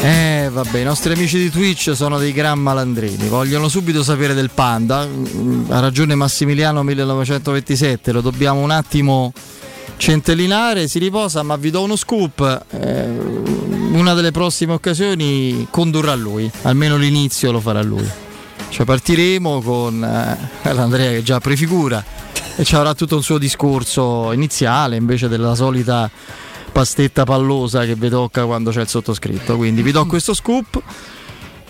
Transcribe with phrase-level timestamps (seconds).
[0.00, 4.50] Eh vabbè, i nostri amici di Twitch sono dei gran malandrini, vogliono subito sapere del
[4.54, 5.04] panda.
[5.04, 9.32] Mm, Ha ragione Massimiliano 1927, lo dobbiamo un attimo
[9.96, 12.64] centellinare, si riposa, ma vi do uno scoop.
[12.70, 18.06] eh, una delle prossime occasioni condurrà lui, almeno l'inizio lo farà lui.
[18.68, 22.04] Cioè partiremo con eh, l'Andrea che già prefigura
[22.54, 26.08] e ci avrà tutto un suo discorso iniziale invece della solita
[26.78, 29.56] pastetta pallosa che vi tocca quando c'è il sottoscritto.
[29.56, 30.80] Quindi vi do questo scoop.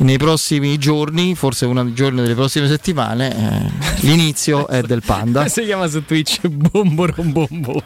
[0.01, 3.35] Nei prossimi giorni, forse uno dei giorni delle prossime settimane,
[3.67, 5.47] eh, l'inizio è del panda.
[5.59, 7.83] Si chiama su Twitch Bombo Rombombo.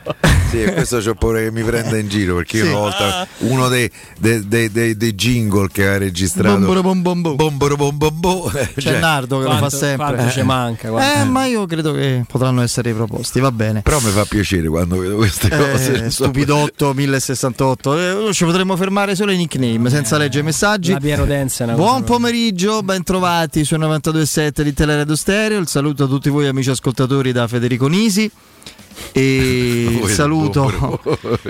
[0.51, 2.71] Sì, e questo c'ho paura che mi prenda in giro perché io Sì.
[2.71, 7.21] una volta uno dei, dei- dei- dei- dei jingle che ha registrato Bomboro bom bom
[7.23, 7.37] bom.
[7.37, 9.97] Bomboro bom bom bom, eh, C'è cioè, Nardo che Quanto, lo fa sempre.
[10.15, 10.89] quanto ci manca.
[10.91, 11.23] guarda.
[11.23, 13.81] Eh, ma io credo che potranno essere riproposti, va bene.
[13.81, 16.05] però mi fa piacere quando vedo queste cose.
[16.05, 21.25] Eh, stupidotto 1068 eh, ci potremmo fermare solo ai nickname senza leggere messaggi La Piero
[21.25, 25.61] è una Buon pomeriggio, ben trovati su 92.7 di Teleradio Stereo.
[25.61, 28.29] Il saluto a tutti voi amici ascoltatori da Federico Nisi.
[29.13, 30.69] E il saluto,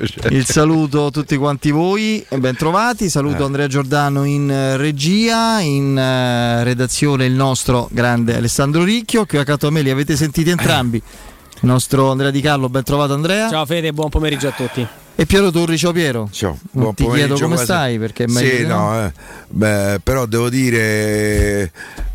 [0.04, 0.30] cioè.
[0.30, 3.08] il saluto a tutti quanti voi, e ben trovati.
[3.08, 3.46] Saluto Eh.
[3.46, 9.68] Andrea Giordano in eh, regia, in eh, redazione il nostro grande Alessandro Ricchio, che accanto
[9.68, 11.02] a me li avete sentiti entrambi.
[11.62, 13.48] Il nostro Andrea Di Carlo, ben trovato Andrea.
[13.48, 14.84] Ciao Fede, buon pomeriggio a tutti.
[15.14, 16.28] E Piero Torri, ciao Piero.
[16.32, 17.64] Ciao, buon ti chiedo pomeriggio, come quasi.
[17.64, 18.76] stai, perché è meglio Sì, no.
[18.90, 19.12] no, eh.
[19.48, 21.70] Beh, però devo dire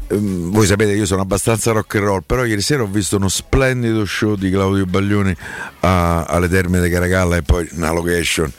[0.08, 3.16] ehm, voi sapete che io sono abbastanza rock and roll, però ieri sera ho visto
[3.16, 5.34] uno splendido show di Claudio Baglioni
[5.82, 8.52] a- alle Terme di Caracalla e poi una location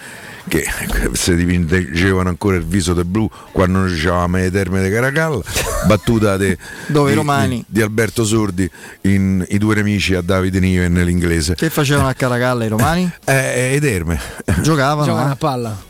[0.48, 0.64] che
[1.12, 5.40] si dipingevano ancora il viso del blu quando noi dicevamo le Terme di Caracalla,
[5.86, 6.56] battuta de-
[6.88, 7.56] Dove di, romani.
[7.58, 8.68] di- di Alberto Sordi
[9.02, 11.54] in I due nemici a Davide Niven nell'inglese.
[11.54, 13.10] Che facevano a Caracalla i romani?
[13.24, 14.18] Eh, eh, Terme.
[14.62, 15.04] Giocavano.
[15.06, 15.32] Giocano eh?
[15.32, 15.86] a palla.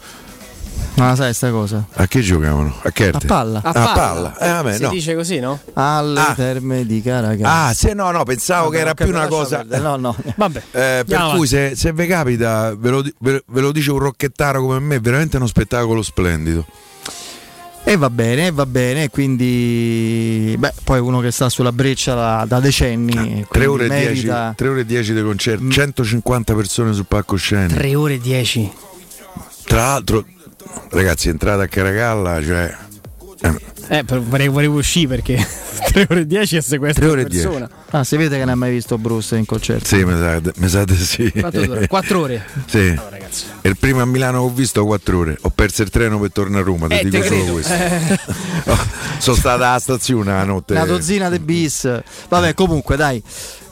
[0.99, 1.87] Ma sai sta cosa?
[1.95, 2.75] A che giocavano?
[2.83, 3.27] A A Cherte?
[3.27, 3.61] palla.
[3.63, 3.93] A A palla.
[3.93, 4.39] palla.
[4.39, 4.89] Eh, vabbè, si no.
[4.91, 5.59] dice così, no?
[5.75, 6.35] Alle Ah.
[6.35, 7.67] terme di Caracalla.
[7.67, 9.65] Ah, sì, no, no, pensavo che era più una cosa.
[9.69, 10.15] No, no.
[10.37, 10.63] Vabbè.
[10.73, 14.61] Eh, per cui se, se vi capita, ve lo, ve- ve lo dice un rocchettaro
[14.61, 16.67] come me, è veramente uno spettacolo splendido.
[17.85, 19.09] E va bene, va bene.
[19.09, 23.13] Quindi, beh, poi uno che sta sulla breccia da, da decenni.
[23.41, 24.53] e 3 quindi ore, e 10, merita.
[24.57, 25.71] 3 ore e 10 di concerto, Mm.
[25.71, 27.75] 150 persone sul palcoscenico.
[27.79, 28.71] 3 ore e 10.
[29.65, 30.25] Tra l'altro,
[30.91, 32.77] ragazzi, entrate a Caracalla, cioè.
[33.43, 33.57] eh,
[33.91, 35.37] Eh, vorrei, vorrei uscire perché
[35.93, 37.69] 3 ore e 10 è sequestro Tre ore di e persona.
[37.91, 39.87] Ah, si vede che non hai mai visto Bruce in concerto.
[39.87, 41.31] sì, mi sa, mi sa di sì.
[41.33, 41.87] Quanto dura?
[41.87, 42.45] 4 ore.
[42.67, 42.93] Sì.
[42.93, 43.45] No, ragazzi.
[43.63, 45.39] E il primo a Milano che ho visto 4 ore.
[45.43, 47.53] Ho perso il treno per tornare a Roma, ti Eh, dico te solo credo.
[47.53, 47.75] questo.
[49.19, 50.75] Sono stata alla stazione la notte.
[50.75, 51.91] Una dozzina di bis.
[52.29, 53.23] Vabbè, comunque, dai.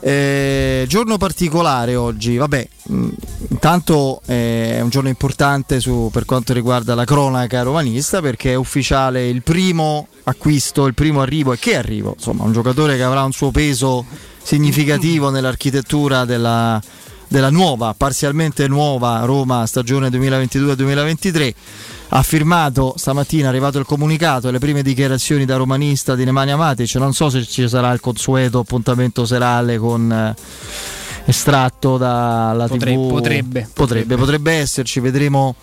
[0.01, 2.37] Eh, giorno particolare oggi.
[2.37, 3.09] Vabbè, mh,
[3.51, 8.55] intanto eh, è un giorno importante su- per quanto riguarda la cronaca romanista perché è
[8.55, 12.15] ufficiale il primo acquisto, il primo arrivo e che arrivo.
[12.17, 14.05] Insomma, un giocatore che avrà un suo peso
[14.43, 16.81] significativo nell'architettura della,
[17.29, 21.55] della nuova, parzialmente nuova Roma stagione 2022-2023
[22.11, 26.57] ha firmato stamattina è arrivato il comunicato e le prime dichiarazioni da romanista di Nemanja
[26.57, 26.95] Matic.
[26.97, 30.35] Non so se ci sarà il consueto appuntamento serale con eh,
[31.25, 34.17] estratto dalla Potre- tv potrebbe, potrebbe.
[34.17, 35.57] potrebbe esserci vedremo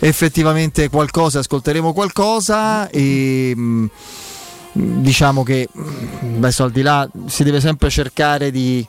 [0.00, 3.86] effettivamente qualcosa ascolteremo qualcosa e mh,
[4.72, 5.68] diciamo che
[6.36, 8.86] adesso al di là si deve sempre cercare di,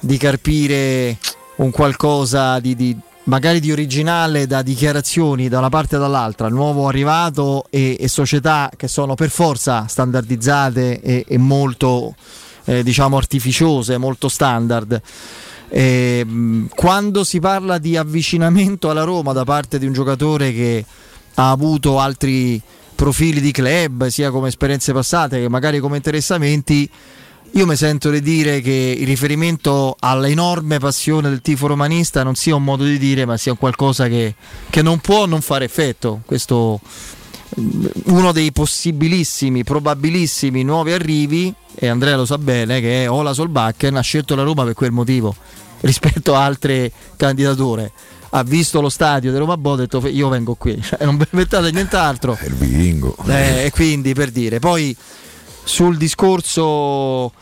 [0.00, 1.18] di carpire
[1.56, 6.88] un qualcosa di, di- magari di originale da dichiarazioni da una parte e dall'altra, nuovo
[6.88, 12.14] arrivato e, e società che sono per forza standardizzate e, e molto
[12.64, 15.00] eh, diciamo artificiose, molto standard.
[15.68, 20.84] E, mh, quando si parla di avvicinamento alla Roma da parte di un giocatore che
[21.34, 22.60] ha avuto altri
[22.94, 26.90] profili di club, sia come esperienze passate che magari come interessamenti,
[27.52, 32.54] io mi sento di dire che il riferimento all'enorme passione del tifo romanista non sia
[32.54, 34.34] un modo di dire, ma sia qualcosa che,
[34.68, 36.22] che non può non fare effetto.
[36.26, 36.80] Questo
[37.56, 43.96] uno dei possibilissimi, probabilissimi nuovi arrivi, e Andrea lo sa bene, che è Ola Solbakken,
[43.96, 45.34] ha scelto la Roma per quel motivo
[45.80, 47.90] rispetto a altre candidature.
[48.30, 51.70] Ha visto lo stadio di Roma Bo, ha detto io vengo qui, cioè, non inventate
[51.70, 52.36] nient'altro.
[52.38, 53.16] È il vichingo.
[53.26, 54.94] Eh, e quindi per dire, poi
[55.64, 57.32] sul discorso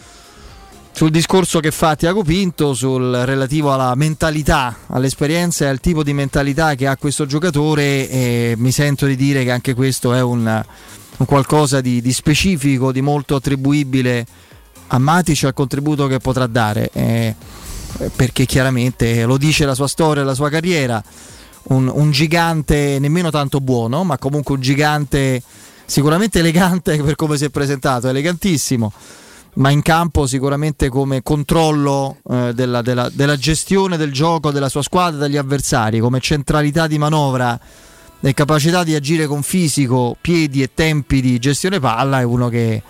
[0.97, 6.15] sul discorso che fa Tiago Pinto sul relativo alla mentalità, all'esperienza e al tipo di
[6.15, 10.47] mentalità che ha questo giocatore, eh, mi sento di dire che anche questo è un,
[11.19, 14.25] un qualcosa di, di specifico, di molto attribuibile
[14.87, 17.35] a Matic e al contributo che potrà dare, eh,
[18.17, 21.05] perché chiaramente lo dice la sua storia, la sua carriera.
[21.65, 25.43] Un, un gigante nemmeno tanto buono, ma comunque un gigante
[25.85, 28.91] sicuramente elegante per come si è presentato, elegantissimo,
[29.57, 34.83] ma in campo sicuramente come controllo eh, della, della, della, gestione del gioco della sua
[34.83, 37.59] squadra, dagli avversari, come centralità di manovra
[38.21, 42.83] e capacità di agire con fisico, piedi e tempi di gestione palla, è uno che,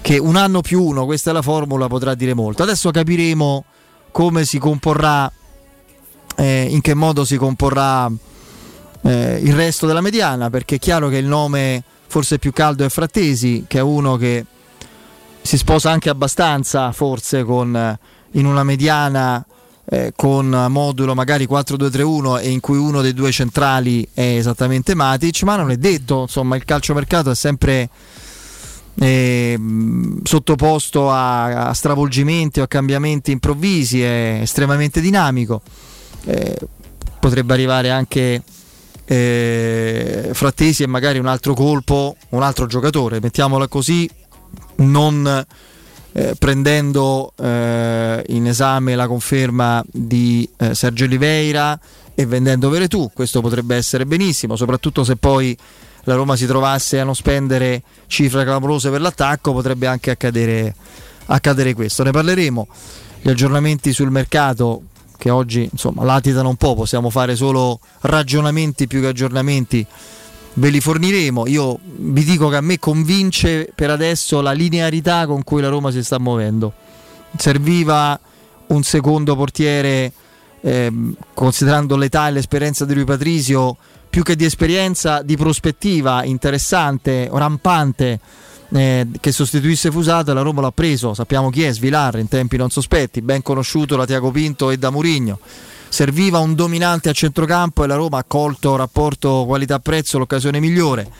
[0.00, 2.62] che un anno più uno, questa è la formula, potrà dire molto.
[2.62, 3.64] Adesso capiremo
[4.12, 5.30] come si comporrà,
[6.36, 8.10] eh, in che modo si comporrà
[9.02, 12.88] eh, il resto della mediana, perché è chiaro che il nome forse più caldo è
[12.88, 14.44] Frattesi, che è uno che
[15.42, 17.98] si sposa anche abbastanza, forse con,
[18.32, 19.44] in una mediana
[19.92, 25.42] eh, con modulo magari 4-2-3-1 e in cui uno dei due centrali è esattamente Matic,
[25.42, 27.88] ma non è detto, insomma il calciomercato è sempre
[29.00, 29.58] eh,
[30.22, 35.60] sottoposto a, a, stravolgimenti o a cambiamenti improvvisi, è estremamente dinamico,
[36.24, 36.56] eh,
[37.18, 38.42] potrebbe arrivare anche
[39.06, 44.08] eh, Frattesi e magari un altro colpo, un altro giocatore, mettiamola così,
[44.80, 45.46] non
[46.12, 51.78] eh, prendendo eh, in esame la conferma di eh, Sergio Oliveira
[52.14, 55.56] e vendendo Veretù, questo potrebbe essere benissimo, soprattutto se poi
[56.04, 60.74] la Roma si trovasse a non spendere cifre clamorose per l'attacco, potrebbe anche accadere,
[61.26, 62.02] accadere questo.
[62.02, 62.66] Ne parleremo.
[63.22, 64.82] Gli aggiornamenti sul mercato
[65.18, 69.86] che oggi insomma latitano un po', possiamo fare solo ragionamenti più che aggiornamenti,
[70.54, 71.46] ve li forniremo.
[71.46, 75.90] Io vi dico che a me convince per adesso la linearità con cui la Roma
[75.90, 76.72] si sta muovendo.
[77.36, 78.18] Serviva
[78.68, 80.12] un secondo portiere,
[80.60, 80.92] eh,
[81.34, 83.76] considerando l'età e l'esperienza di lui Patrisio,
[84.08, 88.18] più che di esperienza, di prospettiva interessante, rampante
[88.72, 92.70] eh, che sostituisse Fusato la Roma l'ha preso, sappiamo chi è, Svilar in tempi non
[92.70, 95.38] sospetti, ben conosciuto da Tiago Pinto e da Murigno.
[95.90, 101.10] Serviva un dominante a centrocampo e la Roma ha colto rapporto qualità-prezzo l'occasione migliore.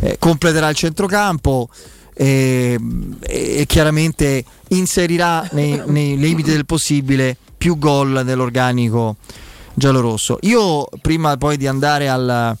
[0.00, 1.70] Eh, completerà il centrocampo
[2.12, 2.78] e,
[3.20, 9.16] e chiaramente inserirà nei, nei limiti del possibile più gol nell'organico
[9.72, 10.38] giallorosso.
[10.42, 12.54] Io prima poi di andare al,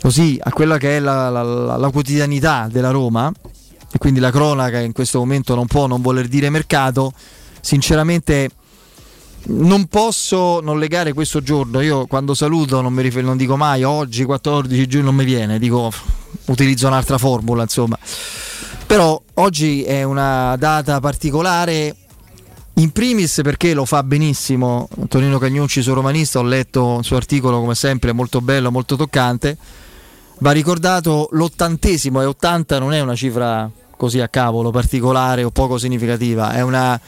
[0.00, 3.32] così a quella che è la, la, la, la quotidianità della Roma,
[3.94, 7.12] e quindi la cronaca in questo momento non può non voler dire mercato,
[7.60, 8.48] sinceramente
[9.44, 11.80] non posso non legare questo giorno.
[11.80, 15.58] Io quando saluto non, mi rifer- non dico mai oggi 14 giugno non mi viene,
[15.58, 15.90] dico
[16.46, 17.98] utilizzo un'altra formula, insomma.
[18.86, 21.96] Però oggi è una data particolare.
[22.76, 27.60] In primis perché lo fa benissimo Antonino Cagnucci su Romanista, ho letto il suo articolo
[27.60, 29.58] come sempre molto bello, molto toccante
[30.42, 35.78] Va ricordato l'ottantesimo e 80 non è una cifra così a cavolo, particolare o poco
[35.78, 37.00] significativa, è una,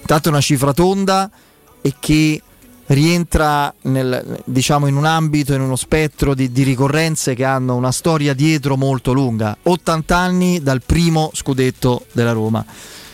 [0.00, 1.30] intanto una cifra tonda
[1.80, 2.42] e che
[2.88, 7.92] rientra nel, diciamo in un ambito, in uno spettro di, di, ricorrenze che hanno una
[7.92, 9.56] storia dietro molto lunga.
[9.62, 12.64] 80 anni dal primo scudetto della Roma.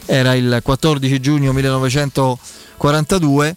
[0.06, 3.56] Era il 14 giugno 1942,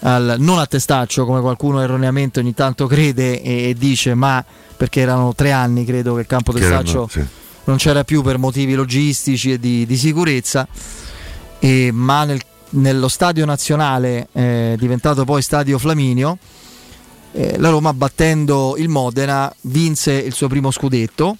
[0.00, 4.42] al, non a testaccio come qualcuno erroneamente ogni tanto crede e, e dice, ma
[4.76, 7.22] perché erano tre anni credo che il campo del Saccio sì.
[7.64, 10.66] non c'era più per motivi logistici e di, di sicurezza,
[11.58, 12.40] e, ma nel,
[12.72, 16.38] nello stadio nazionale eh, diventato poi stadio Flaminio,
[17.32, 21.36] eh, la Roma battendo il Modena vinse il suo primo scudetto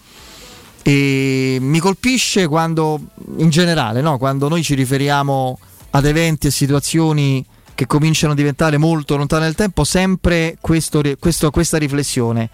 [0.82, 2.98] e mi colpisce quando
[3.36, 4.18] in generale no?
[4.18, 5.58] quando noi ci riferiamo
[5.90, 11.50] ad eventi e situazioni che cominciano a diventare molto lontane nel tempo sempre questo, questo,
[11.50, 12.50] questa riflessione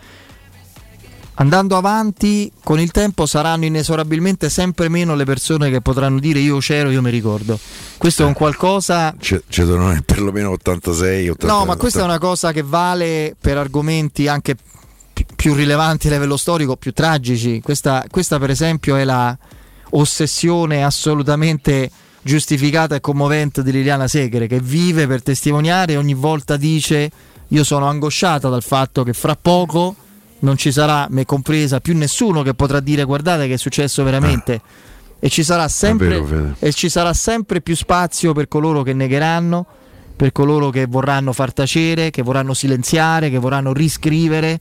[1.40, 6.58] andando avanti con il tempo saranno inesorabilmente sempre meno le persone che potranno dire io
[6.58, 7.58] c'ero, io mi ricordo.
[7.96, 9.14] Questo è un qualcosa...
[9.18, 11.52] Ci sono perlomeno 86, 80.
[11.52, 14.56] No, ma questa è una cosa che vale per argomenti anche
[15.34, 17.60] più rilevanti a livello storico, più tragici.
[17.60, 19.36] Questa, questa per esempio è la
[19.90, 21.90] ossessione assolutamente
[22.20, 27.10] giustificata e commovente di Liliana Segre che vive per testimoniare e ogni volta dice
[27.46, 29.94] io sono angosciata dal fatto che fra poco
[30.40, 34.54] non ci sarà, me compresa, più nessuno che potrà dire guardate che è successo veramente.
[34.54, 34.86] Ah.
[35.20, 39.66] E, ci sempre, vero, e ci sarà sempre più spazio per coloro che negheranno,
[40.14, 44.60] per coloro che vorranno far tacere, che vorranno silenziare, che vorranno riscrivere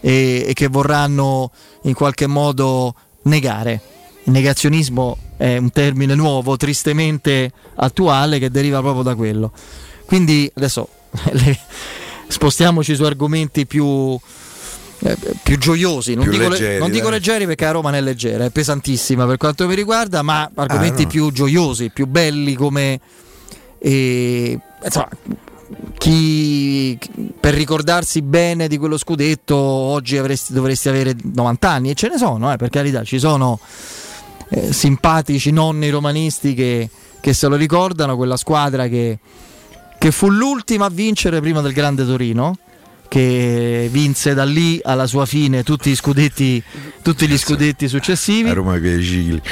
[0.00, 1.50] e, e che vorranno
[1.82, 3.80] in qualche modo negare.
[4.24, 9.52] Il negazionismo è un termine nuovo, tristemente attuale, che deriva proprio da quello.
[10.06, 10.88] Quindi adesso
[11.32, 11.58] le,
[12.28, 14.18] spostiamoci su argomenti più,
[15.02, 18.02] eh, più gioiosi, non, più dico, leggeri, non dico, leggeri, perché la Roma non è
[18.02, 21.10] leggera, è pesantissima per quanto mi riguarda, ma argomenti ah, no.
[21.10, 23.00] più gioiosi, più belli come...
[23.78, 25.08] Eh, insomma,
[25.96, 26.98] chi
[27.38, 32.18] per ricordarsi bene di quello scudetto oggi avresti, dovresti avere 90 anni e ce ne
[32.18, 33.58] sono, eh, per carità, ci sono
[34.50, 36.90] eh, simpatici nonni romanisti che,
[37.20, 39.18] che, se lo ricordano, quella squadra che,
[39.98, 42.58] che fu l'ultima a vincere prima del Grande Torino
[43.10, 46.62] che vinse da lì alla sua fine tutti, scudetti,
[47.02, 48.48] tutti gli scudetti successivi.
[48.48, 49.42] A Roma che cicli.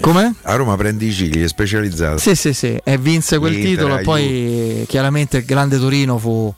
[0.00, 0.36] Come?
[0.42, 2.18] A Roma prendi i cicli, è specializzato.
[2.18, 6.54] Sì, sì, sì, e vinse quel Inter, titolo e poi chiaramente il Grande Torino fu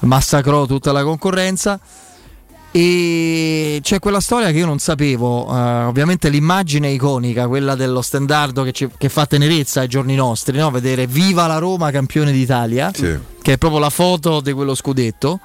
[0.00, 1.80] massacrò tutta la concorrenza
[2.70, 8.62] e c'è quella storia che io non sapevo, uh, ovviamente l'immagine iconica, quella dello standardo
[8.64, 10.70] che, ci, che fa tenerezza ai giorni nostri, no?
[10.70, 13.18] vedere Viva la Roma campione d'Italia, sì.
[13.40, 15.40] che è proprio la foto di quello scudetto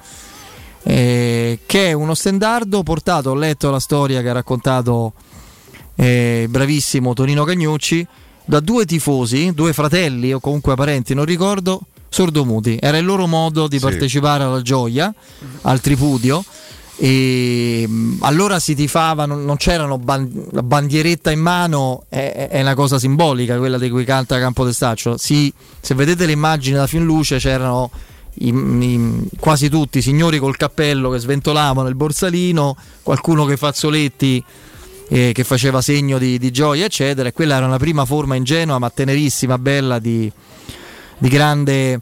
[0.84, 5.12] eh, che è uno stendardo portato, ho letto la storia che ha raccontato
[5.94, 8.06] eh, bravissimo Tonino Cagnucci,
[8.44, 12.78] da due tifosi, due fratelli o comunque parenti, non ricordo, sordomuti.
[12.80, 13.84] Era il loro modo di sì.
[13.84, 15.12] partecipare alla gioia,
[15.62, 16.44] al tripudio.
[16.96, 22.60] E mm, allora si tifava, non, non c'erano ban- la bandieretta in mano, è, è,
[22.60, 25.16] una cosa simbolica quella di cui canta Campo Testaccio.
[25.16, 27.90] Si, se vedete le immagini da fin luce c'erano
[28.34, 34.42] i, i, quasi tutti signori col cappello che sventolavano il borsalino, qualcuno che fazzoletti
[35.08, 37.28] eh, che faceva segno di, di, gioia, eccetera.
[37.28, 40.30] E quella era una prima forma ingenua ma tenerissima, bella di,
[41.18, 42.00] di grande,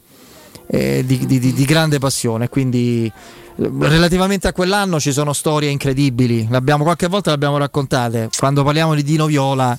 [0.67, 2.47] eh, di, grande passione.
[2.47, 3.11] Quindi
[3.55, 8.29] relativamente a quell'anno ci sono storie incredibili, l'abbiamo, qualche volta le abbiamo raccontate.
[8.37, 9.77] Quando parliamo di Dino Viola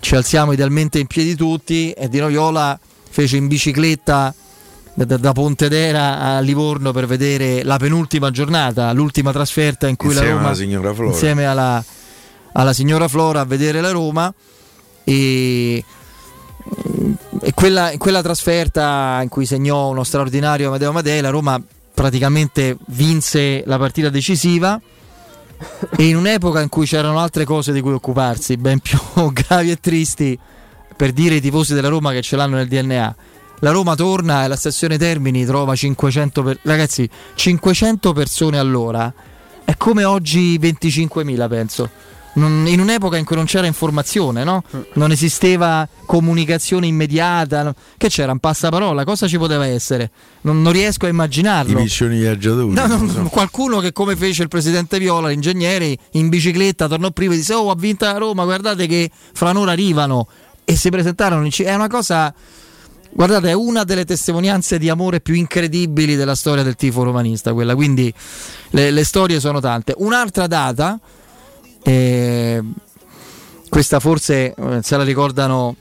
[0.00, 2.78] ci alziamo idealmente in piedi tutti e Dino Viola
[3.10, 4.34] fece in bicicletta
[4.94, 10.28] da, da Pontedera a Livorno per vedere la penultima giornata, l'ultima trasferta in cui insieme
[10.28, 11.12] la Roma alla signora Flora.
[11.12, 11.84] insieme alla,
[12.52, 14.32] alla signora Flora a vedere la Roma.
[15.04, 15.84] E,
[17.40, 21.60] e quella, quella, trasferta in cui segnò uno straordinario Amadeo Amadei, la Roma
[21.94, 24.80] praticamente vinse la partita decisiva.
[25.96, 28.98] E in un'epoca in cui c'erano altre cose di cui occuparsi, ben più
[29.32, 30.36] gravi e tristi,
[30.96, 33.14] per dire i tifosi della Roma che ce l'hanno nel DNA
[33.62, 36.58] la Roma torna e la stazione Termini trova 500 per...
[36.62, 39.12] ragazzi 500 persone all'ora
[39.64, 41.90] è come oggi 25.000 penso
[42.34, 44.64] in un'epoca in cui non c'era informazione, no?
[44.94, 50.10] non esisteva comunicazione immediata, che c'era un passaparola, cosa ci poteva essere?
[50.42, 51.78] Non, non riesco a immaginarlo.
[51.78, 52.72] I missioni viaggiatori.
[52.72, 53.28] No, no.
[53.28, 57.70] Qualcuno che come fece il presidente Viola, l'ingegnere, in bicicletta tornò prima e disse oh
[57.70, 60.26] ha vinto la Roma, guardate che fra un'ora arrivano
[60.64, 62.32] e si presentarono, è una cosa
[63.14, 67.74] Guardate, è una delle testimonianze di amore più incredibili della storia del tifo romanista, quella,
[67.74, 68.12] quindi
[68.70, 69.92] le, le storie sono tante.
[69.98, 70.98] Un'altra data,
[71.82, 72.62] eh,
[73.68, 75.76] questa forse eh, se la ricordano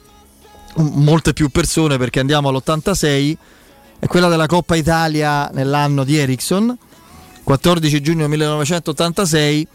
[0.76, 3.36] molte più persone perché andiamo all'86,
[4.00, 6.78] è quella della Coppa Italia nell'anno di Ericsson,
[7.44, 9.68] 14 giugno 1986.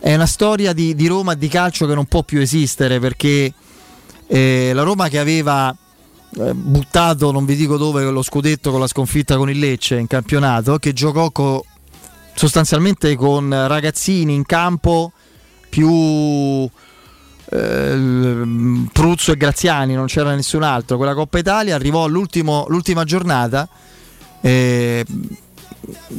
[0.00, 3.52] È una storia di, di Roma di calcio che non può più esistere perché
[4.28, 5.76] eh, la Roma che aveva
[6.54, 10.78] buttato, non vi dico dove, lo scudetto con la sconfitta con il Lecce in campionato,
[10.78, 11.64] che giocò co,
[12.34, 15.12] sostanzialmente con ragazzini in campo
[15.68, 16.68] più
[17.50, 20.96] eh, Pruzzo e Graziani, non c'era nessun altro.
[20.96, 23.68] Quella Coppa Italia arrivò l'ultima giornata.
[24.40, 25.04] Eh,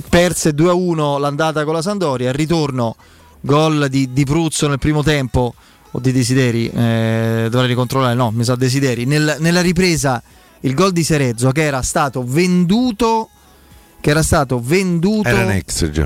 [0.10, 2.96] perse 2-1 l'andata con la Sandoria, il ritorno
[3.42, 5.54] gol di, di Pruzzo nel primo tempo
[5.96, 10.22] o di Desideri, eh, dovrei ricontrollare, no, mi sa Desideri, Nel, nella ripresa
[10.62, 13.30] il gol di Serezzo che era stato venduto
[14.04, 15.30] che era stato venduto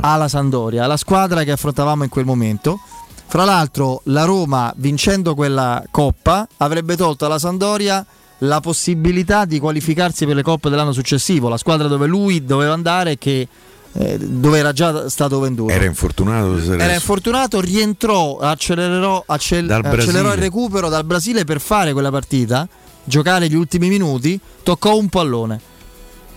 [0.01, 2.79] alla Sandoria, alla squadra che affrontavamo in quel momento.
[3.25, 8.06] Fra l'altro la Roma vincendo quella coppa avrebbe tolto alla Sandoria
[8.41, 13.17] la possibilità di qualificarsi per le coppe dell'anno successivo, la squadra dove lui doveva andare
[13.17, 13.48] che
[13.94, 15.72] eh, dove era già stato venduto.
[15.74, 16.58] Era infortunato.
[16.74, 22.67] Era infortunato, rientrò, accelerò, accel- accelerò il recupero dal Brasile per fare quella partita,
[23.03, 25.60] giocare gli ultimi minuti, toccò un pallone.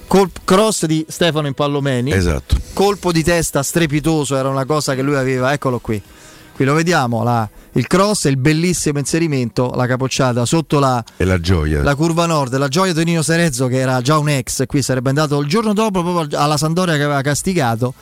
[0.07, 2.13] Col- cross di Stefano Impallomeni.
[2.13, 2.57] Esatto.
[2.73, 6.03] Colpo di testa strepitoso, era una cosa che lui aveva, eccolo qui.
[6.55, 11.41] Qui lo vediamo, la, il cross e il bellissimo inserimento, la capocciata sotto la, la,
[11.41, 11.83] gioia.
[11.83, 15.09] la curva nord, la gioia di Nino Serezzo che era già un ex, qui sarebbe
[15.09, 17.95] andato il giorno dopo proprio alla Sandoria che aveva castigato,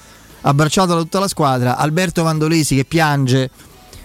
[0.42, 3.50] abbracciato da tutta la squadra, Alberto Mandolesi che piange,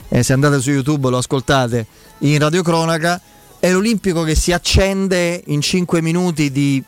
[0.09, 1.87] eh, se andate su YouTube lo ascoltate,
[2.19, 3.19] in radiocronaca,
[3.59, 6.83] è l'Olimpico che si accende in 5 minuti di,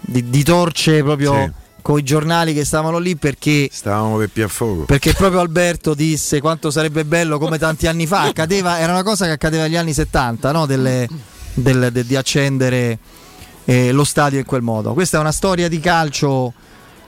[0.00, 1.34] di, di torce proprio...
[1.34, 5.40] Sì con i giornali che stavano lì perché stavamo per più a fuoco perché proprio
[5.40, 9.64] Alberto disse quanto sarebbe bello come tanti anni fa accadeva, era una cosa che accadeva
[9.64, 10.66] negli anni 70 no?
[10.66, 11.08] Delle,
[11.54, 12.98] del, de, di accendere
[13.64, 14.92] eh, lo stadio in quel modo.
[14.92, 16.52] Questa è una storia di calcio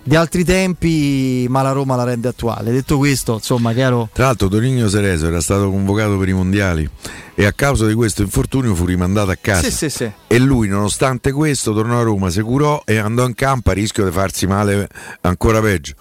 [0.05, 2.71] di altri tempi, ma la Roma la rende attuale.
[2.71, 4.11] Detto questo, insomma, chiaro.
[4.13, 6.89] Tra l'altro, Torino Sereso era stato convocato per i mondiali
[7.35, 9.63] e a causa di questo infortunio fu rimandato a casa.
[9.63, 10.11] Sì, sì, sì.
[10.27, 14.05] E lui, nonostante questo, tornò a Roma, si curò e andò in campo a rischio
[14.05, 14.89] di farsi male
[15.23, 15.95] ancora peggio.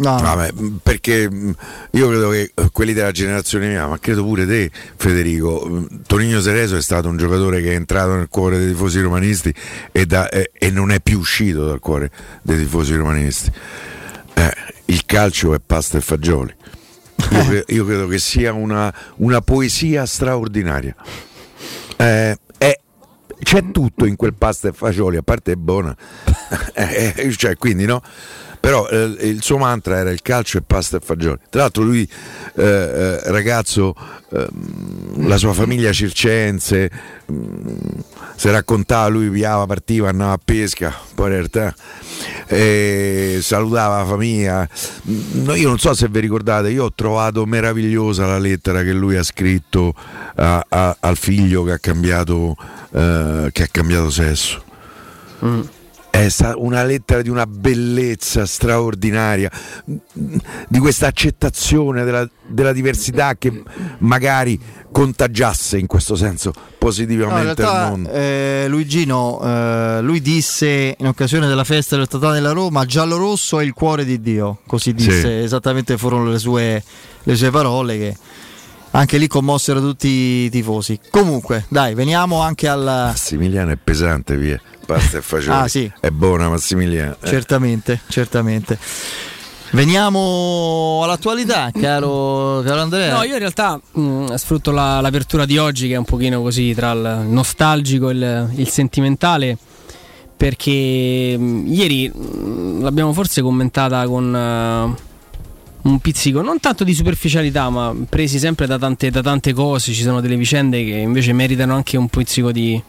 [0.00, 0.16] No.
[0.16, 1.28] Vabbè, perché
[1.90, 6.40] io credo che eh, quelli della generazione mia, ma credo pure te, Federico, mh, Tonino
[6.40, 9.52] Sereso è stato un giocatore che è entrato nel cuore dei tifosi romanisti
[9.90, 12.12] e, da- e- e non è più uscito dal cuore
[12.42, 13.50] dei tifosi romanisti.
[14.34, 16.54] Eh, il calcio è pasta e fagioli.
[17.32, 20.94] Io, cre- io credo che sia una, una poesia straordinaria.
[21.96, 22.38] Eh,
[23.40, 25.94] c'è tutto in quel pasta e fagioli, a parte è buona.
[26.72, 28.00] Eh, eh, cioè, quindi no?
[28.60, 31.38] Però eh, il suo mantra era il calcio e pasta e fagioli.
[31.48, 32.08] Tra l'altro lui,
[32.56, 33.94] eh, eh, ragazzo,
[34.30, 36.90] ehm, la sua famiglia circense,
[37.26, 37.72] mh,
[38.36, 41.74] si raccontava, lui viava, partiva, andava a pesca, poi in realtà
[42.48, 44.68] eh, salutava la famiglia.
[45.32, 49.16] No, io non so se vi ricordate, io ho trovato meravigliosa la lettera che lui
[49.16, 49.94] ha scritto
[50.36, 52.56] a- a- al figlio che ha cambiato,
[52.92, 54.62] eh, che ha cambiato sesso.
[56.18, 59.48] È sta- una lettera di una bellezza straordinaria,
[59.84, 63.62] di questa accettazione della, della diversità che
[63.98, 64.58] magari
[64.90, 68.10] contagiasse in questo senso No, positivamente il realtà mondo.
[68.10, 73.64] eh, Luigino, eh, lui disse in occasione della festa del Statale della Roma, giallo-rosso è
[73.64, 75.28] il cuore di Dio, così disse, Sì.
[75.44, 76.82] esattamente furono le sue,
[77.22, 78.16] le sue parole che
[78.90, 80.98] anche lì commossero tutti i tifosi.
[81.10, 82.82] Comunque, dai, veniamo anche al...
[82.82, 84.60] Massimiliano è pesante, via.
[84.86, 85.58] Pasta e fagioli.
[85.58, 85.90] Ah, sì.
[86.00, 87.16] È buona Massimiliano.
[87.20, 87.26] Eh.
[87.26, 88.78] Certamente, certamente.
[89.72, 93.14] Veniamo all'attualità, caro, caro Andrea.
[93.14, 96.72] No, io in realtà mh, sfrutto la- l'apertura di oggi che è un pochino così
[96.74, 99.58] tra il nostalgico e il, il sentimentale
[100.34, 105.02] perché mh, ieri mh, l'abbiamo forse commentata con eh,
[105.82, 110.02] un pizzico, non tanto di superficialità, ma presi sempre da tante, da tante cose, ci
[110.02, 112.80] sono delle vicende che invece meritano anche un pizzico di...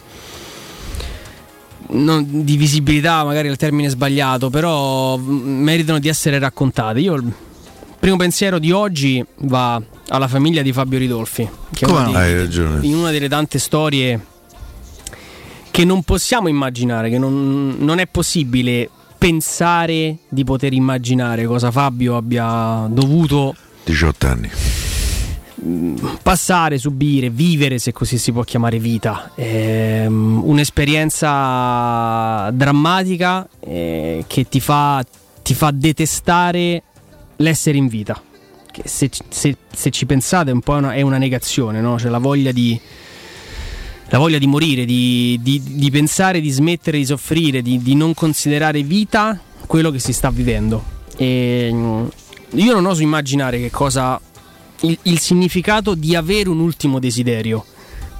[1.92, 5.32] non- di visibilità, magari è il termine sbagliato, però mh,
[5.64, 7.00] meritano di essere raccontate.
[7.00, 7.32] Io il
[8.00, 12.86] primo pensiero di oggi va alla famiglia di Fabio Ridolfi, che Come di- Hai ragione.
[12.86, 14.20] in una delle tante storie
[15.72, 22.16] che non possiamo immaginare, che non, non è possibile pensare di poter immaginare cosa Fabio
[22.16, 23.54] abbia dovuto
[23.84, 24.50] 18 anni.
[26.24, 29.32] passare, subire, vivere, se così si può chiamare vita.
[29.36, 35.06] Ehm, un'esperienza drammatica eh, che ti fa,
[35.44, 36.82] ti fa detestare
[37.36, 38.20] l'essere in vita.
[38.72, 42.00] Che se, se- se ci pensate un po' è una, è una negazione, no?
[42.00, 42.80] Cioè la voglia di,
[44.10, 48.14] la voglia di morire, di, di- di pensare di smettere di soffrire, di, di non
[48.14, 50.84] considerare vita quello che si sta vivendo.
[51.16, 52.06] E, mm,
[52.56, 54.20] io non oso immaginare che cosa
[54.82, 57.64] il, il significato di avere un ultimo desiderio.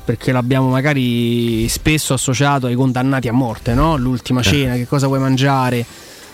[0.06, 3.96] Perché l'abbiamo magari spesso associato ai condannati a morte, no?
[3.96, 5.78] L'ultima cena, che cosa vuoi mangiare?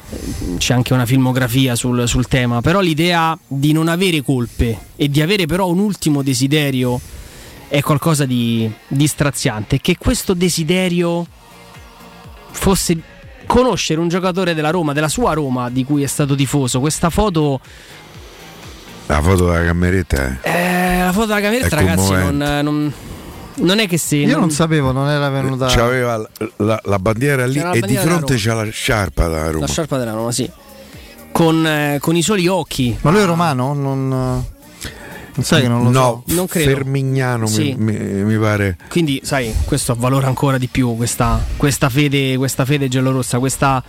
[0.09, 2.61] Eh, C'è anche una filmografia sul, sul tema.
[2.61, 6.99] Però l'idea di non avere colpe e di avere però un ultimo desiderio
[7.67, 9.79] è qualcosa di, di straziante.
[9.79, 11.25] Che questo desiderio
[12.51, 12.97] fosse
[13.45, 16.79] conoscere un giocatore della Roma, della sua Roma, di cui è stato tifoso.
[16.79, 17.59] Questa foto
[19.07, 20.49] La foto della cameretta è.
[20.99, 22.93] eh, la foto della cameretta, ragazzi, non, non-
[23.57, 24.17] non è che se.
[24.17, 25.67] Io non sapevo, non era venuta...
[25.67, 29.27] C'aveva la, la- la bandiera lì la e di bandiera della fronte c'è la sciarpa
[29.27, 29.59] da Roma.
[29.59, 30.49] La sciarpa della Roma, sì.
[31.31, 32.97] Con, eh, con i soli occhi.
[33.01, 33.73] Ma lui è romano?
[33.73, 34.45] Non, non
[35.41, 36.33] sai che non lo no, so.
[36.35, 36.71] Non credo.
[36.71, 37.75] Fermignano Sì.
[37.77, 38.77] mi, mi- mi pare.
[38.89, 43.83] Quindi, sai, questo avvalora ancora di più questa, questa fede, questa fede giallorossa, questa,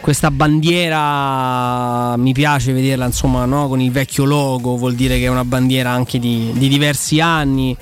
[0.00, 3.68] questa bandiera mi piace vederla, insomma, no?
[3.68, 7.76] con il vecchio logo, vuol dire che è una bandiera anche di, di diversi anni.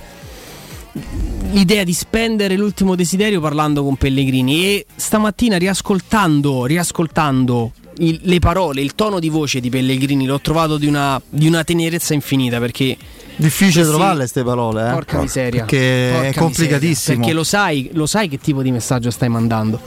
[1.53, 8.81] L'idea di spendere l'ultimo desiderio parlando con Pellegrini e stamattina riascoltando, riascoltando il- le parole,
[8.83, 12.97] il tono di voce di Pellegrini l'ho trovato di una, di una tenerezza infinita perché
[13.37, 13.89] Difficile Sì.
[13.91, 14.93] trovarle queste parole, eh?
[14.93, 15.61] Porca miseria.
[15.65, 17.17] Perché Porca è complicatissimo.
[17.19, 19.81] Perché lo sai, lo sai che tipo di messaggio stai mandando.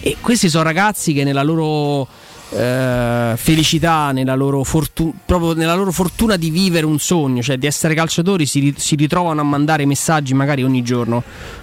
[0.00, 2.08] E questi sono ragazzi che nella loro
[2.52, 7.66] eh, felicità, nella loro, fortu- proprio nella loro fortuna di vivere un sogno, cioè di
[7.68, 11.22] essere calciatori, si, si ritrovano a mandare messaggi magari ogni giorno.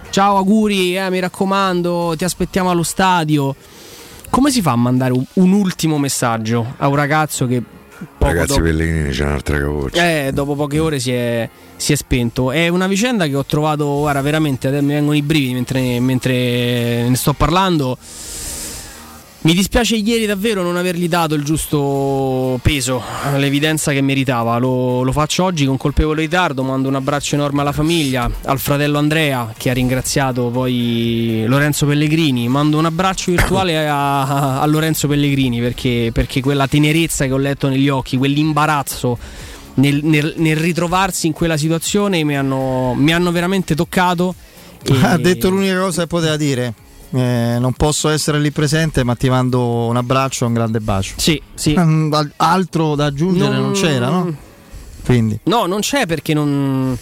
[0.10, 3.54] Ciao auguri, eh, mi raccomando, ti aspettiamo allo stadio.
[4.30, 7.62] Come si fa a mandare un, un ultimo messaggio a un ragazzo che
[8.20, 10.28] Ragazzi dopo, Pellegrini c'è un'altra voce.
[10.28, 12.52] eh, dopo poche ore si è, si è spento.
[12.52, 17.16] È una vicenda che ho trovato, guarda, veramente, mi vengono i brividi mentre, mentre ne
[17.16, 17.98] sto parlando.
[19.47, 23.01] Mi dispiace ieri davvero non avergli dato il giusto peso,
[23.38, 24.57] l'evidenza che meritava.
[24.57, 26.63] Lo, lo, faccio oggi con colpevole ritardo.
[26.63, 32.49] Mando un abbraccio enorme alla famiglia, al fratello Andrea che ha ringraziato poi Lorenzo Pellegrini.
[32.49, 37.38] Mando un abbraccio virtuale a, a, a Lorenzo Pellegrini perché, perché, quella tenerezza che ho
[37.38, 39.17] letto negli occhi, quell'imbarazzo
[39.75, 44.36] nel, nel, nel ritrovarsi in quella situazione mi hanno, mi hanno veramente toccato.
[45.03, 46.73] Ha detto l'unica cosa che poteva dire.
[47.12, 51.15] Eh, non posso essere lì presente, ma ti mando un abbraccio e un grande bacio.
[51.17, 51.76] Sì, sì.
[51.88, 54.36] Mm, altro da aggiungere non, non c'era, no?
[55.06, 55.39] Quindi.
[55.43, 56.98] No, non c'è perché non.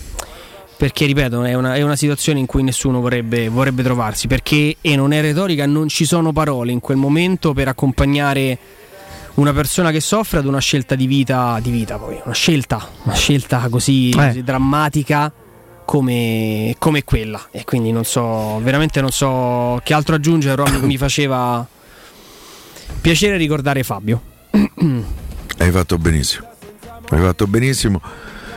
[0.77, 4.27] Perché ripeto, è una, è una situazione in cui nessuno vorrebbe, vorrebbe, trovarsi.
[4.27, 8.57] Perché, e non è retorica, non ci sono parole in quel momento per accompagnare
[9.35, 13.15] una persona che soffre ad una scelta di vita, di vita poi, una scelta, una
[13.15, 14.15] scelta così, eh.
[14.15, 15.31] così drammatica
[15.85, 17.47] come, come, quella.
[17.51, 21.65] E quindi non so, veramente non so che altro aggiungere, però mi faceva
[22.99, 24.21] piacere ricordare Fabio.
[25.57, 26.47] Hai fatto benissimo.
[27.09, 28.01] Hai fatto benissimo.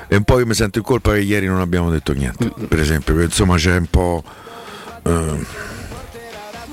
[0.09, 2.51] E un po' che mi sento in colpa che ieri non abbiamo detto niente.
[2.67, 4.25] Per esempio, insomma c'è un po'.
[5.05, 5.45] Uh,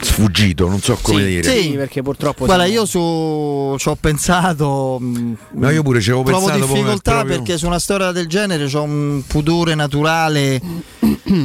[0.06, 1.62] sfuggito, non so come sì, dire.
[1.62, 2.46] Sì, perché purtroppo.
[2.46, 2.80] Guarda, siamo...
[2.80, 5.00] io su, ci ho pensato.
[5.02, 6.72] No, io pure ci avevo provo pensato.
[6.72, 7.38] difficoltà proprio...
[7.38, 10.62] perché su una storia del genere ho un pudore naturale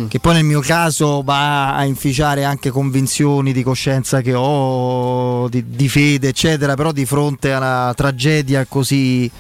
[0.09, 5.65] che poi nel mio caso va a inficiare anche convinzioni di coscienza che ho, di,
[5.69, 6.75] di fede, eccetera.
[6.75, 9.31] Però di fronte a una tragedia così,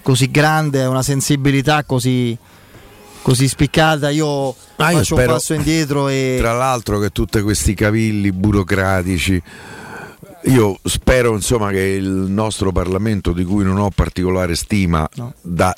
[0.00, 2.36] così grande, a una sensibilità così
[3.22, 7.74] così spiccata io ah, faccio io un passo indietro e tra l'altro che tutti questi
[7.74, 9.42] cavilli burocratici
[10.44, 15.34] io spero insomma che il nostro Parlamento di cui non ho particolare stima no.
[15.40, 15.74] da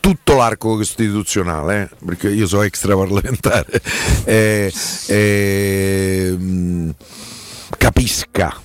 [0.00, 3.80] tutto l'arco costituzionale eh, perché io sono extraparlamentare
[4.24, 4.72] eh,
[5.06, 6.38] eh,
[7.78, 8.60] capisca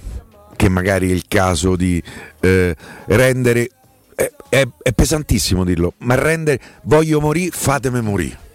[0.56, 2.04] che magari è il caso di
[2.42, 3.70] eh, rendere
[4.20, 8.48] è, è, è pesantissimo dirlo, ma rendere voglio morire, fatemi morire.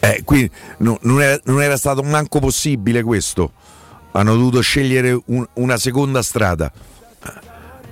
[0.00, 3.52] Eh, quindi no, non, era, non, era, stato manco possibile questo.
[4.12, 6.72] Hanno dovuto scegliere un, una seconda strada.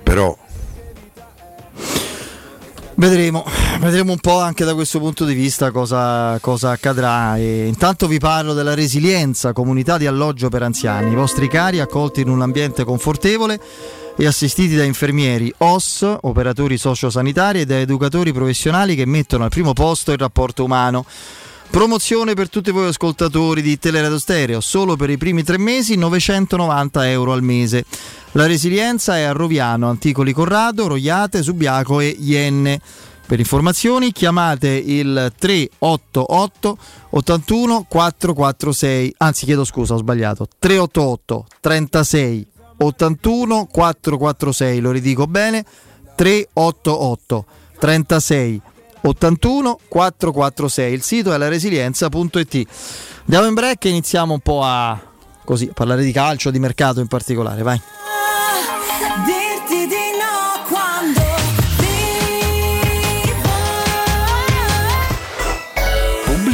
[0.03, 0.37] Però
[2.95, 3.43] Vedremo,
[3.79, 7.35] vedremo un po' anche da questo punto di vista cosa, cosa, accadrà.
[7.37, 12.21] E intanto vi parlo della resilienza, comunità di alloggio per anziani, i vostri cari accolti
[12.21, 13.59] in un ambiente confortevole
[14.17, 19.73] e assistiti da infermieri, OS, operatori sociosanitari e da educatori professionali che mettono al primo
[19.73, 21.05] posto il rapporto umano.
[21.69, 27.09] Promozione per tutti voi ascoltatori di Teleradio Stereo, solo per i primi tre mesi 990
[27.09, 27.85] euro al mese.
[28.33, 32.81] La resilienza è a Roviano, Anticoli Corrado, Roiate, Subiaco e Ienne.
[33.25, 36.77] Per informazioni chiamate il 388
[37.11, 42.47] 81 446, anzi chiedo scusa, ho sbagliato, 388 36
[42.81, 45.63] 81 446, lo ridico bene,
[46.15, 47.45] 388
[47.79, 48.61] 36
[49.01, 50.93] 81 446.
[50.93, 52.67] Il sito è la resilienza.it.
[53.21, 54.99] Andiamo in break e iniziamo un po' a
[55.43, 57.81] così, parlare di calcio, di mercato in particolare, vai.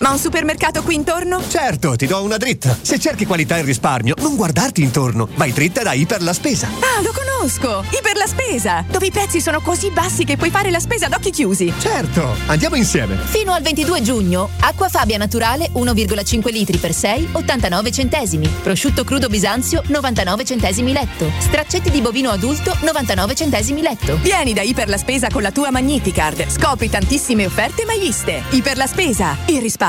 [0.00, 1.42] Ma un supermercato qui intorno?
[1.46, 2.74] Certo, ti do una dritta.
[2.80, 5.28] Se cerchi qualità e risparmio, non guardarti intorno.
[5.34, 6.68] Vai dritta da Iper la Spesa.
[6.68, 7.84] Ah, lo conosco!
[7.90, 8.82] Iper la Spesa!
[8.90, 11.70] Dove i prezzi sono così bassi che puoi fare la spesa ad occhi chiusi.
[11.78, 13.14] Certo, andiamo insieme.
[13.16, 18.48] Fino al 22 giugno, acqua Fabia naturale 1,5 litri per 6, 89 centesimi.
[18.62, 21.30] Prosciutto crudo Bisanzio 99 centesimi letto.
[21.40, 24.16] Straccetti di bovino adulto 99 centesimi letto.
[24.22, 26.48] Vieni da Iper la Spesa con la tua Magnificard.
[26.48, 28.44] Scopri tantissime offerte mai viste.
[28.48, 29.36] Iper la Spesa.
[29.44, 29.88] Il risparmio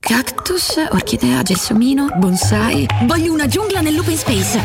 [0.00, 2.86] Cactus, orchidea, gelsomino, bonsai.
[3.02, 4.60] Voglio una giungla nell'open space.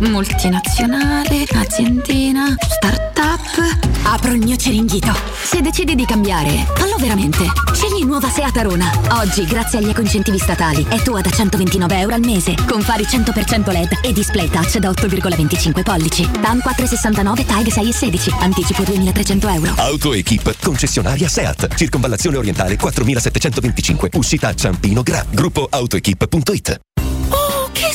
[0.00, 3.94] Multinazionale, aziendina, startup.
[4.04, 5.12] Apro il mio ceringhito.
[5.42, 7.44] Se decidi di cambiare, fallo veramente.
[7.74, 8.90] Scegli nuova Seat Arona.
[9.20, 12.54] Oggi, grazie agli ecoincentivi statali, è tua da 129 euro al mese.
[12.66, 16.30] Con fari 100% LED e display touch da 8,25 pollici.
[16.30, 18.34] TAN 469 TAG 6 e 16.
[18.40, 19.72] Anticipo 2300 euro.
[19.76, 21.74] AutoEquip, concessionaria Seat.
[21.74, 24.10] Circonvallazione orientale 4725.
[24.14, 25.24] Uscita a Ciampino Gra.
[25.30, 26.80] Gruppo AutoEquip.it.
[27.30, 27.94] Oh, che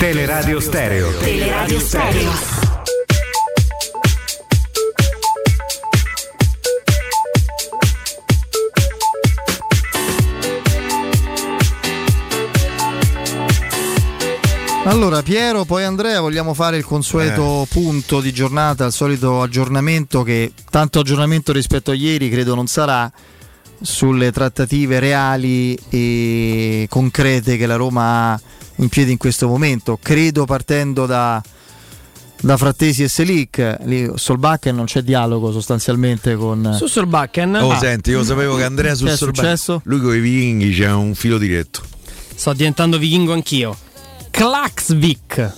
[0.00, 1.10] Teleradio Stereo.
[1.18, 2.30] Teleradio Stereo.
[14.84, 20.22] Allora Allora, Piero, poi Andrea, vogliamo fare il consueto punto di giornata, il solito aggiornamento
[20.22, 23.12] che tanto aggiornamento rispetto a ieri credo non sarà
[23.82, 28.40] sulle trattative reali e concrete che la Roma ha
[28.80, 29.98] in piedi in questo momento.
[30.02, 31.42] Credo partendo da,
[32.40, 36.74] da Frattesi e Selic, lì Solbakken non c'è dialogo sostanzialmente con...
[36.76, 37.54] Su Solbakken?
[37.56, 37.78] Oh, Ah.
[37.78, 39.16] senti, io sapevo che Andrea sorbato.
[39.24, 39.80] successo?
[39.84, 41.82] Lui con i vichinghi c'è un filo diretto.
[42.34, 43.76] Sto diventando vichingo anch'io.
[44.30, 45.52] Klaxvik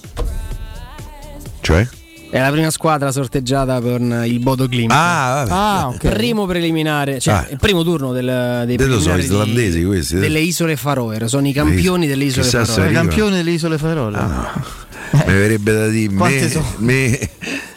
[1.61, 1.87] Cioè?
[2.35, 4.91] È la prima squadra sorteggiata per il Bodo Glimt.
[4.91, 5.51] Ah, vabbè.
[5.53, 6.09] Ah, ok.
[6.15, 7.47] Primo preliminare, cioè Ah.
[7.51, 10.19] il primo turno del, dei Te lo so, preliminari islandesi di- questi, eh.
[10.21, 11.29] delle isole Faroe.
[11.29, 12.89] Sono i campioni delle isole Chissà Faroe.
[12.91, 14.11] I campioni delle isole Faroe.
[14.13, 16.67] Mi verrebbe da dire Quante me, sono?
[16.79, 17.19] me-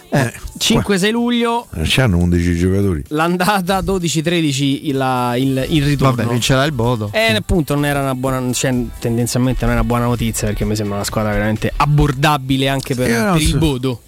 [0.10, 3.04] eh, 5-6 luglio, non c'hanno 11 giocatori.
[3.10, 6.16] l'andata 12-13 il, il, il ritorno.
[6.16, 7.10] Vabbè, vincerà il Bodo.
[7.12, 10.78] E appunto non era una buona, cioè, tendenzialmente non è una buona notizia perché mi
[10.78, 13.58] sembra una squadra veramente abbordabile anche per, Eh, no, per il sì.
[13.58, 14.02] Bodo.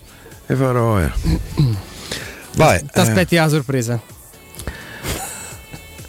[0.47, 1.11] E farò, eh.
[2.55, 3.99] Vabbè, Ti aspetti la sorpresa?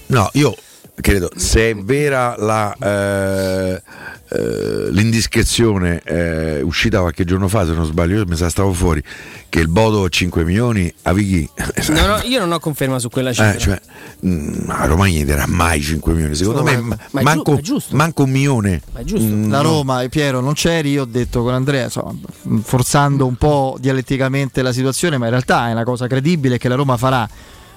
[0.06, 0.54] No, io
[0.94, 3.82] credo, se è vera la, eh,
[4.30, 9.02] eh, l'indiscrezione eh, uscita qualche giorno fa, se non sbaglio, io mi sa stavo fuori,
[9.48, 11.48] che il Bodo a 5 milioni a Vichi.
[11.88, 13.54] No, no, io non ho conferma su quella cifra.
[13.54, 13.80] Eh, cioè,
[14.26, 16.34] mm, a Roma gli darà mai 5 milioni.
[16.34, 17.96] Secondo Ma- me, ma è manco, giusto.
[17.96, 18.82] manco un milione.
[18.92, 19.26] Ma è giusto.
[19.26, 19.60] Mm, La.
[19.60, 22.14] Roma e Piero non c'eri, io ho detto con Andrea, insomma,
[22.62, 26.74] forzando un po' dialetticamente la situazione, ma in realtà è una cosa credibile che la
[26.74, 27.28] Roma farà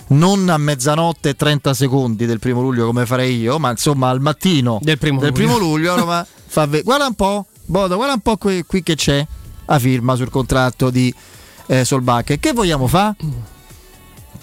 [0.07, 4.19] non a mezzanotte e 30 secondi del primo luglio come farei io, ma insomma al
[4.19, 5.31] mattino Del primo luglio.
[5.31, 8.95] primo luglio Roma fa ve- guarda un po', Bodo, guarda un po' qui, qui che
[8.95, 9.25] c'è,
[9.65, 11.13] la firma sul contratto di
[11.67, 12.39] eh, Solbacche.
[12.39, 13.15] Che vogliamo fare?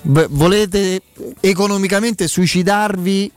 [0.03, 1.03] Volete
[1.40, 3.31] economicamente suicidarvi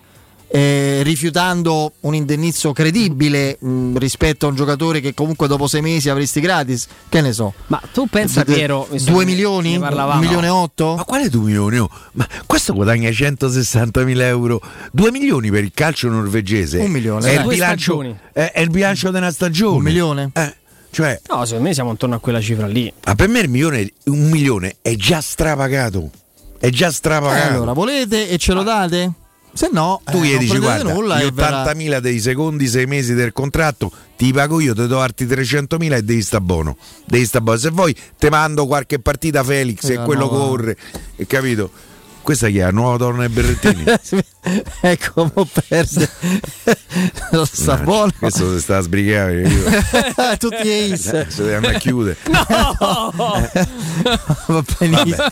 [0.54, 6.10] eh, rifiutando un indennizzo credibile mh, rispetto a un giocatore che comunque dopo sei mesi
[6.10, 6.88] avresti gratis?
[7.08, 7.54] Che ne so.
[7.68, 9.70] Ma tu pensa, Due- Piero, visto due che milioni?
[9.72, 10.20] ne Un parlavamo.
[10.20, 10.96] milione e otto?
[10.96, 11.78] Ma quale 2 milioni?
[11.80, 14.62] Oh, Ma questo guadagna 160.000 euro.
[14.92, 16.80] 2 milioni per il calcio norvegese.
[16.80, 18.02] Un milione, È, il bilancio,
[18.34, 19.78] è, è il bilancio di una stagione.
[19.78, 20.30] Un milione?
[20.34, 20.56] Eh,
[20.92, 22.92] cioè, No, secondo me siamo intorno a quella cifra lì.
[23.06, 26.10] ma per me il milione, un milione è già strapagato.
[26.60, 27.54] È già Eh, strapagato.
[27.54, 29.12] allora, volete e ce lo date?
[29.54, 32.68] Se no, tu eh, gli non dici guarda nulla gli e verrà- 80.000 dei secondi
[32.68, 36.78] sei mesi del contratto ti pago io ti do altri 300.000 e devi sta buono
[37.06, 40.78] devi sta buono se vuoi te mando qualche partita Felix Eh, e quello no, corre
[41.28, 41.70] capito
[42.22, 43.84] questa chi è la nuova donna e berrettini
[44.82, 46.10] ecco, mo perde.
[47.32, 48.12] lo sta No, buono.
[48.18, 49.44] questo si sta a sbrigare.
[50.40, 51.08] Tutti e is.
[51.08, 52.18] Eh, si deve andare a chiudere
[54.48, 55.26] Va benissimo.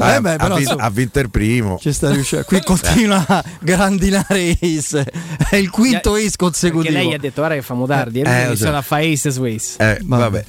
[0.00, 2.44] Eh, Eh beh, però, ha, vin- insomma, ha vinto il primo ci sta riuscendo.
[2.46, 5.04] Qui continua a grandinare Ace.
[5.50, 6.92] È il quinto Ace Perché consecutivo.
[6.92, 8.20] lei ha detto guarda che famo tardi.
[8.20, 8.78] E Eh, lui ha lo iniziato so.
[8.78, 9.74] a fare Ace Sways.
[9.78, 10.44] Eh, vabbè.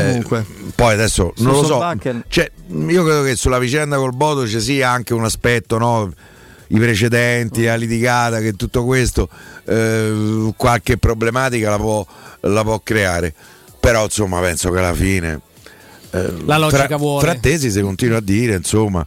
[0.00, 0.38] Comunque.
[0.40, 1.98] Eh, poi adesso non lo so.
[2.28, 6.12] Cioè, io credo che sulla vicenda col Bodo ci sia anche un aspetto, no?
[6.68, 9.28] I precedenti, la litigata, che tutto questo,
[9.64, 12.06] eh, qualche problematica la può,
[12.40, 13.34] la può creare.
[13.78, 15.40] Però insomma penso che alla fine.
[16.12, 17.26] eh, La logica fra- vuole.
[17.26, 19.04] Frattesi si continua a dire, insomma,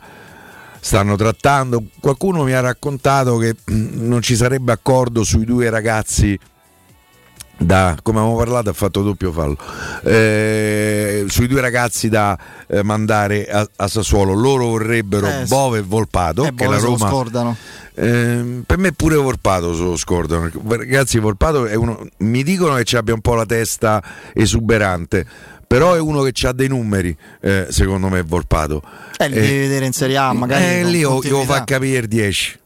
[0.79, 1.83] stanno trattando.
[1.99, 6.37] Qualcuno mi ha raccontato che mm, non ci sarebbe accordo sui due ragazzi
[7.57, 9.55] da, come avevamo parlato ha fatto doppio fallo
[10.03, 12.37] Eh, sui due ragazzi da
[12.67, 15.45] eh, mandare a, a Sassuolo loro vorrebbero Eh.
[15.47, 17.55] Bove e Volpato Eh, che boh, la Roma scordano.
[17.93, 22.83] eh, per me pure Volpato se lo scordano ragazzi Volpato è uno mi dicono che
[22.83, 25.25] ci abbia un po' la testa esuberante
[25.67, 28.81] però è uno che ha dei numeri eh, secondo me Volpato
[29.17, 30.63] Eh, li devi vedere in Serie A, magari.
[30.63, 32.59] eh, lì io, io fa capire il 10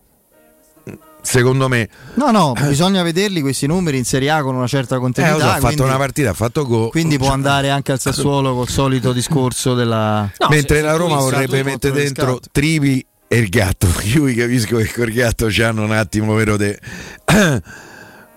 [1.21, 4.99] secondo me No, no, bisogna vederli questi numeri in Serie A con una certa eh,
[4.99, 5.36] continuità.
[5.36, 7.99] lo so, ha fatto quindi, una partita ha fatto gol quindi può andare anche al
[7.99, 10.32] Sassuolo col solito discorso della.
[10.38, 12.39] No, mentre se- la Roma vorrebbe mettere dentro.
[12.51, 16.79] Trivi e il gatto io vi capisco che col gatto c'hanno un attimo vero te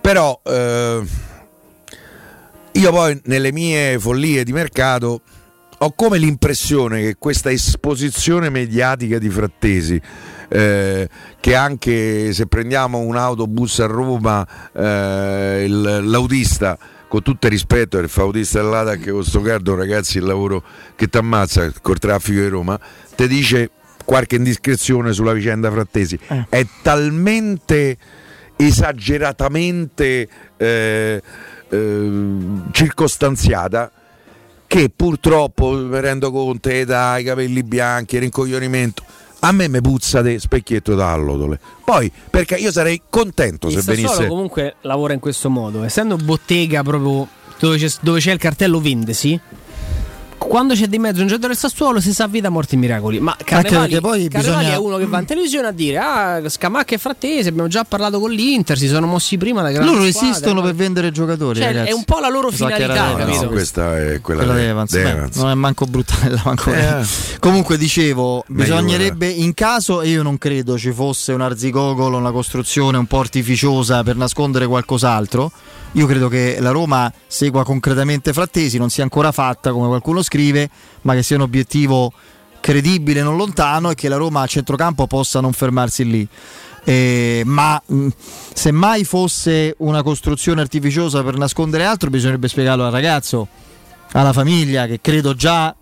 [0.01, 1.03] però eh,
[2.73, 5.23] io poi nelle mie follie di mercato
[5.79, 10.01] ho come l'impressione che questa esposizione mediatica di Frattesi
[10.53, 11.09] eh,
[11.41, 17.97] che anche se prendiamo un autobus a Roma eh, il- l'autista con tutto il rispetto
[17.97, 20.62] del fautista dell'ADA che con sto cardo ragazzi il lavoro
[20.95, 22.79] che ti ammazza col traffico di Roma
[23.17, 23.71] ti dice
[24.05, 26.19] qualche indiscrezione sulla vicenda Frattesi.
[26.49, 27.97] È talmente
[28.57, 31.23] esageratamente eh,
[31.69, 32.11] eh,
[32.73, 33.91] circostanziata
[34.67, 39.03] che purtroppo mi rendo conto età, i capelli bianchi, il rincoglionimento
[39.45, 43.81] a me mi puzza di specchietto da allodole poi perché io sarei contento Il se
[43.81, 47.29] Sassuolo venisse comunque lavora in questo modo, essendo bottega proprio
[47.59, 49.38] dove c'è, dove c'è il cartello vendesi.
[50.49, 53.21] Quando c'è di mezzo un giocatore del Sassuolo si sa vita morti e miracoli.
[53.21, 56.95] Ma Carnevali, poi Carnevali bisogna- è uno che va in televisione a dire: Ah, Scamacca
[56.95, 60.31] e Frattesi, abbiamo già parlato con l'Inter, si sono mossi prima da grande Loro squadra,
[60.31, 60.63] esistono no?
[60.67, 61.59] per vendere giocatori.
[61.59, 61.90] Cioè, ragazzi.
[61.90, 63.43] è un po' la loro che era finalità, capito?
[63.45, 64.93] No, questa è quella, Quella di Evans,
[65.37, 67.05] non è manco bruttarella manco Eh.
[67.38, 72.31] comunque dicevo Meglio bisognerebbe in caso e io non credo ci fosse un arzigogolo una
[72.31, 75.51] costruzione un po' artificiosa per nascondere qualcos'altro
[75.93, 80.71] io credo che la Roma segua concretamente Frattesi non sia ancora fatta come qualcuno scrive
[81.03, 82.13] ma che sia un obiettivo
[82.63, 86.27] credibile non lontano e che la Roma a centrocampo possa non fermarsi lì.
[86.85, 88.09] Eh, ma mh,
[88.55, 93.47] se mai fosse una costruzione artificiosa per nascondere altro bisognerebbe spiegarlo al ragazzo
[94.13, 95.75] alla famiglia che credo già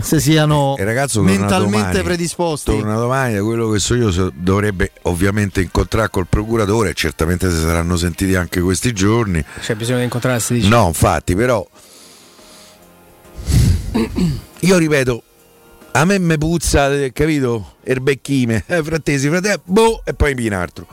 [0.00, 2.02] se siano torna mentalmente domani.
[2.02, 2.70] predisposti.
[2.70, 6.92] Torna domani, da quello che so io, dovrebbe ovviamente incontrare col procuratore.
[6.94, 9.44] Certamente si saranno sentiti anche questi giorni.
[9.60, 10.68] C'è bisogno di incontrare la 16.
[10.68, 11.66] No, infatti, però.
[14.60, 15.22] Io ripeto,
[15.92, 17.76] a me me puzza, eh, capito?
[17.82, 20.86] Erbecchime, eh, frattesi, fratelli, boh, e poi Pinartro.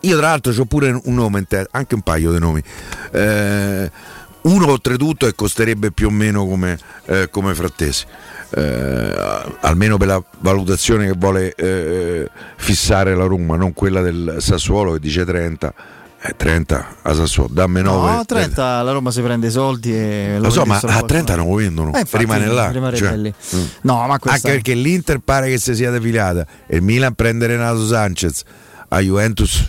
[0.00, 2.62] Io tra l'altro ho pure un nome in testa, anche un paio di nomi.
[3.12, 3.90] Eh,
[4.44, 8.04] uno oltretutto e costerebbe più o meno come, eh, come Frattesi.
[8.56, 14.92] Eh, almeno per la valutazione che vuole eh, fissare la Roma, non quella del Sassuolo
[14.92, 15.74] che dice 30.
[16.26, 18.10] Eh, 30 a Sassuolo, dammi 9.
[18.12, 20.80] No, a 30 la Roma si prende i soldi e Lo so, vende ma a
[20.80, 21.06] qualcosa.
[21.06, 22.70] 30 non lo vendono, Eh, infatti, rimane là.
[22.70, 23.64] rimarrebbe cioè, mm.
[23.82, 27.46] No, ma questa- Anche perché l'Inter pare che si sia defilata e il Milan prende
[27.46, 28.42] Renato Sanchez
[28.88, 29.68] a Juventus.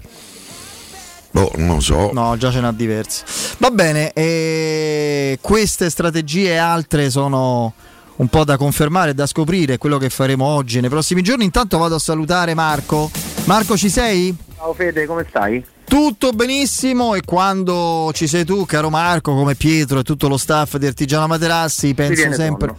[1.35, 2.11] Boh, non lo so.
[2.13, 3.21] No, già ce n'ha diversi.
[3.57, 7.73] Va bene, e queste strategie e altre sono
[8.15, 11.43] un po' da confermare e da scoprire, quello che faremo oggi nei prossimi giorni.
[11.43, 13.11] Intanto vado a salutare Marco.
[13.47, 14.33] Marco, ci sei?
[14.55, 15.61] Ciao Fede, come stai?
[15.87, 20.77] Tutto benissimo e quando ci sei tu, caro Marco, come Pietro e tutto lo staff
[20.77, 22.73] di Artigiano Materassi, penso sempre...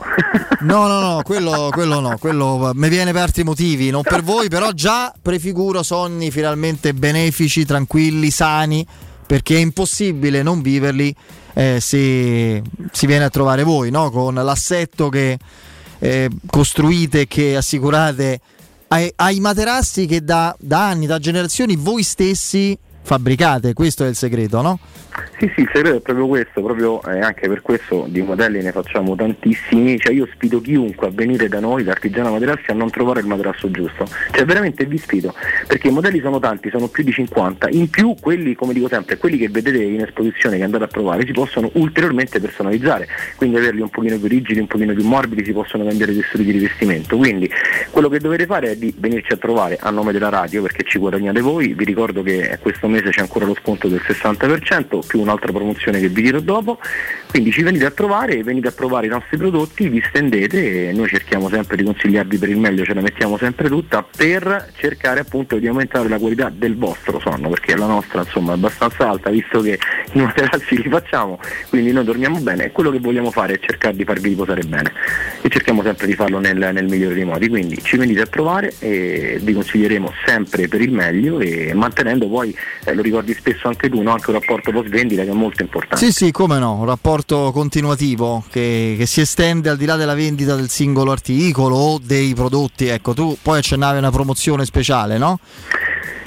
[0.61, 4.49] No, no, no, quello, quello no, quello mi viene per altri motivi, non per voi,
[4.49, 8.85] però già prefiguro sogni finalmente benefici, tranquilli, sani,
[9.27, 11.15] perché è impossibile non viverli
[11.55, 14.11] eh, se si viene a trovare voi, no?
[14.11, 15.39] con l'assetto che
[15.99, 18.41] eh, costruite che assicurate
[18.89, 22.77] ai, ai materassi che da, da anni, da generazioni voi stessi
[23.07, 24.81] fabbricate, questo è il segreto, no?
[25.39, 28.73] Sì, sì, il segreto è proprio questo, proprio eh, anche per questo di modelli ne
[28.73, 32.91] facciamo tantissimi, cioè io sfido chiunque a venire da noi, da Artigiano Materassi, a non
[32.91, 35.35] trovare il materasso giusto, cioè veramente vi sfido,
[35.69, 39.19] perché i modelli sono tanti, sono più di 50, in più quelli, come dico sempre,
[39.19, 43.83] quelli che vedete in esposizione, che andate a provare, si possono ulteriormente personalizzare, quindi averli
[43.83, 47.17] un pochino più rigidi, un pochino più morbidi, si possono cambiare i tessuti di rivestimento,
[47.17, 47.49] quindi
[47.91, 50.99] quello che dovete fare è di venirci a trovare a nome della radio, perché ci
[50.99, 55.53] guadagnate voi, vi ricordo che questo mese c'è ancora lo sconto del 60%, più un'altra
[55.53, 56.79] promozione che vi dirò dopo,
[57.29, 61.09] quindi ci venite a trovare, venite a provare i nostri prodotti, vi stendete e noi
[61.09, 65.59] cerchiamo sempre di consigliarvi per il meglio, ce la mettiamo sempre tutta per cercare appunto
[65.59, 69.61] di aumentare la qualità del vostro sonno, perché la nostra insomma è abbastanza alta visto
[69.61, 69.79] che
[70.13, 71.39] i materassi li facciamo,
[71.69, 74.93] quindi noi dormiamo bene e quello che vogliamo fare è cercare di farvi riposare bene.
[75.43, 78.73] E cerchiamo sempre di farlo nel, nel migliore dei modi, quindi ci venite a provare
[78.79, 82.57] e vi consiglieremo sempre per il meglio e mantenendo poi,
[82.87, 84.13] eh, lo ricordi spesso anche tu, no?
[84.13, 86.05] anche un rapporto post vendita che è molto importante.
[86.05, 90.15] Sì, sì, come no, un rapporto continuativo che, che si estende al di là della
[90.15, 92.87] vendita del singolo articolo o dei prodotti.
[92.87, 95.41] Ecco, tu poi accennavi una promozione speciale, no?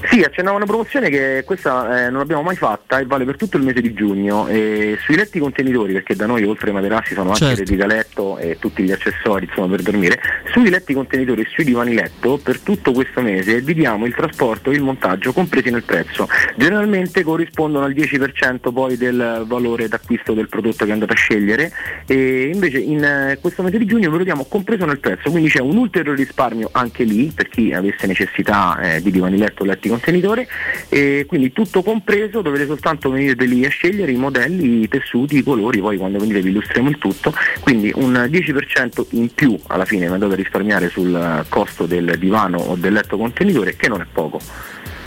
[0.07, 3.57] Sì, accennavo una promozione che questa eh, non l'abbiamo mai fatta e vale per tutto
[3.57, 4.47] il mese di giugno.
[4.47, 7.59] E sui letti contenitori, perché da noi oltre ai materassi sono anche Certo.
[7.59, 10.19] reti da letto e tutti gli accessori insomma, per dormire,
[10.51, 14.71] sui letti contenitori e sui divani letto per tutto questo mese vi diamo il trasporto
[14.71, 16.27] e il montaggio compresi nel prezzo.
[16.55, 21.71] Generalmente corrispondono al 10% poi del valore d'acquisto del prodotto che andate a scegliere
[22.07, 25.49] e invece in eh, questo mese di giugno ve lo diamo compreso nel prezzo, quindi
[25.49, 29.65] c'è un ulteriore risparmio anche lì per chi avesse necessità eh, di divani letto o
[29.65, 30.47] letti contenitore
[30.87, 35.43] e quindi tutto compreso dovete soltanto venire lì a scegliere i modelli, i tessuti, i
[35.43, 40.07] colori, poi quando venite vi illustriamo il tutto, quindi un 10% in più alla fine
[40.07, 44.39] andate a risparmiare sul costo del divano o del letto contenitore che non è poco.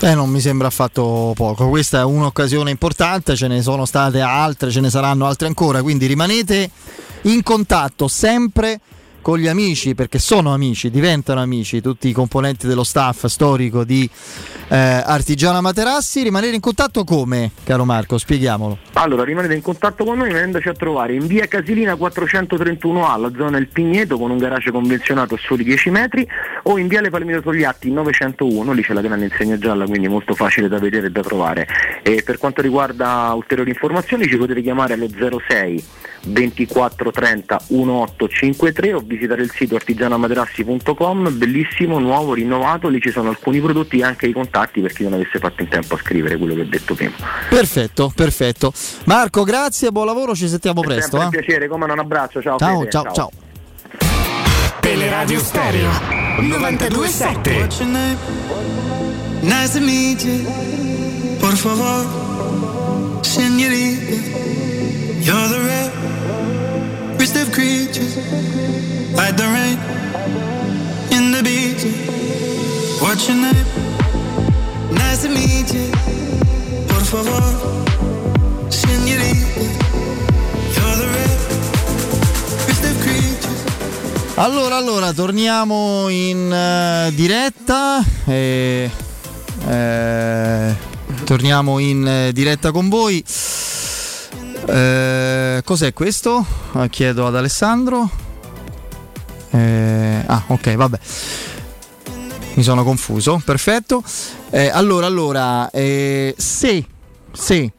[0.01, 1.69] Eh, non mi sembra affatto poco.
[1.69, 6.07] Questa è un'occasione importante, ce ne sono state altre, ce ne saranno altre ancora, quindi
[6.07, 6.69] rimanete
[7.23, 8.81] in contatto sempre
[9.23, 14.07] con gli amici, perché sono amici, diventano amici, tutti i componenti dello staff storico di
[14.67, 16.21] eh, Artigiana Materassi.
[16.21, 18.19] Rimanere in contatto come, caro Marco?
[18.19, 18.77] Spieghiamolo.
[18.93, 23.57] Allora, rimanete in contatto con noi venendoci a trovare in via Casilina 431A, la zona
[23.57, 26.27] del Pigneto, con un garage convenzionato a soli 10 metri,
[26.63, 30.67] o in viale Palmiro Togliatti 901, lì c'è la grande insegna gialla, quindi molto facile
[30.67, 31.65] da vedere e da trovare.
[32.03, 35.83] E per quanto riguarda ulteriori informazioni ci potete chiamare allo 06
[36.25, 43.61] 24 30 1853 o visitare il sito artigianamaterassi.com, bellissimo, nuovo, rinnovato, lì ci sono alcuni
[43.61, 46.55] prodotti e anche i contatti per chi non avesse fatto in tempo a scrivere quello
[46.55, 47.13] che ho detto prima.
[47.49, 48.73] Perfetto, perfetto.
[49.05, 51.17] Marco, grazie, buon lavoro, ci sentiamo presto.
[51.17, 51.23] Sempre eh.
[51.23, 52.57] un piacere, come non un abbraccio, ciao.
[52.57, 53.31] Ciao, Fede, ciao, ciao.
[54.79, 55.89] Teleradio Stereo
[56.39, 57.67] 927.
[59.43, 60.45] Nice to meet you.
[61.39, 62.05] Por favor,
[63.21, 64.13] señorita.
[65.19, 65.59] You're the
[67.17, 68.92] rarest of creatures.
[69.15, 69.77] Like the rain
[71.11, 71.83] in the beach.
[72.99, 73.65] What's your name?
[74.91, 75.93] Nice to meet.
[84.35, 88.03] Allora, allora, torniamo in eh, diretta.
[88.25, 88.89] e,
[89.67, 90.75] eh,
[91.23, 93.23] torniamo in eh, diretta con voi.
[94.65, 96.43] Eh, cos'è questo?
[96.71, 98.09] Ah, chiedo ad Alessandro.
[99.53, 100.99] Eh, ah, ok, vabbè.
[102.55, 104.03] Mi sono confuso, perfetto.
[104.49, 106.85] Eh, allora, allora, eh, se,
[107.31, 107.71] se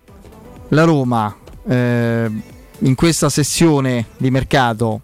[0.68, 1.36] la Roma
[1.68, 2.30] eh,
[2.78, 5.00] in questa sessione di mercato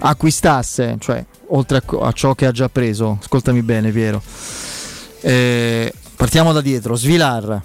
[0.00, 4.22] acquistasse, cioè oltre a, a ciò che ha già preso, ascoltami bene Piero,
[5.20, 7.62] eh, partiamo da dietro, Svilar,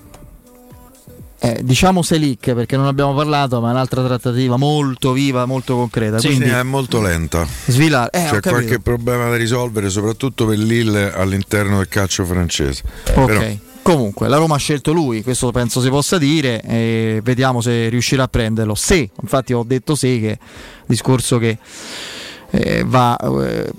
[1.39, 6.19] eh, diciamo Selic perché non abbiamo parlato, ma è un'altra trattativa molto viva, molto concreta.
[6.19, 7.45] Sì, quindi è molto lenta.
[7.65, 12.83] Svilar, eh, C'è qualche problema da risolvere, soprattutto per Lille all'interno del calcio francese.
[13.13, 13.25] Ok.
[13.25, 17.87] Però- Comunque, la Roma ha scelto lui, questo penso si possa dire, e vediamo se
[17.87, 18.73] riuscirà a prenderlo.
[18.73, 20.39] Se, infatti ho detto se, che
[20.87, 21.59] discorso che
[22.49, 23.71] eh, va eh,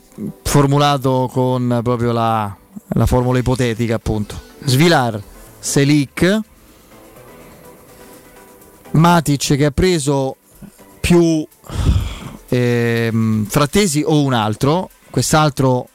[0.45, 2.57] formulato con proprio la,
[2.91, 4.41] la formula ipotetica, appunto.
[4.65, 5.21] Svilar,
[5.59, 6.41] Selic,
[8.93, 10.37] Matic che ha preso
[11.01, 11.47] più
[12.49, 14.91] ehm, Frattesi o un altro.
[15.11, 15.89] Quest'altro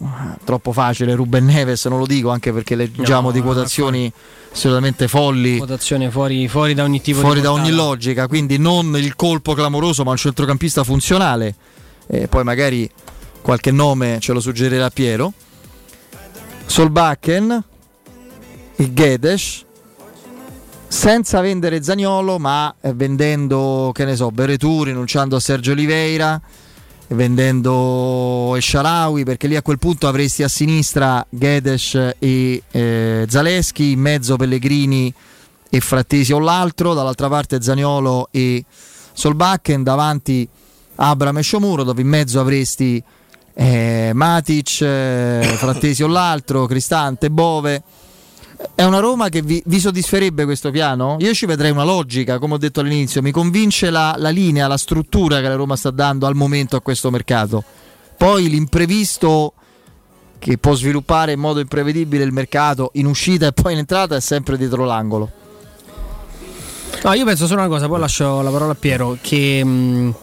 [0.43, 4.11] troppo facile, Ruben Neves, non lo dico anche perché leggiamo No, di quotazioni
[4.51, 9.15] assolutamente folli Quotazione fuori, fuori da ogni tipo fuori da ogni logica, quindi non il
[9.15, 11.55] colpo clamoroso, ma un centrocampista funzionale.
[12.07, 12.89] E poi magari
[13.41, 15.33] qualche nome ce lo suggerirà Piero.
[16.65, 17.63] Solbakken,
[18.77, 19.65] il Gedes,
[20.91, 26.39] senza vendere Zagnolo, ma eh, vendendo, che ne so, Beretu, rinunciando a Sergio Oliveira,
[27.07, 34.01] vendendo Esharawi, perché lì a quel punto avresti a sinistra Gedes e eh, Zaleschi, in
[34.01, 35.11] mezzo Pellegrini
[35.69, 38.63] e Frattesi o l'altro, dall'altra parte Zaniolo e
[39.13, 40.47] Solbakken, davanti
[40.95, 43.01] Abram e Sciomuro, dove in mezzo avresti
[43.53, 47.81] eh, Matic, eh, Frattesi o l'altro, Cristante, Bove.
[48.75, 51.17] È una Roma che vi, vi soddisferebbe questo piano?
[51.19, 54.77] Io ci vedrei una logica, come ho detto all'inizio, mi convince la, la linea, la
[54.77, 57.63] struttura che la Roma sta dando al momento a questo mercato.
[58.17, 59.53] Poi l'imprevisto
[60.39, 64.19] che può sviluppare in modo imprevedibile il mercato in uscita e poi in entrata è
[64.19, 65.29] sempre dietro l'angolo.
[67.03, 70.15] No, io penso solo una cosa, poi lascio la parola a Piero, che mh,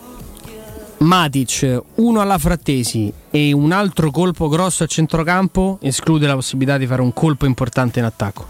[0.98, 6.86] Matic, uno alla Frattesi e un altro colpo grosso a centrocampo esclude la possibilità di
[6.86, 8.46] fare un colpo importante in attacco.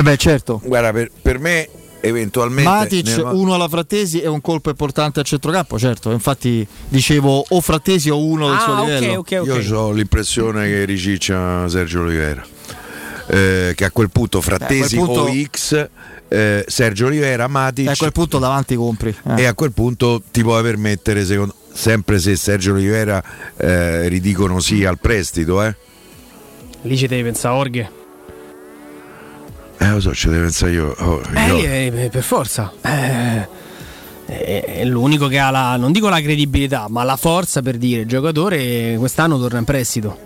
[0.00, 0.60] Beh, certo.
[0.64, 1.68] Guarda, per, per me
[2.00, 2.70] eventualmente...
[2.70, 6.10] Matic, nel- uno alla Frattesi e un colpo importante a centrocampo, certo.
[6.12, 9.18] Infatti dicevo o Frattesi o uno del Ah, suo ok, livello.
[9.18, 9.64] ok, ok.
[9.64, 12.44] Io ho l'impressione che riciccia Sergio Oliveira.
[13.30, 15.88] Eh, che a quel punto Frattesi Beh, quel punto- o X,
[16.28, 19.14] eh, Sergio Oliveira, Matic E a quel punto davanti compri.
[19.36, 19.42] eh.
[19.42, 23.22] e a quel punto ti puoi permettere, secondo, sempre se Sergio Oliveira
[23.56, 25.74] eh, ridicono sì al prestito, eh?
[26.82, 27.90] Lì ci devi pensare Orghe.
[29.78, 30.94] Eh, lo so, ci devo pensare io.
[30.98, 32.72] Oh, Eh, io- eh, per forza.
[32.82, 33.48] Eh,
[34.26, 38.02] è, è l'unico che ha la, non dico la credibilità, ma la forza per dire
[38.02, 40.18] il giocatore quest'anno torna in prestito.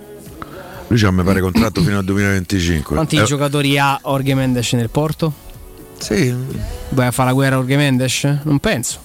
[0.89, 2.95] Lui c'ha mi pare contratto fino al 2025.
[2.95, 5.33] Quanti Eh, giocatori ha Orge Mendes nel porto?
[5.99, 6.35] Sì.
[6.91, 8.25] Vai a fare la guerra a Orge Mendes?
[8.45, 8.99] Non penso.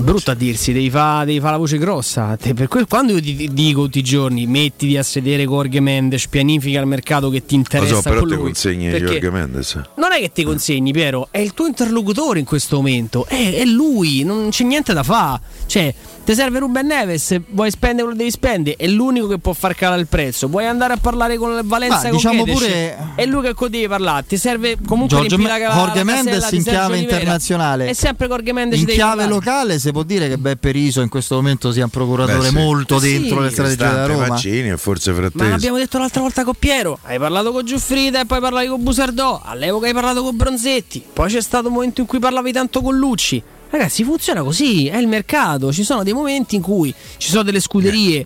[0.00, 2.36] Brutto a dirsi, devi fare fa la voce grossa.
[2.36, 5.56] Te- per quel- quando io ti ti dico tutti i giorni, mettiti a sedere con
[5.58, 7.96] Orge Mendes, pianifica il mercato che ti interessa.
[7.96, 9.74] so, però ti consegni Jorge Mendes.
[9.96, 13.26] Non è che ti consegni, Piero, è il tuo interlocutore in questo momento.
[13.26, 15.40] È, è lui, non c'è niente da fare.
[15.66, 15.92] Cioè,
[16.28, 19.74] Ti serve Ruben Neves, vuoi spendere quello che devi spendere, è l'unico che può far
[19.74, 20.46] calare il prezzo.
[20.48, 23.70] Vuoi andare a parlare con Valenza Ma con diciamo Kedesh, pure- è lui che con
[23.70, 24.26] devi parlare.
[24.26, 27.14] Ti serve comunque Giorgio riempire la, Jorge la Mendes in chiave Oliveira.
[27.16, 27.86] internazionale.
[27.86, 29.32] È sempre Jorge Mendes In devi chiave parlare.
[29.32, 32.54] locale si può dire che Beppe Riso in questo momento sia un procuratore Beh, sì.
[32.56, 34.26] molto Sì, dentro le strategie della Roma.
[34.26, 35.48] Mancini e forse Ma Frattesi.
[35.48, 36.98] l'abbiamo detto l'altra volta con Piero.
[37.04, 39.40] Hai parlato con Giuffrida e poi parlavi con Busardò.
[39.42, 41.02] All'epoca hai parlato con Bronzetti.
[41.10, 43.42] Poi c'è stato un momento in cui parlavi tanto con Lucci.
[43.70, 45.72] Ragazzi, funziona così, è il mercato.
[45.72, 48.24] Ci sono dei momenti in cui ci sono delle scuderie.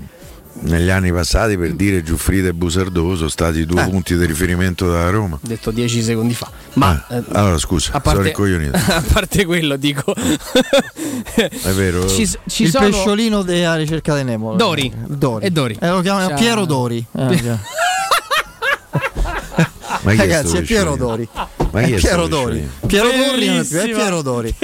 [0.54, 3.88] Negli anni passati, per dire Giuffrida e Busardò, sono stati i due Eh.
[3.88, 5.38] punti di riferimento della Roma.
[5.40, 6.50] Detto 10 secondi fa.
[6.74, 8.32] Ma Ah, eh, allora scusa, a sono parte,
[8.76, 10.12] a parte quello, dico.
[11.34, 12.06] È vero.
[12.06, 14.54] Ci, ci il sono pesciolino della ricerca di Nemo.
[14.54, 14.92] Dori.
[15.06, 15.46] Dori.
[15.46, 15.76] E Dori.
[15.80, 16.34] Eh, lo chiamano.
[16.34, 17.04] Piero Dori.
[17.16, 17.58] Eh,
[20.02, 20.96] Ma Ragazzi, è Piero?
[20.96, 21.28] Dori.
[21.32, 22.68] Ma chi è è Piero Dori.
[22.86, 23.96] Piero Dori non è più, è Bellissima.
[23.98, 24.54] Piero Dori.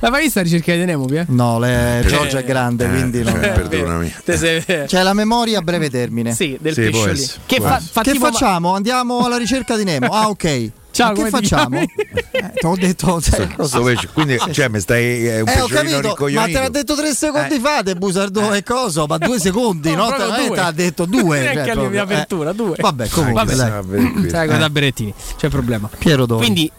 [0.00, 1.06] L'hai mai vista la ricerca di Nemo?
[1.28, 3.32] No, le, Eh, Giorgia è grande, eh, quindi non.
[3.34, 4.14] cioè, perdonami.
[4.24, 6.34] Te sei- C'è la memoria a breve termine.
[6.34, 7.26] Sì, del Sì, pesciolino.
[7.46, 8.74] Che, fa, che tipo- facciamo?
[8.74, 10.06] Andiamo alla ricerca di Nemo.
[10.08, 10.70] Ah, ok.
[10.96, 11.78] Ciao, che ti facciamo?
[11.78, 11.86] Eh,
[12.30, 13.06] te l'ho detto.
[13.06, 15.26] cosa- Sto pesci- Quindi, cioè, mi stai.
[15.26, 18.62] È un Eh, ho capito, ma te l'ha detto tre secondi fa De Busardò e
[18.62, 20.16] coso, ma due secondi, No, no?
[20.16, 21.40] Te l'ha detto due.
[21.52, 22.02] Neanche cioè, proprio, eh.
[22.02, 22.76] apertura, due.
[22.78, 24.10] Vabbè, comunque, Vabbè, dai.
[24.12, 24.30] Qui.
[24.30, 25.90] Sai cosa da Berettini, c'è problema.
[25.98, 26.44] Piero Dori.
[26.44, 26.70] Quindi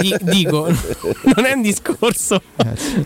[0.00, 0.66] di- dico,
[1.36, 2.40] non è un discorso.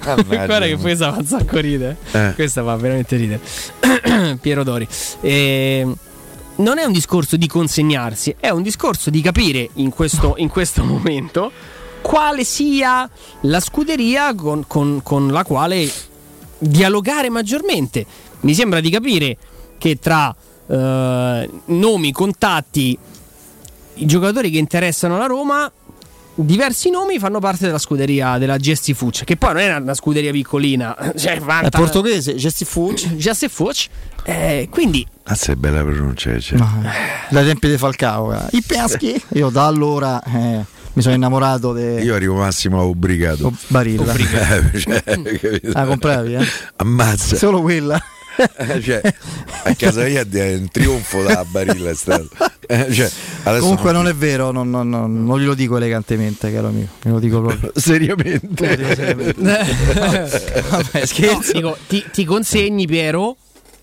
[0.00, 1.96] Guarda che questa fa un sacco ridere.
[2.12, 2.32] Eh.
[2.34, 3.40] Questa fa veramente ridere.
[4.40, 4.86] Piero Dori.
[5.22, 5.86] Eh,
[6.56, 10.84] non è un discorso di consegnarsi, è un discorso di capire in questo, in questo
[10.84, 11.50] momento
[12.02, 13.08] quale sia
[13.42, 15.90] la scuderia con, con- con la quale
[16.58, 18.04] dialogare maggiormente.
[18.40, 19.36] Mi sembra di capire
[19.78, 20.34] che tra
[20.66, 22.98] eh, nomi, contatti,
[23.94, 25.70] i giocatori che interessano la Roma,
[26.34, 30.32] diversi nomi fanno parte della scuderia della Gesti Fucci, che poi non è una scuderia
[30.32, 33.16] piccolina, cioè È vanta- portoghese, Gesti Fucci.
[33.16, 33.88] Gesti Fucci.
[34.24, 36.38] Eh, quindi Cazzo, è bella pronuncia.
[36.38, 36.58] Cioè.
[37.30, 38.32] Dai tempi di Falcao.
[38.34, 38.44] eh.
[38.52, 39.22] I peschi.
[39.34, 40.64] Io da allora eh,
[40.94, 43.52] mi sono innamorato di Io arrivo massimo a Ubrigato.
[43.68, 44.12] Barilla.
[44.74, 45.02] Eh, cioè,
[45.40, 45.70] capito?
[45.78, 46.46] Ah, compravi, eh?
[46.76, 47.36] Ammazza.
[47.36, 48.00] Solo quella.
[48.56, 49.00] Eh, cioè,
[49.64, 52.28] a casa mia è un trionfo da Barilla è stato.
[52.66, 53.10] Eh, cioè,
[53.58, 56.92] Comunque non è vero, non, non- non- non glielo dico elegantemente, caro amico.
[57.04, 57.72] Me lo dico proprio.
[57.76, 58.68] seriamente.
[58.68, 60.62] Lo dico seriamente.
[60.68, 61.52] Vabbè, scherzo.
[61.52, 63.36] No, dico, ti, ti consegni Piero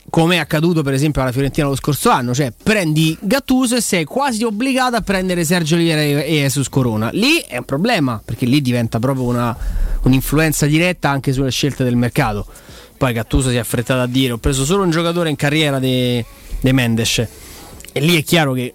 [0.10, 4.06] come è accaduto per esempio alla Fiorentina lo scorso anno, cioè prendi Gattuso e sei
[4.06, 7.10] quasi obbligato a prendere Sergio Oliveira e Jesus Corona.
[7.14, 9.56] Lì è un problema, perché lì diventa proprio una,
[10.04, 12.46] un'influenza diretta anche sulle scelte del mercato.
[12.98, 16.26] Poi Gattuso si è affrettato a dire: Ho preso solo un giocatore in carriera de
[16.62, 17.28] Mendes.
[17.92, 18.74] E lì è chiaro che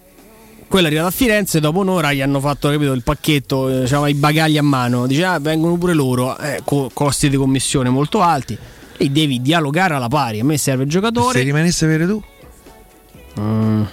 [0.67, 4.13] quello è arrivato a Firenze, dopo un'ora gli hanno fatto capito, il pacchetto, diciamo, i
[4.13, 8.57] bagagli a mano, dice ah, vengono pure loro, eh, co- costi di commissione molto alti,
[8.97, 11.37] e devi dialogare alla pari, a me serve il giocatore.
[11.39, 12.23] Se rimanesse vero tu?
[13.39, 13.83] Mm,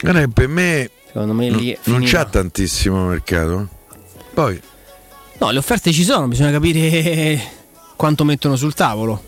[0.00, 3.68] Guarda che per me secondo me lì è non c'ha tantissimo mercato.
[4.34, 4.60] Poi
[5.38, 7.40] No, le offerte ci sono, bisogna capire
[7.96, 9.22] quanto mettono sul tavolo.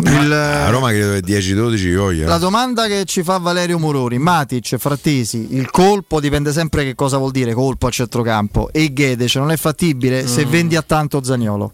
[0.00, 2.28] Il- a Roma credo che 10-12 voglia.
[2.28, 7.16] La domanda che ci fa Valerio Murori, Matic, Frattesi, il colpo dipende sempre che cosa
[7.18, 10.50] vuol dire colpo a centrocampo e Guedes non è fattibile se Mm.
[10.50, 11.72] vendi a tanto Zagnolo.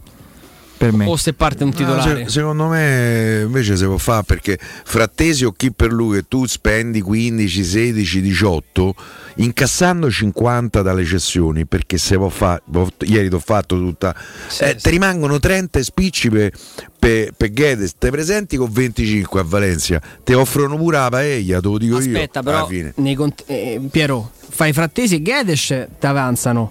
[0.77, 1.07] Per me.
[1.07, 2.25] O se parte un No, titolare.
[2.25, 6.47] se- secondo me invece si può fare perché frattesi o chi per lui che tu
[6.47, 8.95] spendi 15, 16, 18
[9.37, 12.63] incassando 50 dalle cessioni perché se può fare
[13.01, 14.15] ieri ti ho fatto tutta
[14.61, 16.53] eh, ti rimangono 30 spicci per
[16.99, 21.67] per per Guedes te presenti con 25 a Valencia ti offrono pure la paella te
[21.69, 22.93] lo dico io Aspetta, alla però, fine.
[22.97, 25.67] nei cont- eh, Piero, fai Frattesi e Guedes
[25.99, 26.71] ti avanzano,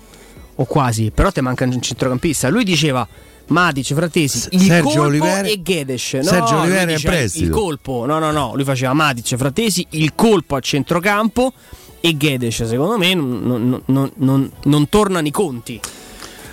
[0.56, 2.48] o quasi, però ti manca un centrocampista.
[2.50, 3.06] Lui diceva
[3.54, 6.14] Matic, Frattesi, il Sergio colpo Oliveira- e Guedes.
[6.14, 7.46] No, Sergio lui Oliveira in prestito.
[7.46, 11.54] Il colpo, no, no, no, lui faceva Matic, Frattesi, il colpo a centrocampo
[12.02, 12.64] e Guedes.
[12.66, 15.80] Secondo me non, non- non- non- non tornano i conti.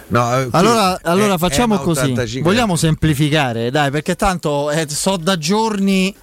[0.08, 2.00] No, eh, Allora, allora facciamo così.
[2.00, 2.50] 85.
[2.50, 6.14] Vogliamo semplificare, dai, perché tanto eh, so da giorni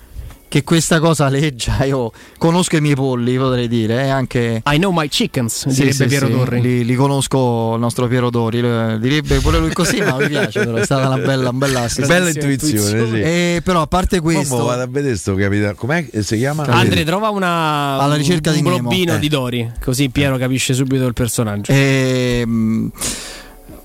[0.49, 1.83] che questa cosa aleggia.
[1.85, 4.05] Io conosco i miei polli, potrei dire.
[4.05, 4.61] eh, anche...
[4.65, 6.61] I know my chickens, Sì, direbbe sì, Piero sì, Torri.
[6.61, 10.59] Li, li conosco il nostro Piero Dori, eh, direbbe pure lui così, ma mi piace,
[10.63, 11.87] però è stata una bella, un bella.
[12.05, 13.19] Bella intuizione, sì.
[13.21, 15.75] Eh, però a parte questo, vado a vedere sto capitano.
[15.75, 16.63] Com'è che si chiama?
[16.65, 18.87] Andre, trova una, Alla ricerca un, di un Nemo.
[18.89, 19.19] blobbino Eh.
[19.19, 21.71] di Dori, così Piero capisce subito il personaggio.
[21.71, 22.91] Ehm,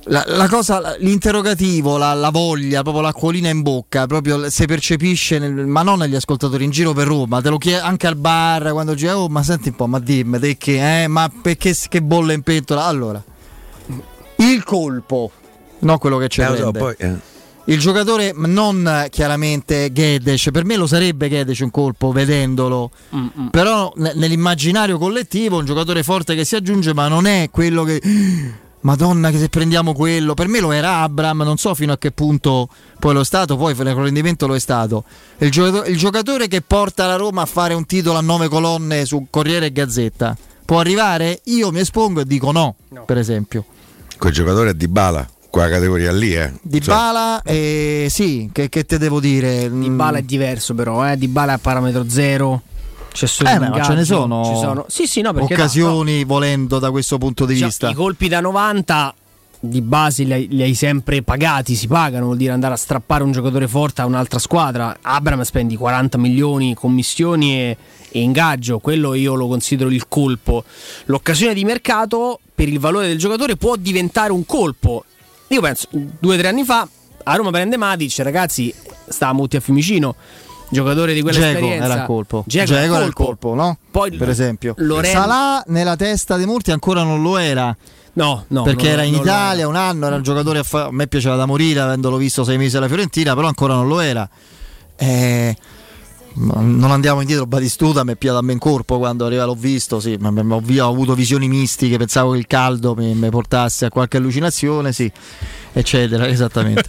[0.06, 5.66] la, la cosa, l'interrogativo, la, la voglia, proprio l'acquolina in bocca, proprio si percepisce, nel-
[5.66, 8.94] ma non negli ascoltatori, in giro per Roma, te lo chiede anche al bar quando
[8.94, 12.34] dici, oh ma senti un po', ma dimmi, te che, eh, ma perché che bolle
[12.34, 12.84] in pentola?
[12.84, 13.22] Allora,
[14.36, 15.30] il colpo
[15.80, 17.30] non quello che ci Eh, so, poi, eh.
[17.66, 22.90] Il giocatore, non chiaramente Gedes, per me lo sarebbe Gedes un colpo vedendolo,
[23.52, 28.02] però ne- nell'immaginario collettivo un giocatore forte che si aggiunge, ma non è quello che...
[28.82, 32.10] Madonna che se prendiamo quello, per me lo era Abram, non so fino a che
[32.10, 32.68] punto
[32.98, 35.04] poi lo è stato, poi con il rendimento lo è stato.
[35.38, 39.04] Il giocatore, il giocatore che porta la Roma a fare un titolo a nove colonne
[39.04, 41.40] su Corriere e Gazzetta, può arrivare?
[41.44, 42.74] Io mi espongo e dico no,
[43.06, 43.64] per esempio.
[44.18, 46.52] Quel giocatore è di Bala, quella categoria lì, eh.
[46.60, 49.70] Di Bala, eh, sì, che, che te devo dire?
[49.70, 51.16] Di Bala è diverso però, eh?
[51.16, 52.62] Di Bala è a parametro zero.
[53.12, 56.78] C'è solo Eh, ma ce ne sono, ci sono- Sì, sì, no, perché occasioni volendo
[56.78, 57.88] da questo punto di vista.
[57.90, 59.14] I colpi da 90
[59.64, 63.22] di base li hai, li hai sempre pagati, si pagano, vuol dire andare a strappare
[63.22, 64.96] un giocatore forte a un'altra squadra.
[65.02, 67.76] Abram spendi 40 milioni commissioni e,
[68.10, 70.64] e ingaggio, quello io lo considero il colpo.
[71.04, 75.04] L'occasione di mercato per il valore del giocatore può diventare un colpo.
[75.48, 76.88] Io penso, due o tre anni fa
[77.24, 78.74] a Roma prende Matic, ragazzi,
[79.06, 80.16] stava Mutti a Fiumicino.
[80.72, 82.44] Giocatore di quella Dzeko esperienza era il colpo.
[82.46, 83.76] Dzeko era era il colpo, no?
[83.90, 84.74] Poi per esempio.
[84.78, 87.76] Lorenzo- Salà nella testa di molti ancora non lo era.
[88.14, 88.62] No, no.
[88.62, 91.34] perché non- era in Italia un anno, era un giocatore a, fa- a me piaceva
[91.36, 94.28] da morire avendolo visto sei mesi alla Fiorentina, però ancora non lo era.
[94.96, 95.56] Eh,
[96.34, 100.00] non andiamo indietro, Batistuta mi è piato a me in corpo quando arriva l'ho visto,
[100.00, 103.90] sì, ma, ma- ho avuto visioni mistiche, pensavo che il caldo mi, mi portasse a
[103.90, 105.10] qualche allucinazione, sì,
[105.72, 106.88] eccetera, esattamente.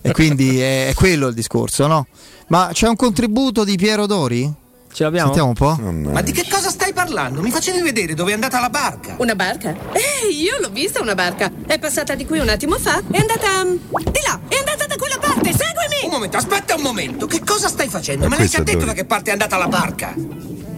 [0.00, 2.06] e quindi è, è quello il discorso, no?
[2.52, 4.52] Ma c'è un contributo di Piero Dori?
[4.92, 5.32] Ce l'abbiamo?
[5.32, 6.10] Sentiamo un po'.
[6.12, 7.40] Ma di che cosa stai parlando?
[7.40, 9.14] Mi facevi vedere dove è andata la barca.
[9.16, 9.70] Una barca?
[9.70, 11.50] Eh, io l'ho vista una barca.
[11.66, 13.00] È passata di qui un attimo fa.
[13.10, 13.64] È andata.
[13.64, 15.44] mm, di là, è andata da quella parte.
[15.50, 16.04] Seguimi!
[16.04, 17.26] Un momento, aspetta un momento.
[17.26, 18.24] Che cosa stai facendo?
[18.24, 18.92] Ma Me l'hai questo già è detto dove?
[18.92, 20.14] da che parte è andata la barca?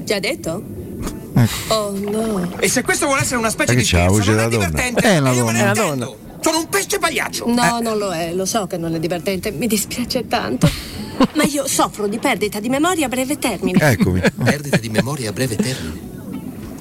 [0.05, 0.63] Già detto?
[1.35, 1.75] Ecco.
[1.75, 2.53] Oh no.
[2.61, 4.67] E se questo vuole essere una specie Ma che di scherzo, voce non è donna?
[4.67, 5.03] divertente.
[5.03, 6.09] È una io me ne donna.
[6.45, 7.47] Sono un pesce pagliaccio.
[7.49, 8.35] No, non lo è.
[8.35, 9.51] Lo so che non è divertente.
[9.51, 10.69] Mi dispiace tanto.
[11.35, 13.79] Ma io soffro di perdita di memoria a breve termine.
[13.81, 14.21] Eccomi.
[14.45, 16.13] Perdita di memoria a breve termine.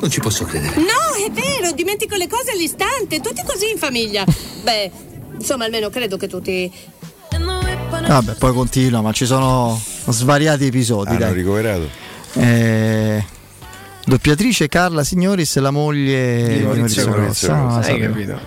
[0.01, 0.76] Non ci posso credere.
[0.76, 3.22] No, è vero, dimentico le cose all'istante.
[3.22, 4.26] Tutti così in famiglia.
[4.64, 4.91] Beh,
[5.38, 6.70] insomma, almeno credo che tutti.
[8.05, 11.11] Vabbè, poi continua, ma ci sono svariati episodi.
[11.11, 11.34] Hanno dai.
[11.34, 11.89] ricoverato.
[12.34, 13.24] Eh,
[14.03, 17.61] doppiatrice Carla Signoris e la moglie Di Maurizio Maurizio Maurizio Rossa.
[17.61, 17.89] Rossa.
[17.89, 18.39] Ah, Hai capito?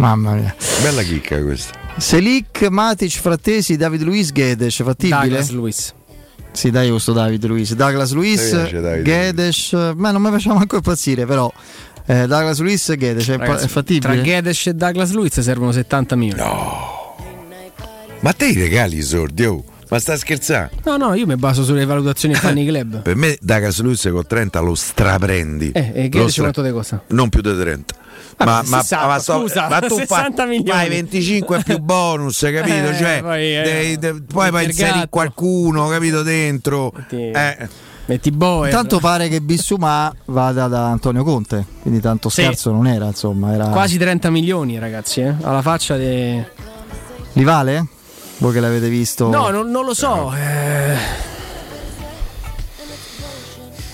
[0.00, 0.54] Mamma mia.
[0.80, 1.78] Bella chicca questa.
[1.98, 5.20] Selic, Matic, Frattesi, David Luiz, Gedes, fattibile?
[5.20, 5.94] Douglas Luiz.
[6.52, 7.74] Sì, dai, questo David Luiz.
[7.74, 11.52] Douglas Luiz, David Gedes, ma non mi facciamo manco impazzire, però.
[12.06, 14.14] Eh, Douglas Luiz, Gedes, è, Ragazzi, è fattibile?
[14.14, 16.50] Tra Gedes e Douglas Luiz servono 70 milioni.
[18.20, 19.62] Ma te i regali i sordi, oh.
[19.90, 20.76] Ma sta scherzando?
[20.84, 23.02] No, no, io mi baso sulle valutazioni che fanno i club.
[23.02, 25.72] Per me Dagas Luz con 30 lo straprendi.
[25.72, 27.02] Eh, e Gedes stra- quanto te costa?
[27.08, 27.94] Non più di 30.
[28.44, 30.78] Ma, ma, 60, ma sto- scusa, ma tu 60 fai, milioni.
[30.80, 32.88] fai 25 più bonus, capito?
[32.90, 35.08] Eh, cioè, poi, eh, dei- de- poi vai a il inserire gatto.
[35.08, 36.22] qualcuno, capito?
[36.22, 36.92] Dentro.
[37.10, 37.68] Eh.
[38.06, 38.70] Metti Boer.
[38.70, 42.42] Intanto pare che Bissumà vada da Antonio Conte, quindi tanto Sì.
[42.42, 43.52] scherzo non era, insomma.
[43.52, 43.66] Era...
[43.66, 45.34] Quasi 30 milioni, ragazzi, eh?
[45.42, 46.42] alla faccia di.
[47.34, 47.86] Li vale?
[48.38, 49.28] Voi che l'avete visto?
[49.28, 50.32] No, non, non lo so.
[50.34, 51.28] eh.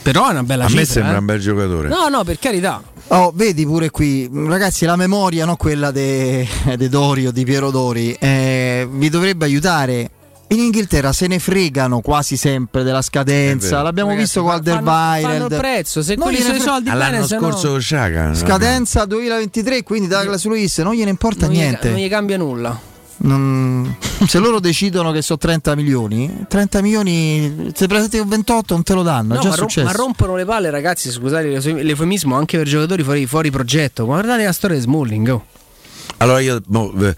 [0.02, 0.80] Però è una bella A cifra.
[0.80, 1.18] me sembra eh.
[1.18, 1.88] un bel giocatore.
[1.88, 2.80] No, no, per carità.
[3.08, 6.46] Oh, vedi pure qui, ragazzi, la memoria, no quella de,
[6.76, 10.10] de Dori o di Piero Dori, eh, vi dovrebbe aiutare.
[10.48, 13.68] In Inghilterra se ne fregano quasi sempre della scadenza.
[13.70, 13.82] vero.
[13.82, 15.32] L'abbiamo Ragazzi, visto con Alderweireld.
[15.32, 18.32] fanno il prezzo, se Non quelli sono i soldi bene, se no- scorso Sciaga.
[18.34, 21.90] Scadenza 2023, quindi Douglas Luiz non gliene importa non gli, niente.
[21.90, 22.78] non gli cambia nulla.
[23.18, 23.96] Non-
[24.26, 28.92] Se loro decidono che sono 30 milioni, 30 milioni, se presenti con 28 non te
[28.94, 29.86] lo danno, è No, già ma, rom- successo.
[29.86, 31.10] ma rompono le palle, ragazzi.
[31.10, 34.04] Scusate l'eufem- l'eufemismo anche per giocatori fuori, fuori progetto.
[34.04, 35.28] Guardate la storia di Smalling.
[35.28, 35.44] oh.
[36.18, 37.14] Allora io mo, eh,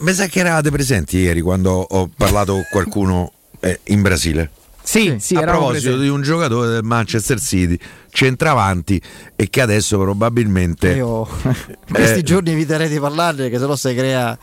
[0.00, 4.50] mi sa che eravate presenti ieri quando ho parlato con qualcuno eh, in Brasile.
[4.82, 6.02] Sì, sì, a proposito presenti.
[6.02, 7.78] di un giocatore del Manchester City,
[8.10, 9.00] centravanti
[9.34, 11.54] e che adesso probabilmente Io in
[11.90, 12.22] questi Eh.
[12.22, 14.36] giorni eviterei di parlarne, che sennò si crea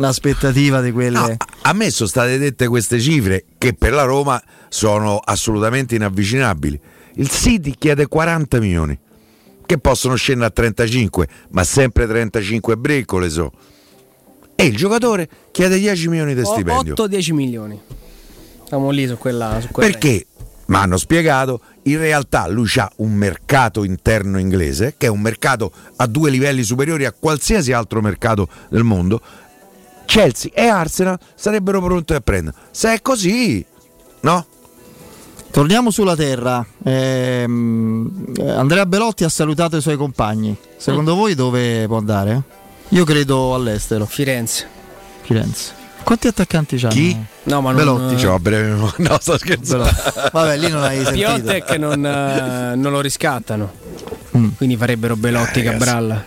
[0.00, 1.18] un'aspettativa di quelle.
[1.18, 6.80] No, a- me sono state dette queste cifre che per la Roma sono assolutamente inavvicinabili.
[7.14, 8.98] Il City chiede 40 milioni,
[9.66, 13.52] che possono scendere a 35, ma sempre 35 breccole so.
[14.54, 16.94] E il giocatore chiede 10 milioni di stipendio.
[16.94, 17.80] 8-10 milioni.
[18.66, 19.58] Siamo lì su quella.
[19.60, 20.26] Su quella Perché?
[20.66, 25.72] Mi hanno spiegato, in realtà lui ha un mercato interno inglese, che è un mercato
[25.96, 29.20] a due livelli superiori a qualsiasi altro mercato del mondo.
[30.10, 32.56] Chelsea e Arsenal sarebbero pronti a prendere.
[32.72, 33.64] Se è così,
[34.22, 34.44] no?
[35.52, 36.66] Torniamo sulla terra.
[36.82, 40.56] Eh, Andrea Belotti ha salutato i suoi compagni.
[40.76, 42.42] Secondo voi dove può andare?
[42.88, 44.04] Io credo all'estero.
[44.04, 44.66] Firenze.
[45.22, 45.78] Firenze.
[46.02, 46.92] Quanti attaccanti c'hanno?
[46.92, 47.16] Chi?
[47.44, 48.18] No, ma non- Belotti.
[48.18, 49.88] Cioè, a breve- no, sto scherzando.
[50.32, 51.26] Vabbè, lì non hai sentito.
[51.34, 53.72] Piontek non, eh, non lo riscattano.
[54.36, 54.48] Mm.
[54.56, 56.24] Quindi farebbero Belotti Eh, ragazzi.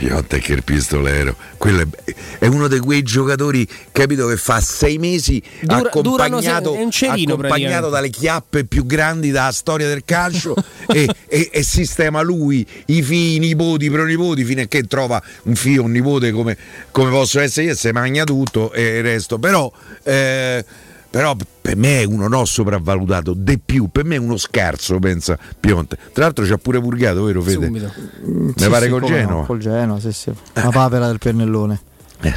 [0.00, 0.24] Cabral.
[0.24, 5.42] Piontek il pistolero, quello è, è uno di quei giocatori, capito, che fa sei mesi
[5.60, 10.54] Dura- accompagnato, se- cerino accompagnato dalle chiappe più grandi della storia del calcio
[10.88, 15.22] e, e- e sistema lui i figli, i nipoti, i pronipoti fino a che trova
[15.44, 16.56] un figlio, un nipote come,
[16.90, 19.38] come posso essere io, e se magna tutto e il resto.
[19.38, 19.70] Però,
[20.02, 20.64] eh,
[21.10, 25.36] però per me è uno no sopravvalutato, de più, per me è uno scarso, pensa
[25.58, 25.98] Pionte.
[26.12, 27.66] Tra l'altro ci ha pure purgato, vero Fede?
[27.66, 27.92] Subito.
[28.22, 30.32] Mi Sì, pare sì, col come no, col Genoa, sì, sì.
[30.52, 31.80] La papera del pennellone.
[32.22, 32.34] Eh,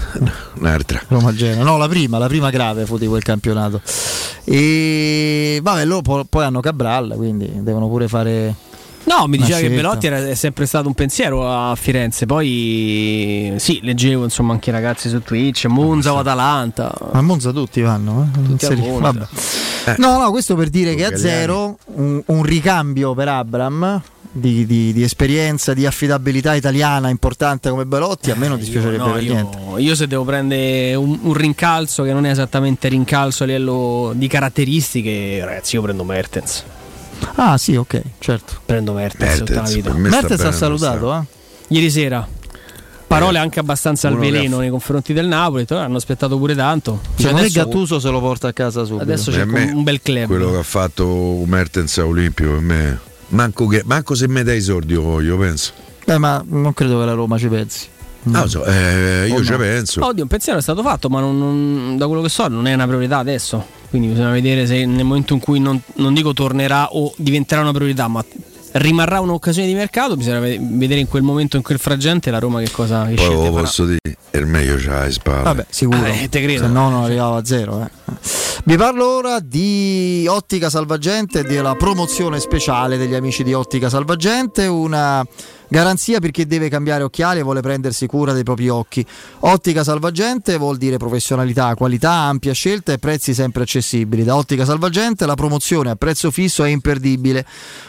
[0.59, 1.01] un'altra.
[1.09, 1.63] Roma Genoa.
[1.63, 3.81] No, la prima, la prima grave fu di quel campionato.
[4.45, 8.55] E vabbè, loro po- poi hanno Cabral, quindi devono pure fare.
[9.05, 9.69] No, mi diceva che.
[9.69, 12.25] Belotti era, è sempre stato un pensiero a Firenze.
[12.25, 16.93] Poi sì, leggevo insomma anche i ragazzi su Twitch, Monza o Atalanta.
[17.11, 18.39] A Monza tutti vanno, eh?
[18.39, 18.73] Monza.
[18.75, 19.25] vabbè.
[19.97, 24.01] No, no, questo per dire che a zero un, un ricambio per Abram
[24.31, 29.11] di, di- di esperienza, di affidabilità italiana importante come Belotti, a me non dispiacerebbe No,
[29.11, 29.57] per io, niente.
[29.77, 34.27] io se devo prendere un, un rincalzo che non è esattamente rincalzo a livello di
[34.27, 36.63] caratteristiche, ragazzi, io prendo Mertens.
[37.35, 38.53] Ah, sì, ok, certo.
[38.65, 39.89] Prendo Mertens, Mertens, vita.
[39.91, 41.21] per me sta Mertens ha salutato, eh?
[41.69, 42.27] Ieri sera.
[43.07, 46.99] Parole anche abbastanza al veleno ha- nei confronti del Napoli, "Eh, hanno aspettato pure tanto.
[47.15, 49.03] Secondo me adesso, Gattuso se lo porta a casa subito.
[49.03, 50.25] adesso c'è me, un bel club.
[50.25, 52.99] Quello che ha fatto Mertens a Olimpio per me.
[53.29, 55.73] Manco, che- manco se mi dai i soldi io voglio, penso.
[56.05, 57.87] Eh, ma non credo che la Roma ci pensi.
[58.31, 59.57] Ah, lo so, eh, io Oh, ci no.
[59.57, 60.05] penso.
[60.05, 62.73] Oddio, un pensiero è stato fatto, ma non- non- da quello che so non è
[62.73, 63.65] una priorità adesso.
[63.89, 67.73] Quindi bisogna vedere se nel momento in cui non, non dico tornerà o diventerà una
[67.73, 68.23] priorità, ma
[68.75, 72.59] rimarrà un'occasione di mercato, bisogna ve- vedere in quel momento, in quel frangente, la Roma
[72.59, 73.61] che cosa che Poi scelte lo farà.
[73.65, 73.99] posso dire,
[74.31, 75.43] il meglio c'ha le spalle.
[75.43, 76.03] Vabbè, sicuro.
[76.05, 76.63] Eh, te credo.
[76.63, 77.81] Se no non arrivava a zero.
[77.83, 78.13] eh.
[78.65, 84.65] Vi parlo ora di Ottica Salvagente e della promozione speciale degli amici di Ottica Salvagente,
[84.65, 85.23] una
[85.73, 89.03] garanzia per chi deve cambiare occhiali e vuole prendersi cura dei propri occhi.
[89.39, 94.23] Ottica Salvagente vuol dire professionalità, qualità, ampia scelta e prezzi sempre accessibili.
[94.23, 97.43] Da Ottica Salvagente la promozione a prezzo fisso è imperdibile.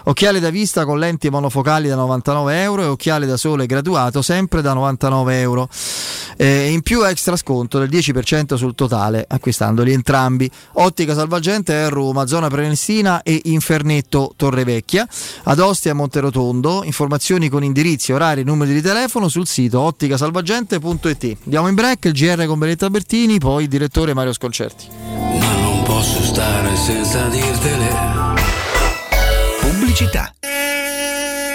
[0.04, 4.62] Occhiali da vista con lenti monofocali da 99 euro e occhiali da sole graduato sempre
[4.62, 5.68] da 99 euro.
[6.36, 10.50] Eh, in più extra sconto del 10% sul totale acquistandoli entrambi.
[10.72, 15.06] Ottica Salvagente è a Roma, zona Prenestina e Infernetto Torrevecchia,
[15.42, 16.82] ad Ostia Monterotondo.
[16.82, 21.36] Informazioni con indirizzi, orari e numeri di telefono sul sito otticasalvagente.it.
[21.44, 24.86] Andiamo in break, il GR con Benetta Bertini, poi il direttore Mario Sconcerti.
[25.40, 27.92] Ma non posso stare senza dirtele.
[29.60, 30.32] Pubblicità.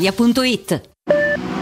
[0.00, 1.61] brispalitalia.it.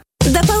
[0.29, 0.60] Da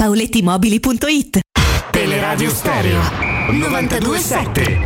[0.00, 1.40] paolettimobili.it.
[1.90, 3.02] Teleradio Stereo
[3.50, 4.84] 927.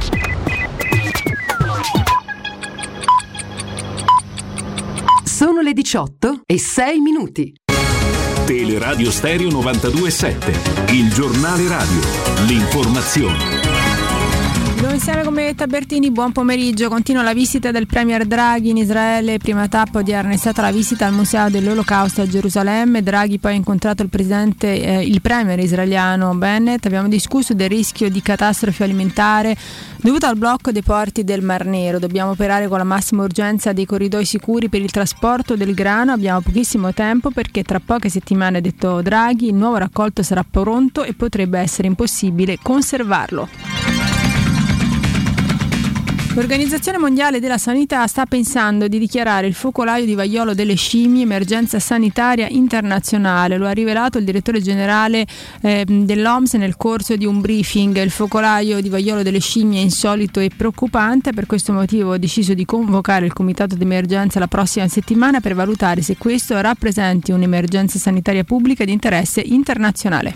[5.23, 7.55] Sono le 18 e 6 minuti.
[8.45, 12.01] Teleradio Stereo 927, il giornale radio,
[12.49, 13.74] l'informazione.
[14.85, 16.91] Siamo insieme con Benedetta Bertini, buon pomeriggio.
[16.91, 19.39] Continua la visita del Premier Draghi in Israele.
[19.39, 23.03] Prima tappa odierna è stata la visita al Museo dell'Olocausto a Gerusalemme.
[23.03, 24.11] Draghi poi ha incontrato il,
[24.61, 26.85] eh, il Premier israeliano Bennett.
[26.85, 29.57] Abbiamo discusso del rischio di catastrofe alimentare
[30.03, 31.99] dovuta al blocco dei porti del Mar Nero.
[31.99, 36.13] Dobbiamo operare con la massima urgenza dei corridoi sicuri per il trasporto del grano.
[36.13, 41.05] Abbiamo pochissimo tempo perché tra poche settimane, ha detto Draghi, il nuovo raccolto sarà pronto
[41.05, 43.49] e potrebbe essere impossibile conservarlo.
[46.35, 51.79] L'Organizzazione Mondiale della Sanità sta pensando di dichiarare il focolaio di vaiolo delle scimmie emergenza
[51.79, 53.57] sanitaria internazionale.
[53.57, 55.25] Lo ha rivelato il direttore generale
[55.63, 57.97] eh, dell'OMS nel corso di un briefing.
[58.03, 61.33] Il focolaio di vaiolo delle scimmie è insolito e preoccupante.
[61.33, 66.03] Per questo motivo ho deciso di convocare il comitato d'emergenza la prossima settimana per valutare
[66.03, 70.35] se questo rappresenti un'emergenza sanitaria pubblica di interesse internazionale.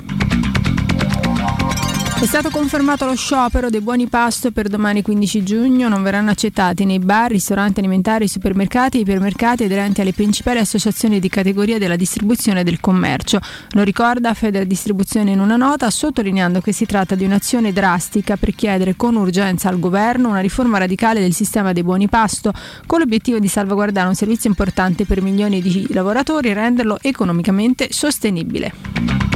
[2.21, 5.89] È stato confermato lo sciopero dei buoni pasto per domani 15 giugno.
[5.89, 11.29] Non verranno accettati nei bar, ristoranti alimentari, supermercati e ipermercati aderenti alle principali associazioni di
[11.29, 13.39] categoria della distribuzione e del commercio.
[13.71, 18.53] Lo ricorda Feder Distribuzione in una nota, sottolineando che si tratta di un'azione drastica per
[18.53, 22.53] chiedere con urgenza al governo una riforma radicale del sistema dei buoni pasto,
[22.87, 29.29] con l'obiettivo di salvaguardare un servizio importante per milioni di lavoratori e renderlo economicamente sostenibile.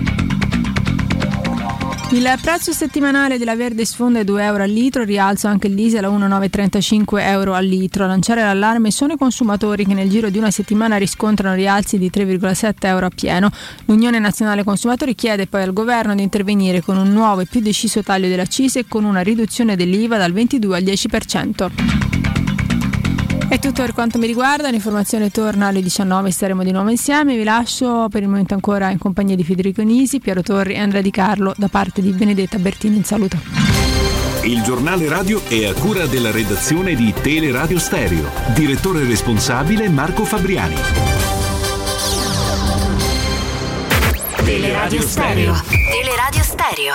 [2.12, 6.04] Il prezzo settimanale della verde sfonda è 2 euro al litro, rialzo anche il diesel
[6.04, 8.04] a 1,935 euro al litro.
[8.04, 12.10] A lanciare l'allarme sono i consumatori che nel giro di una settimana riscontrano rialzi di
[12.12, 13.50] 3,7 euro a pieno.
[13.86, 18.02] L'Unione Nazionale Consumatori chiede poi al governo di intervenire con un nuovo e più deciso
[18.02, 22.21] taglio delle accise e con una riduzione dell'IVA dal 22 al 10%.
[23.48, 27.36] È tutto per quanto mi riguarda, l'informazione torna alle 19, staremo di nuovo insieme.
[27.36, 31.02] Vi lascio per il momento ancora in compagnia di Federico Nisi, Piero Torri e Andrea
[31.02, 32.96] Di Carlo da parte di Benedetta Bertini.
[32.96, 33.36] Un saluto.
[34.42, 38.28] Il giornale radio è a cura della redazione di Teleradio Stereo.
[38.54, 40.74] Direttore responsabile Marco Fabriani.
[44.44, 45.54] Teleradio Stereo.
[45.68, 46.94] Teleradio Stereo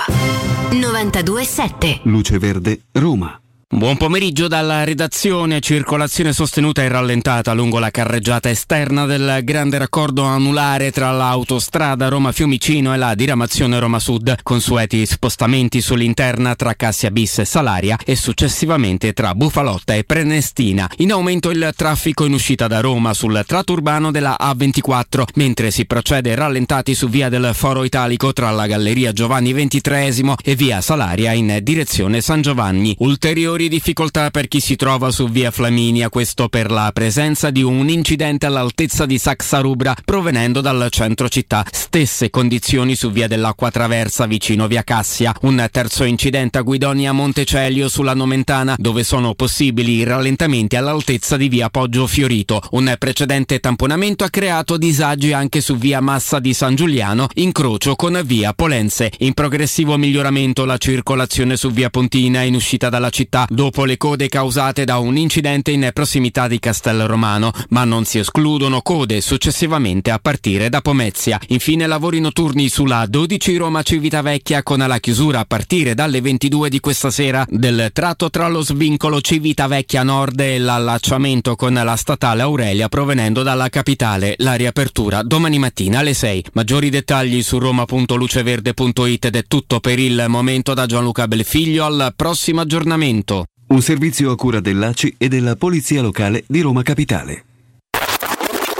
[0.70, 2.00] 927.
[2.02, 3.40] Luce Verde, Roma.
[3.70, 5.60] Buon pomeriggio dalla redazione.
[5.60, 12.94] Circolazione sostenuta e rallentata lungo la carreggiata esterna del grande raccordo anulare tra l'autostrada Roma-Fiumicino
[12.94, 14.36] e la diramazione Roma Sud.
[14.42, 20.90] Consueti spostamenti sull'interna tra Cassia Bis e Salaria e successivamente tra Bufalotta e Prenestina.
[20.96, 25.84] In aumento il traffico in uscita da Roma sul tratto urbano della A24, mentre si
[25.84, 31.32] procede rallentati su via del Foro Italico tra la Galleria Giovanni XXIII e via Salaria
[31.32, 32.96] in direzione San Giovanni.
[33.00, 37.88] Ulteriori difficoltà per chi si trova su via Flaminia, questo per la presenza di un
[37.88, 41.66] incidente all'altezza di Saxarubra provenendo dal centro città.
[41.68, 45.34] Stesse condizioni su via dell'Acqua Traversa vicino via Cassia.
[45.40, 51.68] Un terzo incidente a Guidonia Montecelio sulla Nomentana dove sono possibili rallentamenti all'altezza di via
[51.70, 52.60] Poggio Fiorito.
[52.72, 58.20] Un precedente tamponamento ha creato disagi anche su via Massa di San Giuliano, incrocio con
[58.24, 59.10] via Polenze.
[59.20, 64.28] In progressivo miglioramento la circolazione su via Pontina in uscita dalla città dopo le code
[64.28, 70.10] causate da un incidente in prossimità di Castel Romano, ma non si escludono code successivamente
[70.10, 71.40] a partire da Pomezia.
[71.48, 76.80] Infine lavori notturni sulla 12 Roma Civitavecchia con la chiusura a partire dalle 22 di
[76.80, 82.88] questa sera del tratto tra lo svincolo Civitavecchia Nord e l'allacciamento con la statale Aurelia
[82.88, 84.34] provenendo dalla capitale.
[84.38, 86.44] La riapertura domani mattina alle 6.
[86.52, 92.60] Maggiori dettagli su roma.luceverde.it ed è tutto per il momento da Gianluca Belfiglio al prossimo
[92.60, 93.37] aggiornamento.
[93.68, 97.44] Un servizio a cura dell'ACI e della Polizia Locale di Roma Capitale.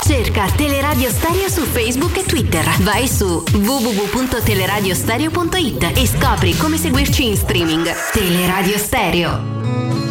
[0.02, 2.64] Cerca Teleradio Stereo su Facebook e Twitter.
[2.80, 7.86] Vai su www.teleradiostereo.it e scopri come seguirci in streaming.
[8.12, 10.07] Teleradio Stereo.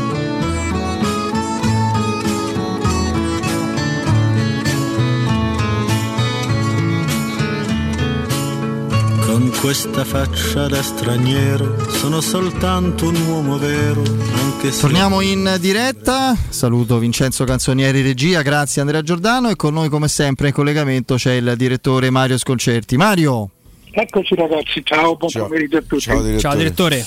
[9.38, 14.02] Con questa faccia da straniero sono soltanto un uomo vero.
[14.02, 19.90] Anche se Torniamo in diretta, saluto Vincenzo Canzonieri regia, grazie Andrea Giordano e con noi
[19.90, 22.98] come sempre in collegamento c'è il direttore Mario Sconcerti.
[22.98, 23.52] Mario.
[24.00, 26.38] Eccoci ragazzi, ciao, buon pomeriggio a tutti.
[26.38, 27.04] Ciao direttore.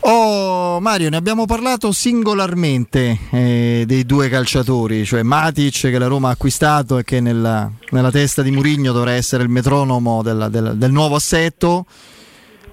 [0.00, 6.28] Oh Mario, ne abbiamo parlato singolarmente eh, dei due calciatori, cioè Matic che la Roma
[6.28, 10.72] ha acquistato e che nella, nella testa di Murigno dovrà essere il metronomo del, del,
[10.76, 11.84] del nuovo assetto.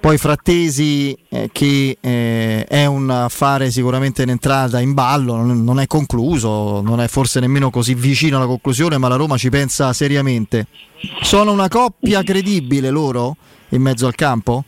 [0.00, 5.80] Poi Frattesi eh, che eh, è un affare sicuramente in entrata in ballo, non, non
[5.80, 9.92] è concluso, non è forse nemmeno così vicino alla conclusione, ma la Roma ci pensa
[9.92, 10.66] seriamente.
[11.20, 13.36] Sono una coppia credibile loro
[13.70, 14.64] in mezzo al campo?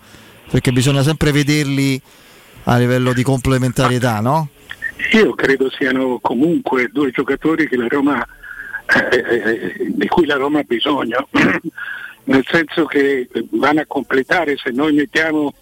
[0.50, 2.00] Perché bisogna sempre vederli
[2.64, 4.48] a livello di complementarietà, no?
[5.12, 8.24] Io credo siano comunque due giocatori Roma,
[9.10, 11.28] eh, eh, di cui la Roma ha bisogno,
[12.24, 15.52] nel senso che vanno a completare se noi mettiamo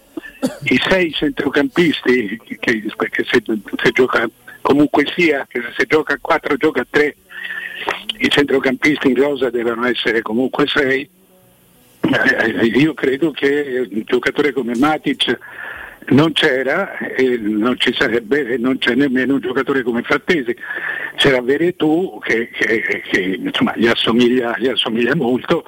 [0.64, 3.42] i sei centrocampisti, che, perché se,
[3.82, 4.28] se gioca
[4.60, 7.16] comunque sia, se gioca a 4 gioca a 3,
[8.18, 11.08] i centrocampisti in rosa devono essere comunque sei.
[12.00, 15.38] Eh, io credo che un giocatore come Matic
[16.08, 20.56] non c'era e non ci sarebbe e non c'è nemmeno un giocatore come Frattesi.
[21.16, 25.64] C'era Veretù che, che, che insomma, gli, assomiglia, gli assomiglia molto,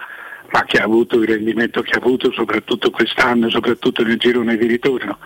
[0.51, 4.67] ma che ha avuto il rendimento che ha avuto soprattutto quest'anno, soprattutto nel girone di
[4.67, 5.19] ritorno.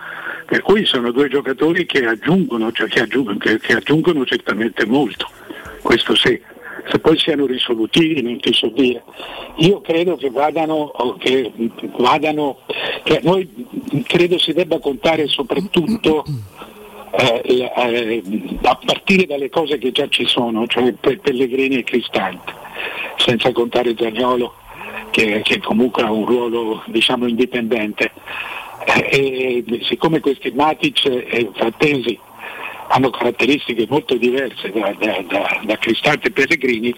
[0.45, 5.29] Per cui sono due giocatori che aggiungono, cioè che aggiungono, che aggiungono certamente molto,
[5.81, 6.39] questo sì.
[6.89, 9.03] Se poi siano risolutivi non ti so dire.
[9.57, 11.51] Io credo che vadano, che
[11.97, 12.59] vadano
[13.03, 13.49] che noi
[14.05, 16.23] credo si debba contare soprattutto
[17.11, 22.53] eh, eh, a partire dalle cose che già ci sono, cioè Pellegrini e Cristante,
[23.17, 24.53] senza contare Zagnolo
[25.09, 28.11] che, che comunque ha un ruolo diciamo indipendente.
[28.85, 32.17] Eh, e siccome questi Matic e Frattesi
[32.89, 36.95] hanno caratteristiche molto diverse da, da, da, da Cristante e Pellegrini,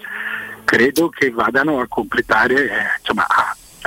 [0.64, 3.26] credo che vadano a completare eh, insomma,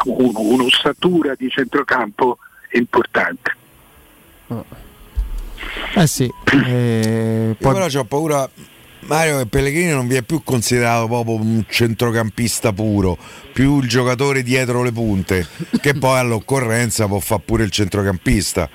[0.05, 2.37] un, un'ossatura di centrocampo
[2.73, 3.55] importante.
[5.95, 6.29] Eh sì,
[6.65, 8.49] eh, Io però ho paura.
[9.05, 13.17] Mario che Pellegrini non vi è più considerato proprio un centrocampista puro,
[13.51, 15.45] più il giocatore dietro le punte,
[15.81, 18.69] che poi all'occorrenza può fare pure il centrocampista.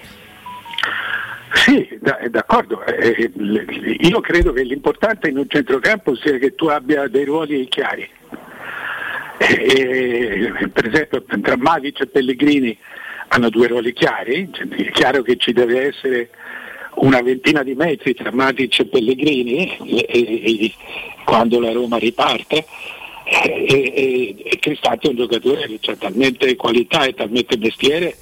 [1.65, 2.85] Sì, da- d'accordo.
[2.85, 7.67] Eh, l- io credo che l'importante in un centrocampo sia che tu abbia dei ruoli
[7.69, 8.09] chiari.
[9.39, 12.77] Eh, eh, per esempio tra Mavic e Pellegrini
[13.29, 16.31] hanno due ruoli chiari, cioè, è chiaro che ci deve essere
[16.97, 20.75] una ventina di metri tra Matic e Pellegrini e, e- e-
[21.25, 22.65] quando la Roma riparte
[23.25, 28.17] e, e, e Cristante è un giocatore che ha talmente qualità e talmente mestiere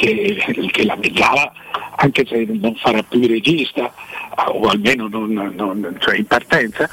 [0.00, 1.52] che, che la mezzala,
[1.96, 3.92] anche se non farà più regista,
[4.46, 6.88] o almeno non, non- cioè in partenza,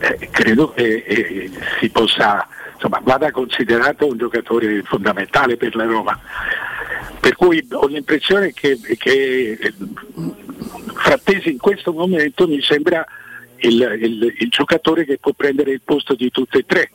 [0.00, 6.18] eh, credo che eh, si possa, insomma, vada considerato un giocatore fondamentale per la Roma.
[7.20, 9.74] Per cui ho l'impressione che, che eh,
[10.94, 13.04] Frattesi in questo momento mi sembra
[13.58, 16.90] il, il- il giocatore che può prendere il posto di tutti e tre.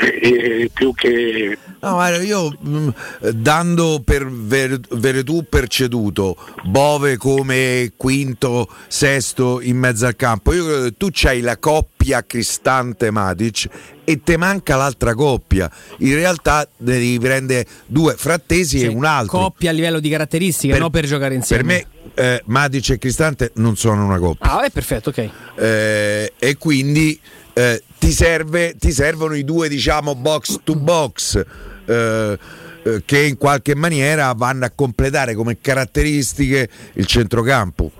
[0.00, 2.88] Eh, più che No, Mario, io mh,
[3.34, 10.64] dando per Ver- Veretù per ceduto Bove come quinto, sesto in mezzo al campo, io
[10.64, 13.68] credo che tu c'hai la coppia Cristante Matic
[14.04, 15.70] e te manca l'altra coppia.
[15.98, 19.38] In realtà ne devi prendere due frattesi e un altro.
[19.38, 21.62] Coppia a livello di caratteristiche, Per- non per giocare insieme.
[21.62, 24.50] Per me eh, Matic e Cristante non sono una coppia.
[24.50, 25.30] Ah, è perfetto, ok.
[25.56, 27.20] Eh, e quindi
[27.58, 31.44] eh, ti, serve, ti servono i due diciamo box to box
[31.86, 32.38] eh,
[32.84, 37.90] eh, che in qualche maniera vanno a completare come caratteristiche il centrocampo.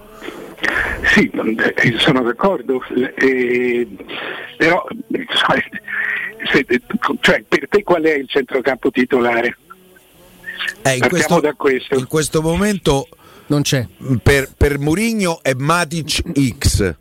[1.13, 2.81] Sì, eh, sono d'accordo,
[3.17, 3.89] eh,
[4.57, 4.87] però
[6.53, 6.67] se-
[7.21, 9.57] cioè, per te qual è il centrocampo titolare?
[10.83, 11.99] Eh, in, Partiamo questo, da questo.
[11.99, 13.09] in questo momento
[13.47, 13.85] non c'è.
[14.23, 16.23] Per, per Murigno è Matic
[16.59, 16.95] X.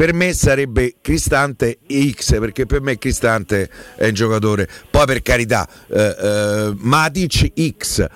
[0.00, 4.66] Per me sarebbe Cristante X perché per me Cristante è un giocatore.
[4.90, 8.06] Poi per carità, eh, eh, Matic X.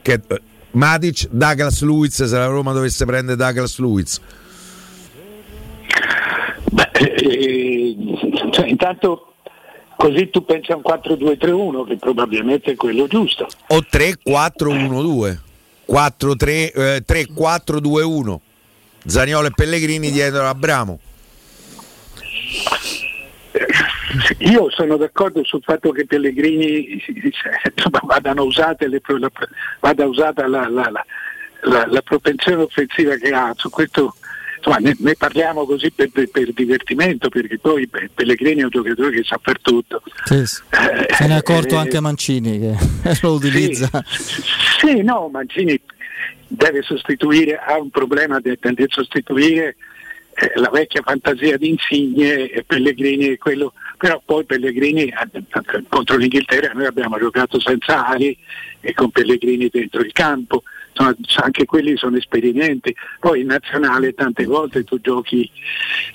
[0.00, 0.40] Che, eh,
[0.70, 4.20] Matic, Douglas Luiz, se la Roma dovesse prendere Douglas Luiz.
[7.00, 7.96] Eh,
[8.52, 9.34] cioè, intanto
[9.96, 13.48] così tu pensi a un 4-2-3-1 che probabilmente è quello giusto.
[13.66, 15.38] O 3-4-1-2.
[15.84, 18.40] 4-3, eh, 3-4-2-1.
[19.04, 21.00] Zaniolo e Pellegrini dietro Abramo.
[24.38, 27.02] Io sono d'accordo sul fatto che Pellegrini
[27.74, 29.30] insomma, vadano usate le, la,
[29.80, 31.06] vada usata la, la- la-
[32.02, 34.14] propensione offensiva che ha, su questo
[34.56, 38.70] insomma, ne, ne parliamo così per, per- per divertimento perché poi beh, Pellegrini è un
[38.70, 40.02] giocatore che sa fare tutto.
[40.24, 40.62] Sì, sì.
[41.10, 42.74] Se ne è accorto eh, anche Mancini che
[43.22, 43.88] lo utilizza.
[44.80, 45.80] Sì, no, Mancini
[46.46, 48.56] deve sostituire, ha un problema di
[48.88, 49.76] sostituire
[50.34, 55.44] eh, la vecchia fantasia di Insigne e Pellegrini è quello, però poi Pellegrini eh,
[55.88, 58.36] contro l'Inghilterra noi abbiamo giocato senza ali
[58.80, 60.62] e con Pellegrini dentro il campo,
[60.96, 65.50] Insomma, anche quelli sono esperimenti, poi in nazionale tante volte tu giochi,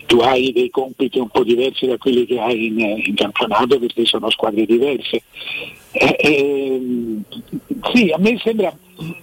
[0.05, 4.05] tu hai dei compiti un po' diversi da quelli che hai in, in campionato perché
[4.05, 5.21] sono squadre diverse.
[5.91, 7.23] Eh, ehm,
[7.93, 8.73] sì, a me sembra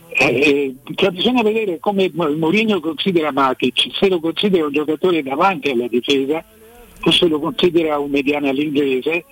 [0.08, 5.88] eh, che bisogna vedere come Mourinho considera Matic, se lo considera un giocatore davanti alla
[5.88, 6.42] difesa
[7.02, 9.24] o se lo considera un mediano all'inglese,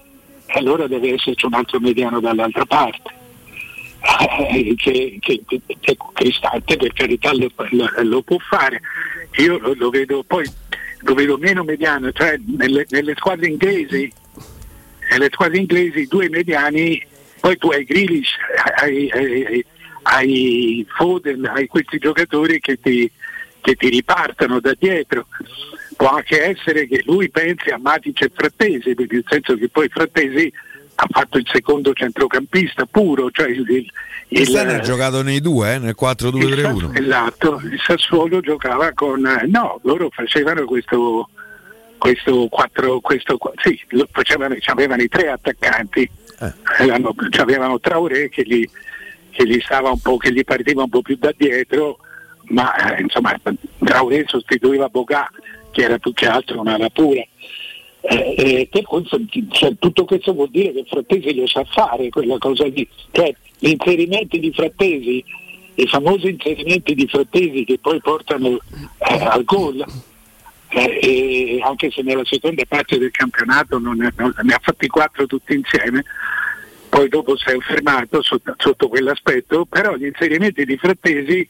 [0.48, 3.22] allora deve esserci un altro mediano dall'altra parte.
[4.50, 8.80] Eh, che, che, che- Cristante per carità lo, lo- lo può fare
[9.38, 10.44] io lo, lo vedo poi
[11.00, 14.12] lo vedo meno mediano cioè nelle, nelle squadre inglesi
[15.10, 17.02] nelle squadre inglesi due mediani
[17.40, 18.36] poi tu hai Grealish
[18.76, 19.64] hai, hai, hai
[20.96, 23.10] Foden hai questi giocatori che ti,
[23.60, 25.26] che ti ripartano da dietro
[25.96, 30.52] può anche essere che lui pensi a Matic e Frattesi nel senso che poi Frattesi
[30.96, 33.90] ha fatto il secondo centrocampista puro cioè il, il,
[34.28, 37.00] Quest'anno ha giocato nei due, eh, nel 4-2-3-1.
[37.00, 39.24] Esatto, il Sassuolo giocava con...
[39.24, 41.28] eh, No, loro facevano questo...
[41.96, 46.10] Questo 4, questo, sì, facevano, avevano i tre attaccanti,
[46.40, 46.52] Eh.
[47.38, 48.68] Avevano Traoré che li,
[49.34, 51.98] che gli, che gli partiva un po' più da dietro,
[52.48, 53.38] ma eh, insomma
[53.78, 55.28] Traoré sostituiva Bocà
[55.72, 57.22] che era più che altro una rapura.
[58.06, 58.82] Eh, eh,
[59.50, 63.70] cioè, tutto questo vuol dire che Frattesi lo sa fare quella cosa lì, cioè gli
[63.70, 65.24] inserimenti di Frattesi,
[65.76, 68.58] i famosi inserimenti di Frattesi che poi portano
[68.98, 69.84] eh, al gol,
[70.68, 75.26] eh, anche se nella seconda parte del campionato non ne, non, ne ha fatti quattro
[75.26, 76.04] tutti insieme,
[76.94, 81.46] poi dopo si è fermato sotto, sotto, quell'aspetto, però gli inserimenti di Frattesi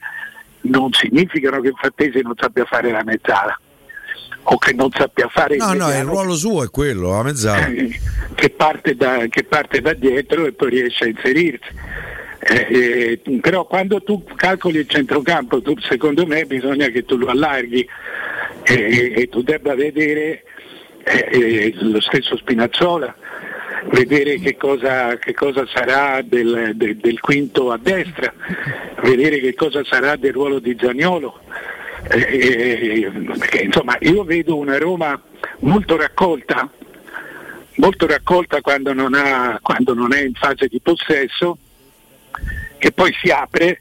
[0.62, 3.60] non significano che Frattesi non sappia fare la mezzala
[4.44, 7.66] o che non sappia fare no, il no, il ruolo suo è quello, la mezzala.
[7.66, 8.00] Eh,
[8.34, 11.68] che, parte da, che, parte da, dietro e poi riesce a inserirsi.
[12.38, 17.26] Eh, eh, però quando tu calcoli il centrocampo, tu, secondo me bisogna che tu lo
[17.26, 17.86] allarghi
[18.62, 20.44] e tu debba vedere
[21.04, 23.14] eh, eh, lo stesso Spinazzola,
[23.90, 28.32] vedere che cosa, che cosa sarà del, del, del, quinto a destra,
[29.02, 31.40] vedere che cosa sarà del ruolo di Zagnolo.
[32.10, 35.20] Eh, perché, insomma, io vedo una Roma
[35.60, 36.70] molto raccolta,
[37.76, 41.58] molto raccolta quando non, ha, quando non è in fase di possesso,
[42.78, 43.80] che poi si apre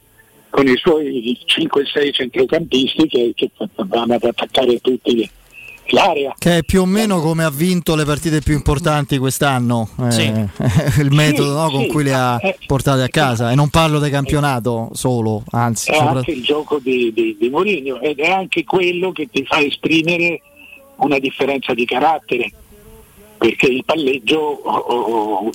[0.49, 5.29] con i suoi 5-6 centrocampisti che, che vanno ad attaccare tutti
[5.87, 6.33] l'area.
[6.37, 10.21] Che è più o meno come ha vinto le partite più importanti quest'anno, eh, Sì.
[11.01, 13.51] il metodo Sì, no, con sì, cui le ha eh, portate a casa.
[13.51, 17.49] E non parlo del campionato solo, anzi, è sopra- anche il gioco di, di, di
[17.49, 20.41] Mourinho ed è anche quello che ti fa esprimere
[20.97, 22.51] una differenza di carattere
[23.37, 25.49] perché il palleggio, o- o-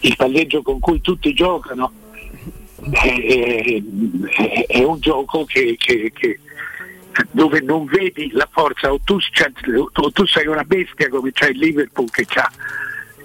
[0.00, 1.92] il palleggio con cui tutti giocano
[2.90, 6.40] è, è- è un gioco che, che- che-
[7.30, 9.50] dove non vedi la forza o tu, cioè,
[9.92, 12.50] o tu sei una bestia come c'è il Liverpool che ha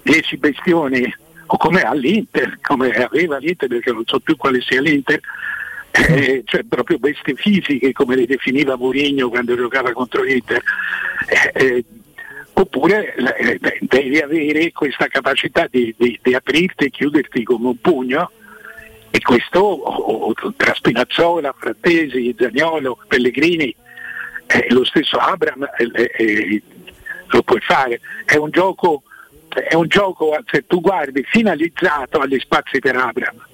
[0.02, 1.14] 10 bestioni
[1.46, 5.20] o come ha l'Inter, come aveva l'Inter perché non so più quale sia l'Inter,
[5.92, 10.62] eh, cioè proprio bestie fisiche come le definiva Mourinho quando giocava contro l'Inter.
[11.28, 11.84] Eh, eh,
[12.54, 18.30] oppure eh, devi avere questa capacità di, di- di aprirti e chiuderti come un pugno
[19.10, 23.74] e questo o- o- tra Spinazzola, Frattesi, Zagnolo, Pellegrini,
[24.46, 26.62] eh, lo stesso Abram eh, eh,
[27.28, 28.00] lo puoi fare.
[28.24, 29.02] È un gioco,
[29.48, 33.44] è un gioco, se tu guardi, finalizzato agli spazi per Abram.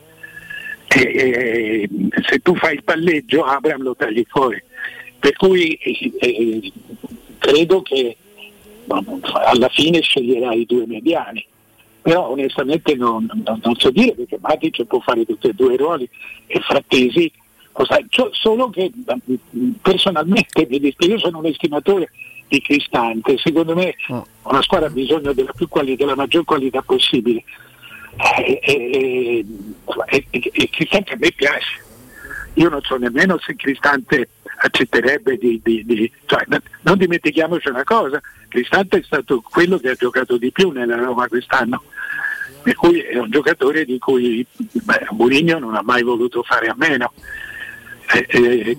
[0.88, 1.88] E,
[2.28, 4.62] se tu fai il palleggio Abram lo tagli fuori.
[5.18, 6.72] Per cui eh, eh,
[7.38, 8.16] credo che
[8.86, 11.46] alla fine sceglierai i due mediani.
[12.02, 15.76] Però onestamente non, non- non so dire perché Matic può fare tutti e due i
[15.76, 16.08] ruoli
[16.48, 17.30] e Frattesi
[18.32, 18.90] solo che
[19.80, 20.66] personalmente
[20.98, 22.10] io sono un estimatore
[22.48, 23.94] di Cristante, secondo me
[24.42, 27.42] una squadra ha bisogno della, più quali- della maggior qualità possibile.
[28.44, 29.44] E, e-
[30.10, 31.80] e- e- e Cristante a me piace.
[32.54, 34.28] Io non so nemmeno se Cristante
[34.64, 36.44] accetterebbe di, di- di- cioè,
[36.82, 41.26] non dimentichiamoci una cosa, Cristante è stato quello che ha giocato di più nella Roma
[41.28, 41.82] quest'anno,
[42.62, 46.74] per cui è un giocatore di cui beh, Mourinho non ha mai voluto fare a
[46.76, 47.12] meno.
[48.14, 48.76] Eh, eh,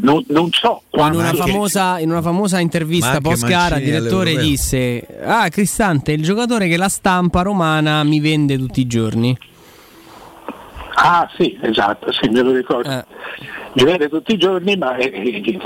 [0.00, 5.06] non, non so In una, famosa, in una famosa intervista post gara, il direttore disse:
[5.22, 9.36] Ah, Cristante è il giocatore che la stampa romana mi vende tutti i giorni.
[10.94, 12.90] Ah sì, esatto, sì, me lo ricordo.
[12.90, 13.04] Eh.
[13.74, 15.10] Mi vede tutti i giorni, ma eh,
[15.44, 15.58] eh,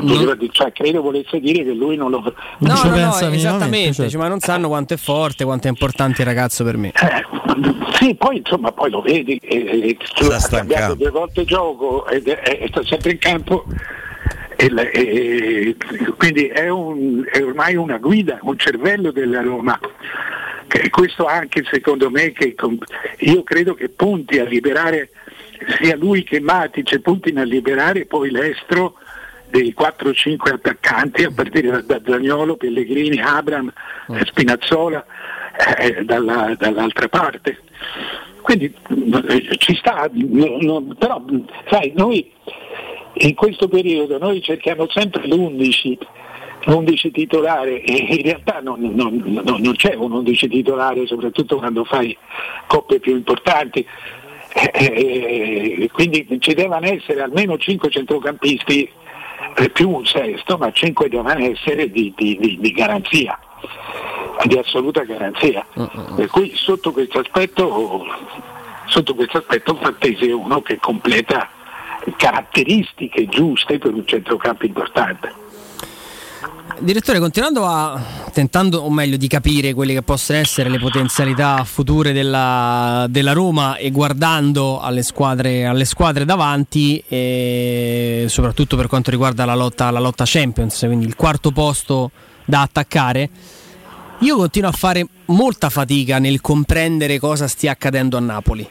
[0.00, 2.20] voleva dire- cioè, credo volesse dire che lui non lo...
[2.20, 4.02] No, no, no, pensa minimamente, esattamente.
[4.04, 6.92] dice, ma non sanno quanto è forte, quanto è importante il ragazzo per me.
[6.92, 7.24] Eh,
[7.94, 12.82] sì, poi insomma poi lo vedi, eh, eh, ha cambiato due volte gioco è- sta
[12.84, 13.64] sempre in campo
[14.66, 15.76] e, e-
[16.16, 19.78] quindi è, un- è ormai una guida, un cervello della Roma.
[20.66, 22.54] Che questo anche secondo me che
[23.18, 25.10] io credo che punti a liberare
[25.80, 28.94] sia lui che Matic puntino a liberare poi l'estro
[29.50, 33.70] dei 4-5 attaccanti a partire da, da Zagnolo, Pellegrini, Abram,
[34.08, 35.04] eh, Spinazzola
[35.78, 37.58] eh, dalla- dall'altra parte.
[38.40, 38.74] Quindi
[39.28, 41.22] eh, ci sta, no- no- però
[41.68, 42.32] sai, noi
[43.14, 45.98] in questo periodo noi cerchiamo sempre l'11,
[46.64, 51.84] l'11 titolare e in realtà non, non- non- non c'è un 11 titolare, soprattutto quando
[51.84, 52.16] fai
[52.66, 53.86] coppe più importanti.
[54.54, 58.88] Eh, eh, quindi ci devono essere almeno 5 centrocampisti
[59.56, 63.38] eh, più un sesto, ma 5 devono essere di, di- di- di garanzia,
[64.44, 65.66] di assoluta garanzia.
[66.16, 68.04] Per cui sotto questo aspetto,
[68.86, 71.48] sotto questo aspetto Frattesi è uno che completa
[72.16, 75.40] caratteristiche giuste per un centrocampo importante.
[76.78, 78.00] Direttore, continuando a
[78.32, 83.76] tentando, o meglio, di capire quelle che possono essere le potenzialità future della, della Roma
[83.76, 87.00] e guardando alle squadre, alle squadre davanti,
[88.26, 92.10] soprattutto per quanto riguarda la lotta, la lotta Champions, quindi il quarto posto
[92.44, 93.30] da attaccare.
[94.20, 98.68] Io continuo a fare molta fatica nel comprendere cosa stia accadendo a Napoli.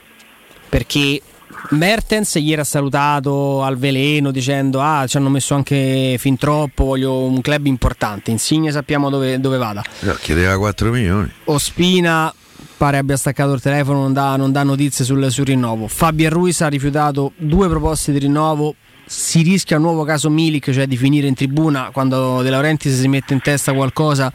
[0.68, 1.22] Perché
[1.69, 7.23] Mertens ieri ha salutato al veleno dicendo ah ci hanno messo anche fin troppo, voglio
[7.23, 9.83] un club importante, Insigne sappiamo dove, dove vada.
[10.01, 11.31] No, chiedeva 4 milioni.
[11.45, 12.33] Ospina
[12.77, 15.88] pare abbia staccato il telefono, non dà, non dà notizie sul, sul rinnovo.
[15.88, 18.75] Fabio Ruiz ha rifiutato due proposte di rinnovo,
[19.05, 23.07] si rischia un nuovo caso Milik, cioè di finire in tribuna quando De Laurentiis si
[23.07, 24.33] mette in testa qualcosa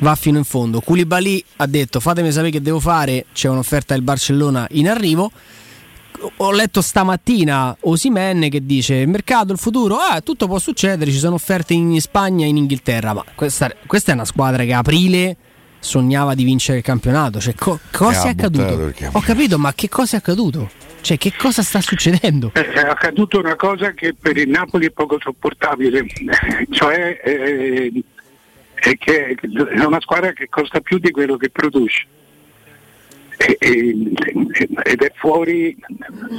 [0.00, 0.80] va fino in fondo.
[0.80, 5.30] Koulibaly ha detto fatemi sapere che devo fare, c'è un'offerta del Barcellona in arrivo.
[6.36, 11.18] Ho letto stamattina Osimen che dice il mercato, il futuro, ah, tutto può succedere, ci
[11.18, 14.78] sono offerte in Spagna e in Inghilterra, ma questa, questa, è una squadra che a
[14.78, 15.36] aprile
[15.78, 18.92] sognava di vincere il campionato, cioè co- cosa è accaduto?
[19.12, 20.70] Ho capito, ma che cosa è accaduto?
[21.00, 22.52] Cioè, che cosa sta succedendo?
[22.54, 26.06] È accaduto una cosa che per il Napoli è poco sopportabile,
[26.70, 27.92] cioè eh,
[28.74, 32.06] è che è una squadra che costa più di quello che produce.
[33.44, 33.96] E,
[34.84, 35.76] ed è fuori,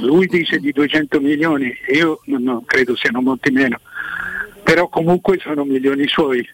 [0.00, 3.78] lui dice di 200 milioni, io non credo siano molti meno,
[4.62, 6.48] però comunque sono milioni suoi.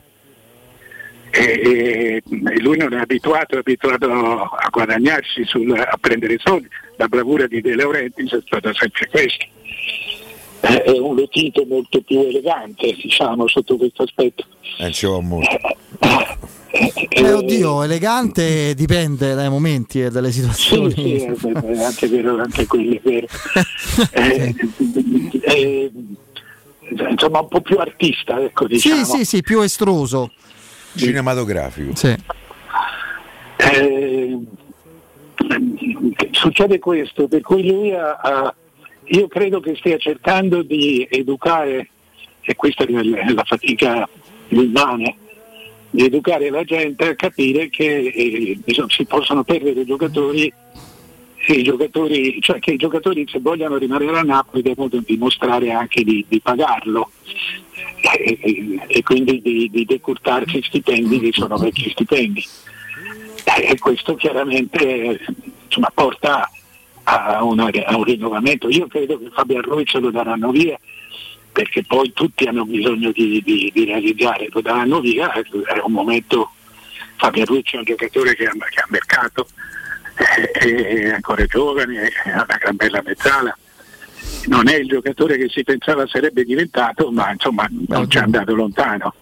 [1.33, 6.69] E, e lui non è abituato, è abituato a guadagnarsi, sul, a prendere soldi.
[6.97, 9.47] La bravura di De Laurentiis è stata sempre questa.
[10.61, 14.45] È un lotito molto più elegante, diciamo, sotto questo aspetto.
[14.79, 15.57] Eh, ci va molto.
[16.73, 20.93] Eh, oddio, elegante dipende dai momenti e dalle situazioni.
[20.93, 23.27] Sì, sì, è anche vero, anche quello è vero.
[24.13, 24.55] eh,
[25.43, 25.93] eh,
[27.11, 29.05] insomma, un po' più artista, ecco, diciamo.
[29.05, 30.31] Sì, sì, sì, più estroso.
[30.95, 31.95] Cinematografico.
[31.97, 32.15] Sì.
[33.57, 34.39] Eh,
[36.31, 38.55] succede questo, per cui lui ha, ha,
[39.13, 41.89] io credo che stia cercando di educare,
[42.43, 44.09] e questa è la fatica
[44.49, 45.17] immane,
[45.91, 48.59] di educare la gente a capire che eh,
[48.89, 50.53] si possono perdere giocatori,
[51.49, 56.25] i giocatori, cioè che i giocatori se vogliono rimanere a Napoli devono dimostrare anche di,
[56.29, 57.11] di pagarlo
[58.19, 62.47] e, e, e, quindi di, di decurtarsi stipendi che sono vecchi stipendi.
[63.43, 65.19] E questo chiaramente
[65.65, 66.49] insomma, porta
[67.11, 68.69] a, una, a, un rinnovamento.
[68.69, 70.79] Io credo che Fabio Ruiz lo daranno via
[71.53, 75.43] perché poi tutti hanno bisogno di, di, di realizzare, lo daranno via, è
[75.83, 76.53] un momento,
[77.17, 79.49] Fabio Ruiz è un giocatore che ha, che ha mercato,
[80.15, 83.59] è, è, ancora giovane, ha una gran bella mezzala,
[84.47, 88.55] non è il giocatore che si pensava sarebbe diventato, ma insomma non ci è andato
[88.55, 89.13] lontano.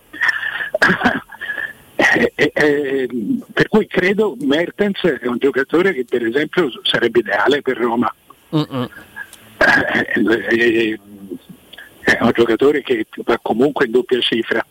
[2.00, 3.08] Eh, eh, eh,
[3.52, 8.14] per cui credo Mertens è un giocatore che per esempio sarebbe ideale per Roma.
[8.50, 8.86] Eh,
[12.00, 14.64] è un giocatore che va comunque in doppia cifra,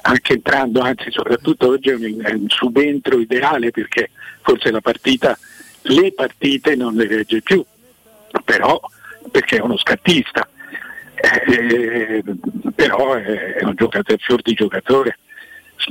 [0.00, 4.08] anche entrando, anzi soprattutto oggi è un, è un subentro ideale perché
[4.40, 5.38] forse la partita,
[5.82, 7.62] le partite non le regge più,
[8.44, 8.80] però
[9.30, 10.48] perché è uno scattista,
[11.16, 12.24] eh,
[12.74, 15.18] però è, un giocatore, fior di giocatore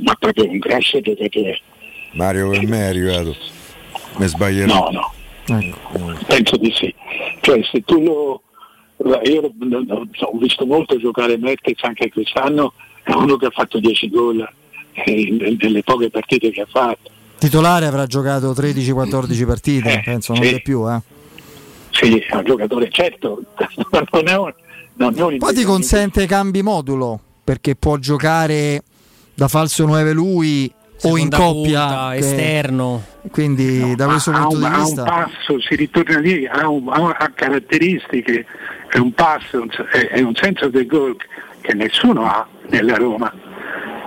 [0.02, 1.60] ma proprio un grosso giocatore.
[2.12, 3.36] Mario per me è arrivato,
[4.16, 4.90] mi sbaglierò.
[4.90, 5.12] No,
[5.46, 6.18] no, ecco.
[6.26, 6.94] penso di sì.
[7.40, 8.42] Cioè se tu lo...
[9.24, 12.72] Io ho visto molto giocare Mertez anche quest'anno,
[13.02, 14.48] è uno che ha fatto 10 gol
[14.92, 17.10] eh, nelle poche partite che ha fatto.
[17.38, 20.52] Titolare avrà giocato 13-14 partite, eh, penso, non sì.
[20.52, 20.88] di più.
[20.88, 21.00] Eh.
[21.90, 23.42] Sì, è un giocatore, certo,
[24.12, 24.54] non è un,
[24.94, 28.82] non è un Poi ti consente cambi modulo, perché può giocare
[29.34, 33.04] da falso 9 lui o in coppia punta, esterno.
[33.30, 36.68] Quindi no, da questo punto un, di vista ha un passo, si ritorna lì, ha,
[36.68, 38.46] un, ha caratteristiche,
[38.88, 39.66] è un passo,
[40.10, 41.16] è, un senso del gol
[41.60, 43.32] che nessuno ha nella Roma.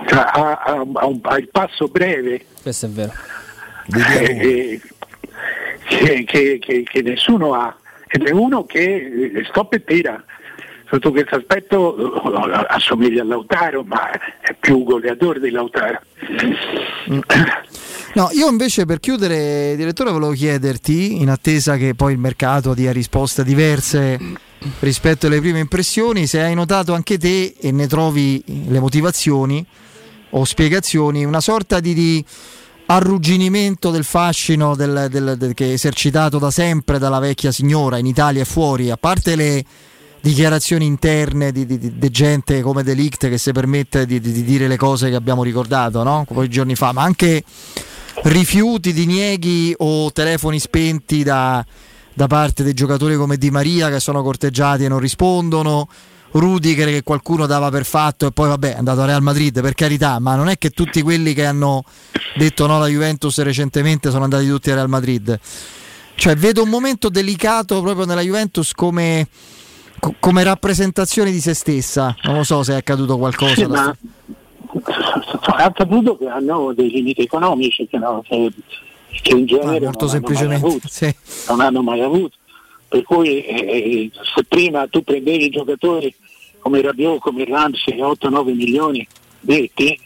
[0.06, 2.46] Cioè, ha, ha, un, ha, il passo breve.
[2.62, 3.12] Questo è vero.
[3.94, 4.80] Eh,
[5.84, 7.76] che, che, che, che, nessuno ha.
[8.08, 10.24] Ed è uno che stop e tira
[10.90, 11.94] sotto questo aspetto
[12.68, 16.00] assomiglia a Lautaro, ma è più goleador di Lautaro.
[18.14, 22.90] No, io invece per chiudere, direttore, volevo chiederti, in attesa che poi il mercato dia
[22.90, 24.18] risposte diverse
[24.80, 29.64] rispetto alle prime impressioni, se hai notato anche te e ne trovi le motivazioni
[30.30, 32.24] o spiegazioni, una sorta di, di
[32.86, 38.06] arrugginimento del fascino del, del, del, che è esercitato da sempre dalla vecchia signora in
[38.06, 39.64] Italia e fuori, a parte le
[40.20, 44.42] dichiarazioni interne di, di- di- di gente come Delict che si permette di, di- di
[44.44, 46.24] dire le cose che abbiamo ricordato no?
[46.26, 47.44] quei giorni fa, ma anche
[48.24, 51.64] rifiuti, dinieghi o telefoni spenti da,
[52.12, 55.88] da parte dei giocatori come Di Maria che sono corteggiati e non rispondono.
[56.30, 59.72] Rudiger che qualcuno dava per fatto e poi vabbè è andato a Real Madrid per
[59.72, 61.84] carità ma non è che tutti quelli che hanno
[62.36, 65.40] detto no alla Juventus recentemente sono andati tutti a Real Madrid
[66.16, 69.26] cioè vedo un momento delicato proprio nella Juventus come,
[69.98, 73.96] co- come rappresentazione di se stessa non lo so se è accaduto qualcosa Sì, ma
[75.56, 78.52] è accaduto che hanno dei limiti economici che, no, che-
[79.22, 81.14] che in genere molto non, hanno mai semplicemente, avuto, sì.
[81.48, 82.36] non hanno mai avuto.
[82.88, 86.14] Per cui eh, se prima tu prendevi i giocatori
[86.60, 89.06] come Rabiot, come Ramsey, 8-9 milioni
[89.40, 89.98] detti,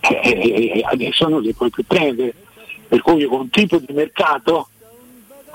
[0.00, 2.34] eh, eh, adesso non li puoi più prendere.
[2.88, 4.68] Per cui con un tipo di mercato,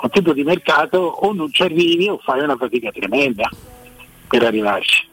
[0.02, 3.50] un tipo di mercato o non ci arrivi o fai una fatica tremenda
[4.28, 5.08] per arrivarci.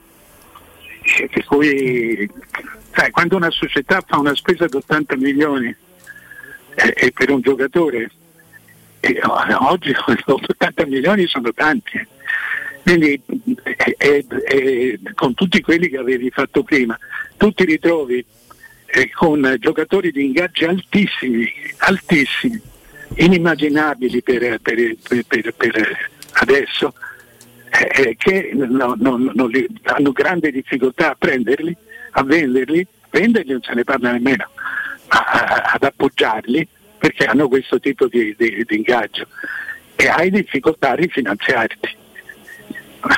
[1.18, 2.28] Eh, Per cui
[2.94, 5.74] sai, quando una società fa una spesa di 80 milioni
[6.74, 8.10] eh, e per un giocatore,
[9.00, 9.20] eh,
[9.60, 11.96] oggi 80 milioni sono tanti.
[11.98, 12.06] eh.
[12.82, 13.20] Quindi
[13.62, 16.98] eh, eh, eh, con tutti quelli che avevi fatto prima,
[17.36, 18.24] tu ti ritrovi
[18.86, 21.48] eh, con giocatori di ingaggi altissimi,
[21.78, 22.60] altissimi,
[23.14, 24.96] inimmaginabili per- per-
[25.28, 26.92] per- per adesso,
[27.72, 31.74] eh, che no- no- li- hanno grande difficoltà a prenderli,
[32.12, 34.48] a venderli, venderli non se ne parla nemmeno,
[35.08, 36.66] ma a- ad appoggiarli
[36.98, 39.26] perché hanno questo tipo di, di- di ingaggio.
[39.96, 41.96] E hai difficoltà a rifinanziarti.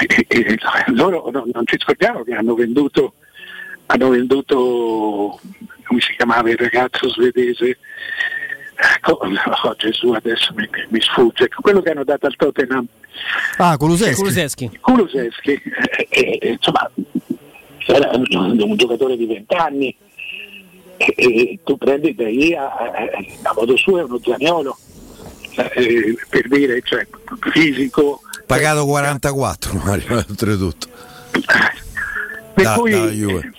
[0.08, 0.58] E- e-
[0.94, 3.14] loro non, non ci scordiamo che hanno venduto,
[3.86, 5.40] hanno venduto
[5.84, 7.78] come si chiamava il ragazzo svedese
[8.76, 9.18] Ecco,
[9.64, 11.48] oh, Gesù adesso mi, mi sfugge.
[11.48, 12.86] Quello che hanno dato al Tottenham.
[13.58, 14.20] Ah Kulusevski.
[14.20, 14.78] Kulusevski.
[14.80, 16.90] Kulusevski, eh, eh, eh, insomma,
[17.86, 19.96] era un, un giocatore di 20 anni
[20.96, 24.76] e, e tu prendi da lì a, a- modo suo è uno Zaniolo.
[25.56, 27.06] Eh, per dire cioè,
[27.52, 28.20] fisico.
[28.46, 30.88] Pagato 44 Mario, oltretutto.
[32.54, 33.50] per Da- cui, per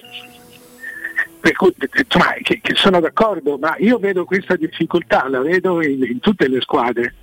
[1.53, 6.19] cui, insomma, che, che sono d'accordo ma io vedo questa difficoltà la vedo in, in
[6.19, 7.15] tutte le squadre.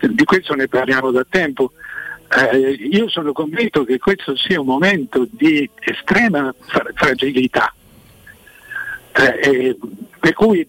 [0.00, 1.72] Di questo ne parliamo da tempo.
[2.28, 2.58] Eh,
[2.90, 7.72] io sono convinto che questo sia un momento di estrema fra- fragilità.
[9.16, 9.78] Eh, eh,
[10.18, 10.66] per cui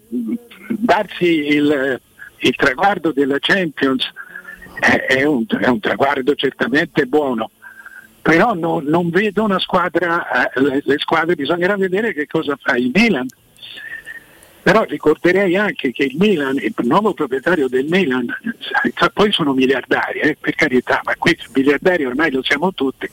[0.68, 2.00] darsi il,
[2.38, 4.10] il traguardo della Champions
[4.80, 7.50] è un, è un traguardo certamente buono
[8.26, 12.76] però no- non vedo una squadra, eh, le, le squadre bisognerà vedere che cosa fa
[12.76, 13.27] il Milan.
[14.64, 18.26] Però ricorderei anche che il Milan, il nuovo proprietario del Milan,
[18.95, 23.07] sa- poi sono miliardari, eh, per carità, ma questi miliardari ormai lo siamo tutti.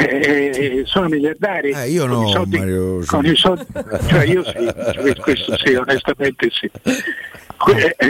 [0.00, 3.02] Eh, sono miliardari Eh, io con no, i soldi, Mario.
[3.02, 3.66] soldi-
[4.08, 6.68] cioè io sì, questo sì, onestamente sì.
[7.56, 8.06] Que- eh,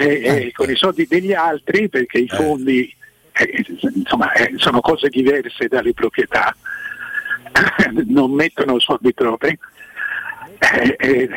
[0.47, 2.93] eh, con i soldi degli altri perché i fondi
[3.39, 6.55] eh, insomma, eh, sono cose diverse dalle proprietà,
[8.07, 9.59] non mettono soldi troppi.
[10.61, 11.29] Eh,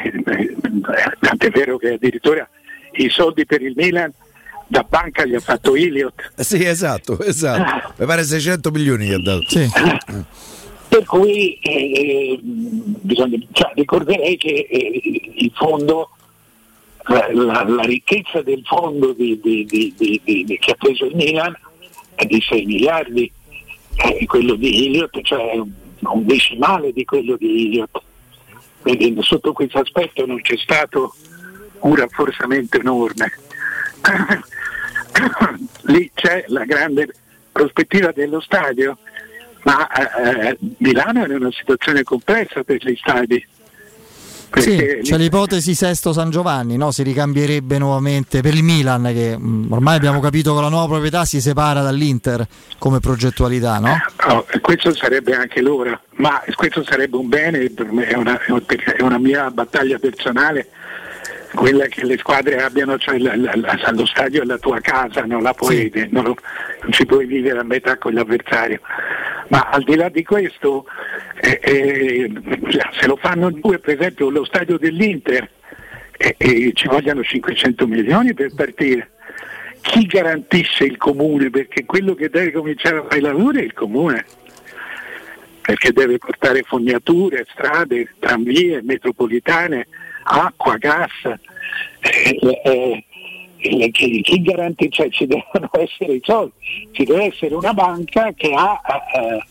[1.20, 2.48] tant'è vero che addirittura
[2.94, 4.12] i soldi per il Milan
[4.68, 6.32] da banca gli ha fatto Iliot.
[6.38, 7.94] Sì, esatto, esatto.
[7.98, 10.26] Mi pare 600 milioni che ha dato.
[10.88, 15.02] Per cui eh, bisogna, cioè, ricorderei che eh,
[15.36, 16.10] il fondo,
[17.08, 21.06] la, la- la ricchezza del fondo di- di- di- di- di- di- che ha preso
[21.06, 21.56] il Milan
[22.26, 23.32] di 6 miliardi,
[23.96, 28.02] e quello di Iliot, cioè un, decimale di quello di Iliot.
[28.82, 31.14] Quindi sotto questo aspetto non c'è stato
[31.82, 33.32] un rafforzamento enorme.
[35.84, 37.14] Lì c'è la grande
[37.52, 38.98] prospettiva dello stadio,
[39.64, 43.46] ma eh, Milano è in una situazione complessa per gli stadi.
[44.54, 46.92] Sì, Perché c'è l'ipotesi Sesto San Giovanni, no?
[46.92, 51.24] si ricambierebbe nuovamente per il Milan che mh, ormai abbiamo capito che la nuova proprietà
[51.24, 52.46] si separa dall'Inter
[52.78, 53.96] come progettualità, no?
[54.28, 59.50] Oh, questo sarebbe anche l'ora, ma questo sarebbe un bene, è una, è una mia
[59.52, 60.68] battaglia personale,
[61.54, 65.26] quella che le squadre abbiano cioè, la- la- la- allo stadio è la tua casa,
[65.26, 66.38] non, la puoi, non, lo-
[66.82, 68.80] non ci puoi vivere a metà con l'avversario.
[69.50, 70.86] Ma al di là di questo,
[71.42, 72.32] eh, eh,
[73.00, 75.50] se lo fanno due, per esempio lo stadio dell'Inter,
[76.18, 79.12] eh, eh, ci vogliono 500 milioni per partire.
[79.82, 81.50] Chi garantisce il comune?
[81.50, 84.24] Perché quello che deve cominciare a fare i lavori è il comune,
[85.62, 89.88] perché deve portare fognature, strade, tranvie, metropolitane,
[90.24, 91.12] acqua, gas.
[92.00, 93.06] Eh, eh,
[93.58, 95.04] eh, chi, chi garantisce?
[95.04, 96.54] Cioè, ci devono essere i soldi,
[96.92, 98.82] ci deve essere una banca che ha
[99.14, 99.44] eh,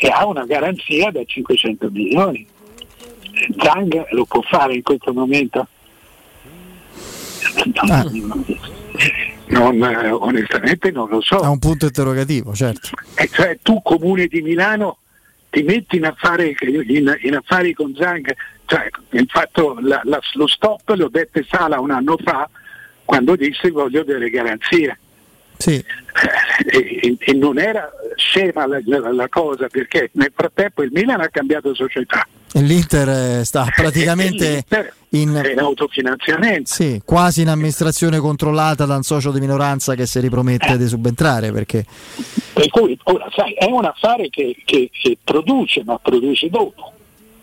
[0.00, 2.46] e ha una garanzia da 500 milioni.
[3.58, 5.66] Zang lo può fare in questo momento?
[7.74, 8.04] Ah.
[9.46, 11.40] Non, eh, onestamente non lo so.
[11.40, 12.90] È un punto interrogativo, certo.
[13.14, 14.98] E cioè tu comune di Milano
[15.50, 18.32] ti metti in affari, in, in affari con Zang,
[18.68, 22.48] cioè, il fatto, la- la- lo stop lo dette Sala un anno fa
[23.04, 24.98] quando disse voglio delle garanzie.
[25.56, 25.74] Sì.
[25.74, 31.28] E, e- e non era scema la, la- cosa perché nel frattempo il Milan ha
[31.28, 32.26] cambiato società.
[32.52, 33.08] E l'Inter
[33.40, 36.72] eh, sta praticamente l'Inter in, in autofinanziamento.
[36.72, 41.50] sì, quasi in amministrazione controllata da un socio di minoranza che si ripromette di subentrare
[41.52, 41.84] perché
[42.52, 46.92] Per cui ora, sai, è un affare che, che- che produce, ma produce dopo.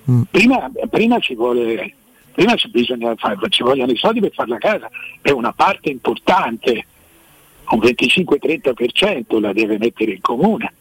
[0.09, 0.21] Mm.
[0.29, 1.93] Prima, prima ci vuole,
[2.31, 4.89] prima ci, bisogna fare, ci vogliono i soldi per fare la casa,
[5.21, 6.85] è una parte importante,
[7.69, 10.73] un 25-30% la deve mettere in comune.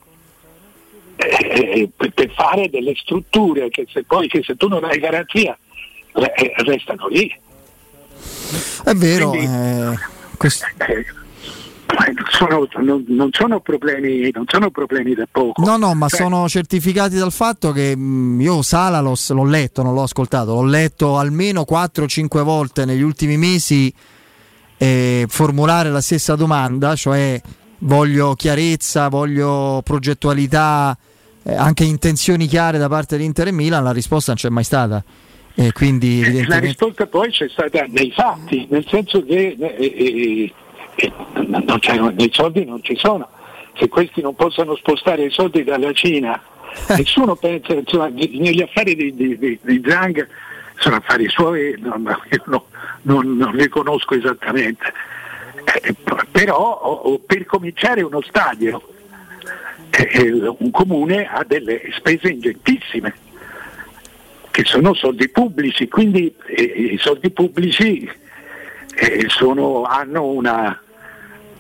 [1.17, 5.57] Eh, per, per fare delle strutture che se poi che se tu non hai garanzia
[6.13, 7.33] re- eh, restano lì.
[8.85, 9.29] è vero.
[9.31, 9.95] Quindi- eh,
[10.37, 11.05] questo- Eh,
[12.31, 15.63] sono, non- non sono problemi, non sono problemi da poco.
[15.63, 19.83] No, no, ma Cioè, sono certificati dal fatto che mh, io Sala l'ho, l'ho letto,
[19.83, 23.93] non l'ho ascoltato, l'ho letto almeno 4-5 volte negli ultimi mesi
[24.77, 27.41] eh, formulare la stessa domanda, cioè
[27.79, 30.97] voglio chiarezza, voglio progettualità,
[31.43, 34.65] eh, anche intenzioni chiare da parte di Inter e Milan, la risposta non c'è mai
[34.65, 35.03] stata.
[35.57, 36.67] E quindi La evidentemente...
[36.67, 39.57] risposta poi c'è stata nei fatti, nel senso che
[40.97, 43.29] eh, eh, eh, non c'è- i soldi non ci sono.
[43.77, 46.41] Se questi non possono spostare i soldi dalla Cina,
[46.97, 50.27] nessuno pensa, insomma, gli- negli affari di, di, di- di Zhang
[50.79, 52.67] sono affari suoi, non, io no-
[53.03, 54.93] non- non li conosco esattamente.
[55.83, 55.95] Eh,
[56.31, 58.83] però per cominciare uno stadio,
[59.91, 63.15] eh, eh, un comune ha delle spese ingentissime
[64.51, 68.09] che sono soldi pubblici, quindi eh, i soldi pubblici
[68.97, 70.81] eh, sono- hanno, una,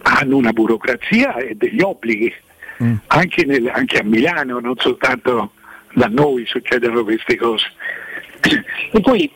[0.04, 2.32] hanno una burocrazia e degli obblighi,
[3.06, 5.52] anche, nel- anche a Milano, non soltanto
[5.94, 7.72] da noi succedono queste cose.
[8.92, 9.30] E poi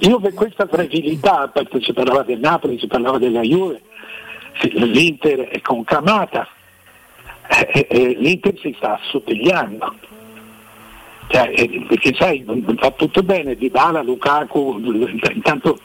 [0.00, 3.80] io per questa fragilità, perché si parlava del Napoli, si parlava della Juve,
[4.62, 6.48] l'Inter è conclamata,
[7.72, 9.94] eh, eh, l'Inter si sta assottigliando.
[11.28, 14.80] Cioè, eh, perché sai, va tutto bene, Di Bala, Lukaku,
[15.32, 15.78] intanto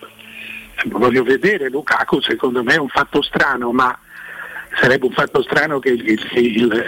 [0.85, 3.95] voglio vedere Lukaku, secondo me è un fatto strano, ma
[4.79, 6.85] sarebbe un fatto strano che, il- il-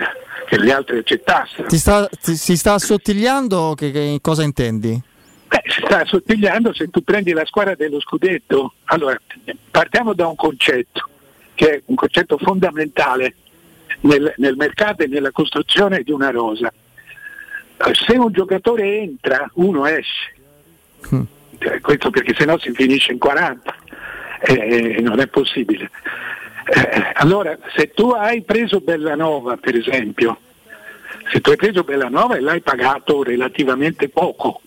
[0.48, 1.68] che gli altri accettassero.
[1.68, 3.74] Ti sta- ti- si sta assottigliando?
[3.76, 5.00] Che, che cosa intendi?
[5.48, 8.74] Beh, si sta assottigliando se tu prendi la squadra dello scudetto.
[8.86, 9.20] Allora,
[9.72, 11.08] partiamo da un concetto,
[11.54, 13.36] che è un concetto fondamentale
[14.02, 16.72] nel, nel mercato e nella costruzione di una rosa.
[17.78, 20.34] Eh, Se un giocatore entra, uno esce.
[21.60, 23.76] Cioè, questo perché sennò si finisce in 40
[24.42, 25.90] e non è possibile.
[26.68, 30.40] Eh, allora, se tu hai preso Bellanova, per esempio,
[31.32, 34.62] se tu hai preso Bellanova e l'hai pagato relativamente poco,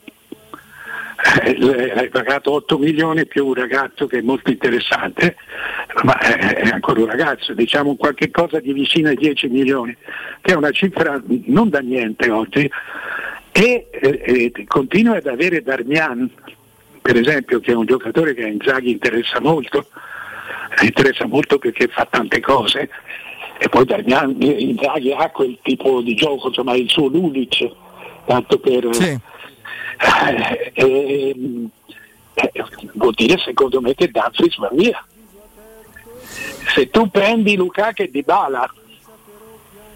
[1.43, 5.37] eh, hai pagato 8 milioni più un ragazzo che è molto interessante,
[6.05, 9.97] ma è, ancora un ragazzo, diciamo qualche cosa di vicino ai 10 milioni,
[10.41, 12.71] che è una cifra non da niente oggi,
[13.51, 16.31] e eh, continua ad avere Darmian,
[17.03, 19.89] per esempio, che è un giocatore che a Inzaghi interessa molto,
[20.87, 22.89] interessa molto perché fa tante cose,
[23.59, 27.69] e poi Darmian, eh, Inzaghi ha quel tipo di gioco, insomma il suo Lulic,
[28.27, 28.89] tanto per...
[29.97, 31.69] eh, ehm,
[32.35, 35.05] eh, vuol dire secondo me che Dumfries va via.
[36.75, 38.73] Se tu prendi Lukaku e Dybala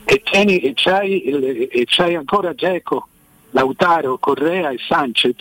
[0.05, 3.07] e, tieni, e, c'hai, il- e c'hai ancora Geco,
[3.51, 5.37] Lautaro, Correa e Sanchez,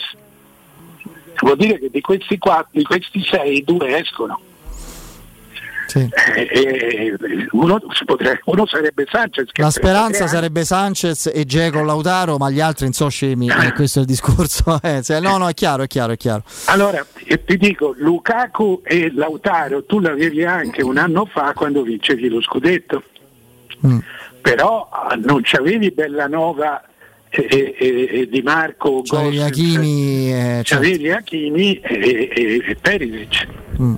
[1.39, 4.39] vuol dire che di questi, quattro, di questi sei due escono.
[5.91, 6.09] Sì.
[6.35, 7.17] Eh, eh,
[7.51, 9.51] uno, potrebbe- uno sarebbe Sanchez.
[9.51, 13.49] Che La per speranza sarebbe Sanchez e Geco Lautaro, ma gli altri non so scemi,
[13.49, 14.79] eh, questo è il discorso.
[14.83, 16.43] eh, no, no, è chiaro, è chiaro, è chiaro.
[16.67, 22.29] Allora, eh, ti dico, Lukaku e Lautaro tu l'avevi anche un anno fa quando vincevi
[22.29, 23.03] lo scudetto,
[23.85, 23.97] Mm.
[24.41, 26.85] però ah, non c'avevi Bellanova
[27.29, 30.75] e, e- e- Di Marco, C'avevi Gosens, Hakimi, eh, certo.
[30.75, 33.47] c'avevi Hakimi e, e, e Perisic.
[33.81, 33.95] Mm.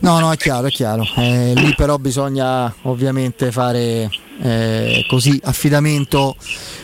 [0.00, 1.04] No, no, è chiaro, è chiaro.
[1.16, 4.10] Eh, lì però bisogna ovviamente fare
[4.40, 6.36] eh, così affidamento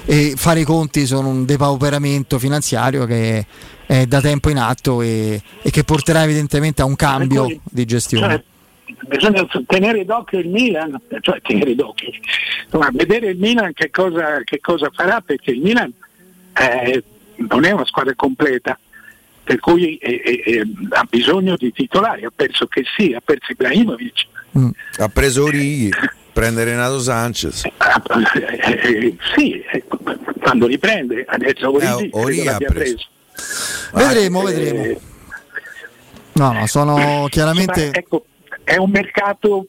[0.05, 3.47] e fare i conti su un depauperamento finanziario che
[3.87, 7.85] è da tempo in atto e, e che porterà evidentemente a un cambio Poi, di
[7.85, 8.45] gestione.
[8.87, 12.11] cioè, bisogna tenere d'occhio il Milan, cioè tenere d'occhio,
[12.65, 15.93] insomma, vedere il Milan che cosa, che cosa farà perché il Milan
[16.55, 17.03] eh,
[17.49, 18.79] non è una squadra completa,
[19.45, 24.27] per cui eh, eh, ha bisogno di titolari, ha perso che sì, ha perso Ibrahimovic.
[24.59, 24.69] Mm.
[24.99, 25.91] Ha preso Orighi,
[26.33, 27.65] prende Renato Sanchez.
[27.65, 29.85] Eh, sì, eh,
[30.41, 32.73] quando li prende, adesso Orighi, Orighi ha preso.
[32.73, 33.09] preso.
[33.93, 35.01] Vedremo, Eh, vedremo.
[36.35, 37.91] No, no, sono chiaramente.
[37.93, 38.25] ecco,
[38.65, 39.67] è un mercato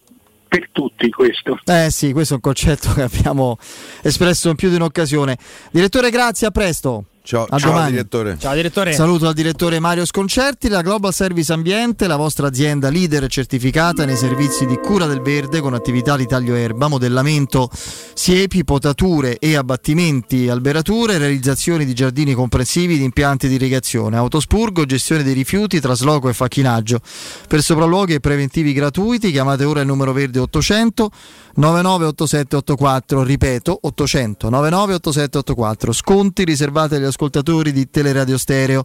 [0.48, 1.60] per tutti questo.
[1.66, 3.58] Eh sì, questo è un concetto che abbiamo
[4.02, 5.38] espresso in più di un'occasione.
[5.72, 7.06] Direttore, grazie, a presto.
[7.26, 8.38] Ciao, A ciao direttore.
[8.38, 8.91] Ciao direttore.
[8.91, 14.18] Saluto al direttore Mario Sconcerti, la Global Service Ambiente, la vostra azienda leader certificata nei
[14.18, 17.70] servizi di cura del verde con attività di taglio erba, modellamento
[18.14, 25.24] siepi, potature e abbattimenti alberature, realizzazione di giardini comprensivi di impianti di irrigazione, autospurgo, gestione
[25.24, 27.00] dei rifiuti, trasloco e facchinaggio.
[27.48, 31.10] Per sopralluoghi e preventivi gratuiti chiamate ora il numero verde 800
[31.56, 38.84] 998784, ripeto 800 998784, sconti riservati agli ascoltatori di Teleradio Stereo.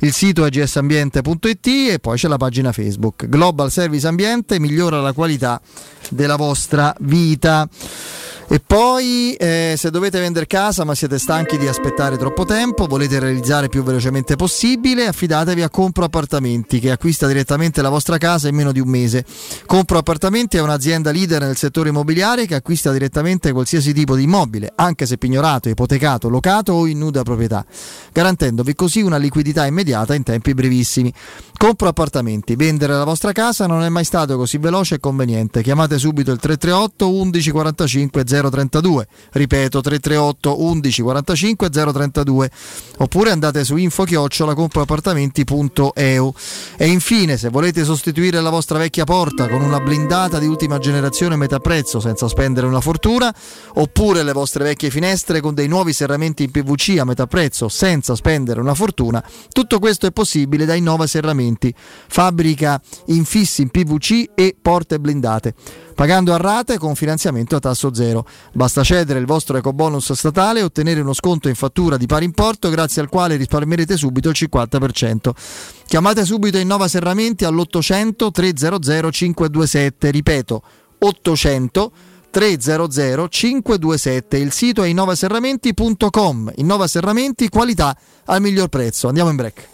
[0.00, 3.28] Il sito è gsambiente.it e poi c'è la pagina Facebook.
[3.28, 5.60] Global Service Ambiente migliora la qualità
[6.10, 7.68] della vostra vita.
[8.54, 13.18] E poi eh, se dovete vendere casa ma siete stanchi di aspettare troppo tempo, volete
[13.18, 18.54] realizzare più velocemente possibile, affidatevi a Compro Appartamenti che acquista direttamente la vostra casa in
[18.54, 19.24] meno di un mese.
[19.66, 24.70] Compro Appartamenti è un'azienda leader nel settore immobiliare che acquista direttamente qualsiasi tipo di immobile,
[24.76, 27.66] anche se pignorato, ipotecato, locato o in nuda proprietà,
[28.12, 31.12] garantendovi così una liquidità immediata in tempi brevissimi.
[31.56, 35.60] Compro Appartamenti, vendere la vostra casa non è mai stato così veloce e conveniente.
[35.60, 42.50] Chiamate subito il 338 11 45 032, ripeto 338 11 45 032,
[42.98, 46.34] oppure andate su info chiocciola comproappartamenti.eu.
[46.76, 51.36] E infine, se volete sostituire la vostra vecchia porta con una blindata di ultima generazione
[51.36, 53.34] metà prezzo senza spendere una fortuna,
[53.74, 58.14] oppure le vostre vecchie finestre con dei nuovi serramenti in PVC a metà prezzo senza
[58.14, 64.56] spendere una fortuna, tutto questo è possibile da Innova Serramenti, fabbrica infissi in PVC e
[64.60, 65.54] porte blindate
[65.94, 68.26] pagando a rate con finanziamento a tasso zero.
[68.52, 72.68] Basta cedere il vostro ecobonus statale e ottenere uno sconto in fattura di pari importo
[72.68, 75.30] grazie al quale risparmierete subito il 50%.
[75.86, 80.62] Chiamate subito Innova Serramenti all'800 300 527, ripeto
[80.98, 81.92] 800
[82.30, 89.06] 300 527, il sito è innovaserramenti.com, Innova Serramenti, qualità al miglior prezzo.
[89.06, 89.73] Andiamo in break.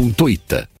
[0.01, 0.80] punto it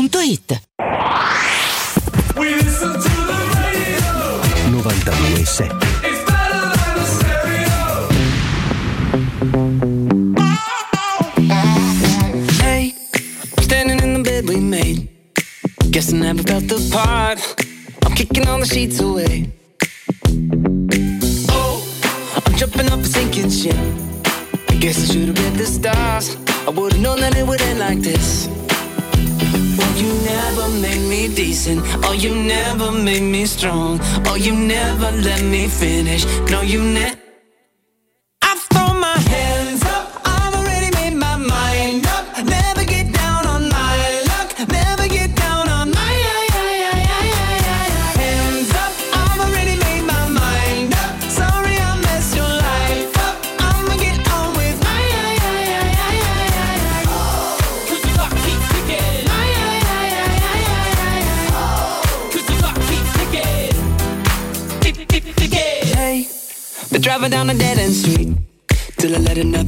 [0.01, 0.61] otticasalvagente.it.
[4.71, 5.81] 92.7
[12.61, 12.93] Hey,
[13.61, 15.09] standing in the bed we made.
[15.91, 17.39] Guess I never felt the part.
[18.05, 19.51] I'm kicking all the sheets away.
[21.49, 21.83] Oh,
[22.35, 23.75] I'm jumping off a sinking ship.
[24.69, 26.37] I guess I should have read the stars.
[26.67, 28.47] I would have known that it would end like this.
[30.01, 31.81] You never made me decent.
[32.03, 33.99] Oh, you never made me strong.
[34.25, 36.25] Oh, you never let me finish.
[36.49, 37.20] No, you never.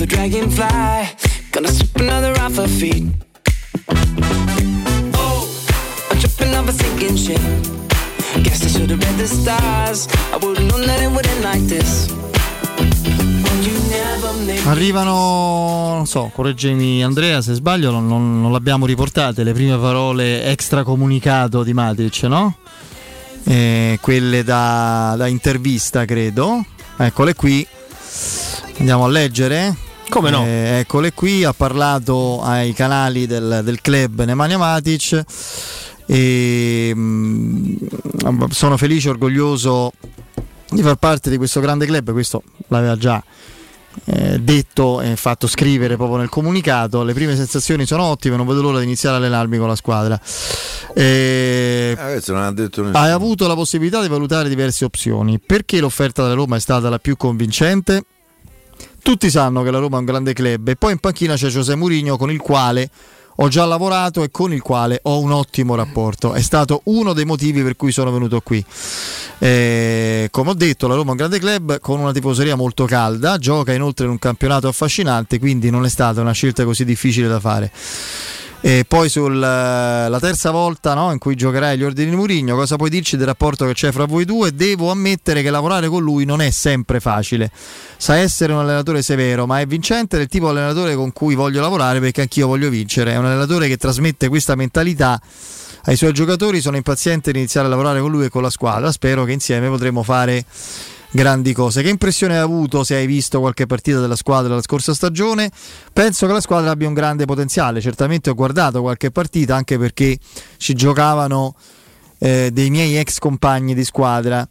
[0.04, 1.16] Let another dragon fly.
[1.52, 3.06] Gonna strip another off her feet.
[5.16, 5.48] Oh,
[6.10, 7.42] I'm tripping off a sinking ship.
[8.42, 10.08] Guess I should've read the stars.
[10.32, 12.12] I would've known that it would like this.
[14.66, 20.46] Arrivano, non so, correggimi Andrea se sbaglio, non, non- non l'abbiamo riportate le prime parole
[20.46, 22.56] extracomunicato di Matic, no?
[23.46, 26.64] Eh, quelle da, da intervista, credo.
[26.98, 27.66] Eccole qui.
[28.80, 29.83] Andiamo a leggere.
[30.14, 30.46] Come no?
[30.46, 35.24] Eh, eccole qui, ha parlato ai canali del, del club Nemanja Matic
[36.06, 39.92] e mh, sono felice e orgoglioso
[40.70, 43.24] di far parte di questo grande club, questo l'aveva già
[44.06, 47.02] eh, detto e fatto scrivere proprio nel comunicato.
[47.04, 50.20] Le prime sensazioni sono ottime, non vedo l'ora di iniziare a allenarmi con la squadra.
[50.94, 53.04] Eh, questo non ha detto nessuno.
[53.04, 55.40] hai avuto la possibilità di valutare diverse opzioni.
[55.40, 58.04] Perché l'offerta della Roma è stata la più convincente?
[59.04, 61.76] Tutti sanno che la Roma è un grande club e poi in panchina c'è José
[61.76, 62.90] Mourinho con il quale
[63.36, 66.32] ho già lavorato e con il quale ho un ottimo rapporto.
[66.32, 68.64] È stato uno dei motivi per cui sono venuto qui.
[69.40, 73.38] Eh, come ho detto, la Roma è un grande club con una tifoseria molto calda,
[73.38, 77.42] gioca inoltre in un campionato affascinante, quindi non è stata una scelta così difficile da
[77.42, 77.72] fare.
[78.66, 82.90] E poi sulla terza volta no, in cui giocherai agli ordini di Murigno, cosa puoi
[82.90, 84.56] dirci del rapporto che c'è fra voi due?
[84.56, 87.52] Devo ammettere che lavorare con lui non è sempre facile.
[87.98, 92.00] Sa essere un allenatore severo, ma è vincente del tipo allenatore con cui voglio lavorare
[92.00, 93.12] perché anch'io voglio vincere.
[93.12, 95.20] È un allenatore che trasmette questa mentalità
[95.84, 96.62] ai suoi giocatori.
[96.62, 98.94] Sono impaziente di iniziare a lavorare con lui e con la squadra.
[98.94, 100.46] Spero che insieme potremo fare
[101.14, 101.82] grandi cose.
[101.84, 105.52] Che impressione hai avuto se hai visto qualche partita della squadra la scorsa stagione?
[105.94, 107.80] Penso che la squadra abbia un grande potenziale.
[107.80, 110.18] Certamente ho guardato qualche partita anche perché
[110.58, 111.56] ci giocavano
[112.18, 114.48] eh, dei miei ex compagni di squadra.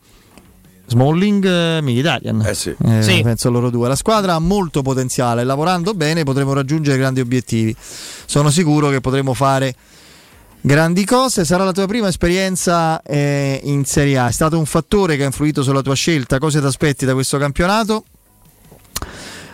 [0.86, 2.43] Smalling, eh, Mkhitaryan.
[2.47, 2.74] Eh sì.
[2.84, 3.20] Eh, Sì.
[3.22, 3.89] Penso loro due.
[3.89, 7.74] La squadra ha molto potenziale, lavorando bene potremo raggiungere grandi obiettivi.
[7.78, 9.74] Sono sicuro che potremo fare
[10.62, 11.44] grandi cose.
[11.44, 14.28] Sarà la tua prima esperienza eh, in Serie A.
[14.28, 16.39] È stato un fattore che ha influito sulla tua scelta.
[16.39, 18.05] Cosa ti aspetti da questo campionato?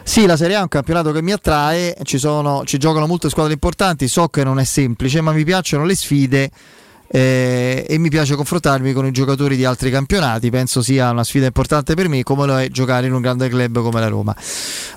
[0.05, 3.29] Sì, la Serie A è un campionato che mi attrae, ci, sono, ci giocano molte
[3.29, 6.51] squadre importanti, so che non è semplice, ma mi piacciono le sfide
[7.11, 11.47] eh, e mi piace confrontarmi con i giocatori di altri campionati, penso sia una sfida
[11.47, 14.37] importante per me come lo è giocare in un grande club come la Roma.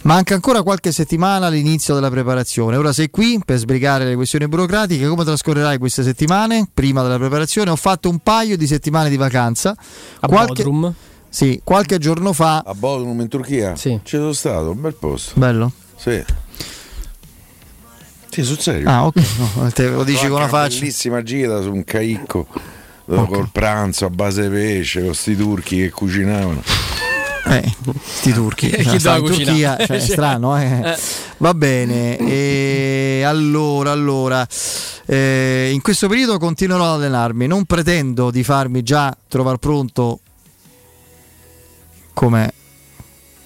[0.03, 5.07] Manca ancora qualche settimana all'inizio della preparazione, ora sei qui per sbrigare le questioni burocratiche,
[5.07, 7.69] come trascorrerai queste settimane prima della preparazione?
[7.69, 9.75] Ho fatto un paio di settimane di vacanza,
[10.19, 10.93] A qualche, Bodrum.
[11.29, 12.63] sì, qualche giorno fa...
[12.65, 13.75] A Bodrum in Turchia?
[13.75, 13.99] Sì.
[14.03, 15.39] Ci sono stato, un bel posto.
[15.39, 15.71] Bello?
[15.95, 16.23] Sì.
[18.31, 18.89] Sì, sul serio.
[18.89, 19.21] Ah, ok,
[19.55, 20.79] no, te lo dici con una faccia.
[20.79, 22.47] bellissima gita su un caicco
[23.05, 26.63] dove col pranzo a base di pesce, con sti turchi che cucinavano.
[27.47, 30.81] Eh, sti turchi, Chi Cioè, sta in Turchia, cioè, è strano, eh.
[30.91, 30.97] eh.
[31.37, 32.17] Va bene.
[32.17, 34.47] E allora, allora,
[35.07, 37.47] eh, in questo periodo continuerò ad allenarmi.
[37.47, 40.19] Non pretendo di farmi già trovare pronto
[42.13, 42.53] come.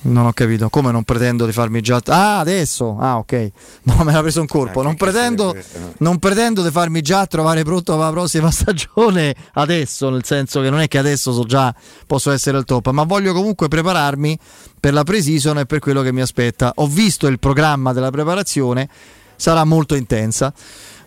[0.06, 2.00] Non ho capito, come non pretendo di farmi già.
[2.06, 2.98] Ah, adesso!
[3.00, 3.52] Ah, ok.
[3.86, 4.82] No, me l'ha preso un colpo.
[4.82, 5.56] Non pretendo,
[6.00, 10.70] non pretendo di farmi già trovare pronto per la prossima stagione adesso, nel senso che
[10.70, 11.74] non è che adesso so già
[12.08, 14.38] posso essere al top, ma voglio comunque prepararmi
[14.80, 16.72] per la pre-season e per quello che mi aspetta.
[16.76, 18.90] Ho visto il programma della preparazione,
[19.36, 20.54] sarà molto intensa.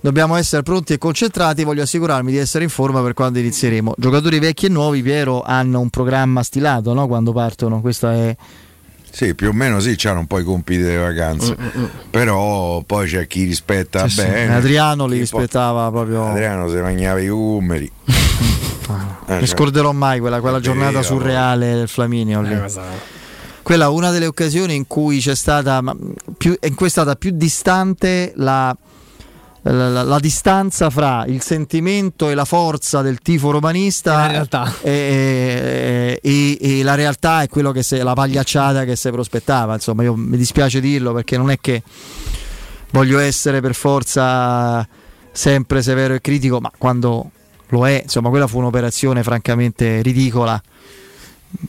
[0.01, 3.95] Dobbiamo essere pronti e concentrati, voglio assicurarmi di essere in forma per quando inizieremo.
[3.97, 7.09] Giocatori vecchi e nuovi, Piero, hanno un programma stilato no?
[7.09, 7.81] quando partono.
[7.81, 8.37] Questa è
[9.11, 11.57] Sì, più o meno sì, c'hanno un po' i compiti delle vacanze.
[12.11, 14.23] Però poi c'è chi rispetta Sì, sì.
[14.27, 14.55] bene.
[14.55, 16.27] Adriano li rispettava proprio.
[16.31, 17.91] Adriano si mangiava i numeri.
[18.91, 21.03] Eh, Non cioè, scorderò mai quella, quella giornata vero.
[21.03, 22.41] surreale del Flaminio.
[22.41, 22.55] lì.
[22.55, 22.71] Eh,
[23.63, 25.95] Quella è una delle occasioni in cui c'è stata ma,
[26.39, 28.75] più, in cui è stata più distante la,
[29.71, 34.27] la- la- la distanza fra il sentimento e la forza del tifo romanista E la
[34.29, 34.75] realtà.
[34.83, 39.75] e, e- e la realtà è quello che se, la pagliacciata che si prospettava.
[39.75, 41.83] Insomma, io mi dispiace dirlo perché non è che
[42.91, 44.87] voglio essere per forza
[45.33, 47.31] sempre severo e critico, ma quando
[47.69, 50.61] lo è, insomma, quella fu un'operazione francamente ridicola.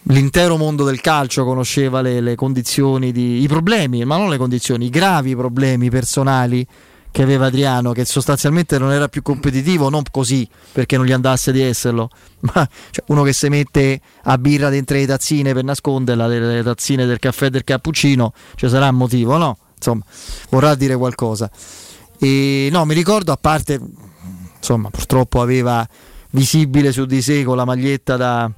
[0.04, 4.86] L'intero mondo del calcio conosceva le, le condizioni, di, i problemi, ma non le condizioni,
[4.86, 6.66] i gravi problemi personali
[7.12, 11.52] che aveva Adriano, che sostanzialmente non era più competitivo, non così perché non gli andasse
[11.52, 12.10] di esserlo,
[12.54, 17.06] ma cioè, uno che si mette a birra dentro le tazzine per nasconderla, le tazzine
[17.06, 19.58] del caffè e del cappuccino, ci sarà un motivo, no?
[19.76, 20.04] Insomma,
[20.50, 21.50] vorrà dire qualcosa.
[22.20, 23.80] E no, mi ricordo, a parte,
[24.58, 25.88] insomma, purtroppo aveva
[26.32, 28.52] visibile su di sé con la maglietta da,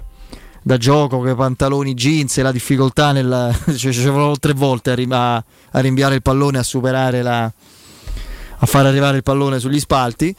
[0.61, 3.55] da gioco, con i pantaloni jeans e la difficoltà nel.
[3.77, 7.51] cioè, ci volevano tre volte a- a rinviare il pallone, a superare la.
[8.61, 10.35] A far arrivare il pallone sugli spalti.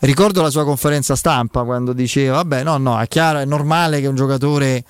[0.00, 4.06] Ricordo la sua conferenza stampa quando diceva: Vabbè, no, no, è chiaro, è normale che
[4.06, 4.84] un giocatore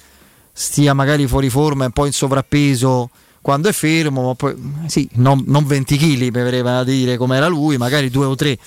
[0.53, 3.11] stia magari fuori forma e un po' in sovrappeso
[3.43, 4.57] quando è fermo, ma poi
[4.87, 8.35] sì, non, non 20 kg mi verrebbe da dire come era lui, magari due o
[8.35, 8.59] tre.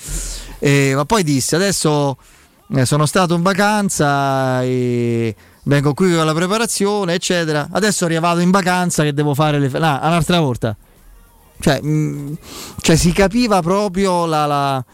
[0.58, 2.16] Eh, ma poi disse: Adesso
[2.76, 5.34] eh, sono stato in vacanza e
[5.64, 7.68] vengo qui con la preparazione, eccetera.
[7.70, 9.68] Adesso vado in vacanza che devo fare le...
[9.68, 10.76] No, un'altra volta.
[11.60, 12.36] Cioè, mh,
[12.80, 14.84] cioè si capiva proprio la, la,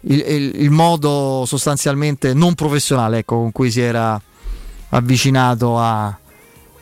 [0.00, 4.20] il, il, il, modo sostanzialmente non professionale ecco, con cui si era
[4.90, 6.14] avvicinato a,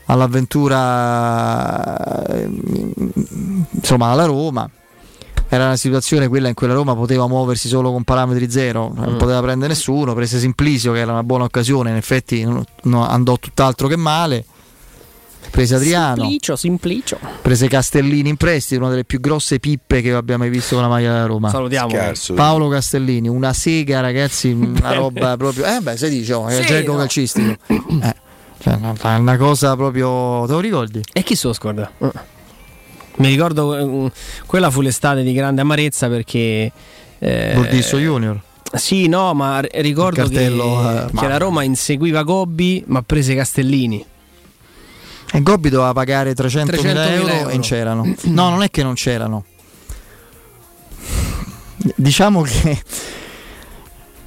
[0.07, 2.25] all'avventura
[3.71, 4.69] insomma alla Roma
[5.53, 9.15] era una situazione quella in cui la Roma poteva muoversi solo con parametri zero, non
[9.15, 9.19] mm.
[9.19, 12.47] poteva prendere nessuno, prese Simplisio che era una buona occasione, in effetti
[12.85, 14.45] andò tutt'altro che male.
[15.51, 17.19] Prese Adriano, Simplicio, Simplicio.
[17.43, 20.89] prese Castellini in prestito, una delle più grosse pippe che abbia mai visto con la
[20.91, 21.51] maglia della Roma.
[21.51, 25.65] Salutiamo Scarso, Paolo Castellini, una sega, ragazzi, una roba proprio.
[25.65, 26.99] Eh, beh, si dice, oh, è Sì, gergo no.
[26.99, 27.57] calcistico.
[28.03, 28.15] Eh,
[28.63, 30.45] cioè, una- una cosa proprio.
[30.47, 31.01] Te lo ricordi?
[31.13, 31.91] E chi se lo scorda?
[33.17, 34.13] Mi ricordo eh,
[34.47, 36.71] quella fu l'estate di grande amarezza perché.
[37.19, 38.41] Eh, Bordisso Junior.
[38.73, 44.05] Sì, no, ma ricordo che, eh, che la Roma inseguiva Gobbi, ma prese Castellini.
[45.33, 47.51] E Gobbi doveva pagare 300.000 300.000 euro, e euro.
[47.51, 48.15] non c'erano.
[48.25, 49.45] No, non è che non c'erano.
[51.97, 52.79] Diciamo che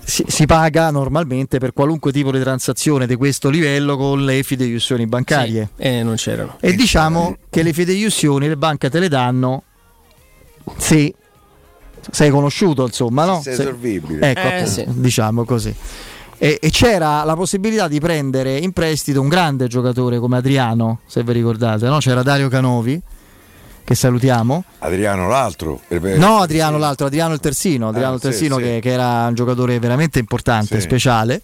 [0.04, 5.06] si, si paga normalmente per qualunque tipo di transazione di questo livello con le fideiussioni
[5.06, 5.70] bancarie.
[5.76, 6.58] Sì, e non c'erano.
[6.60, 9.64] E diciamo che le fideiussioni le banche te le danno
[10.78, 11.14] se
[12.10, 13.42] sei conosciuto, insomma, no?
[13.42, 14.32] sei Se- solvibile.
[14.32, 14.86] Ecco, Eh, appunto, sì.
[14.88, 15.74] diciamo così.
[16.38, 21.24] E, e c'era la possibilità di prendere in prestito un grande giocatore come Adriano, se
[21.24, 22.00] vi ricordate, no?
[22.00, 23.00] C'era Dario Canovi,
[23.84, 24.64] che salutiamo.
[24.80, 25.82] Adriano l'altro.
[26.16, 28.64] No, Adriano l'altro, Adriano il terzino, Adriano Ah, il sì, terzino sì.
[28.64, 30.82] Che, che era un giocatore veramente importante, Sì.
[30.82, 31.42] speciale.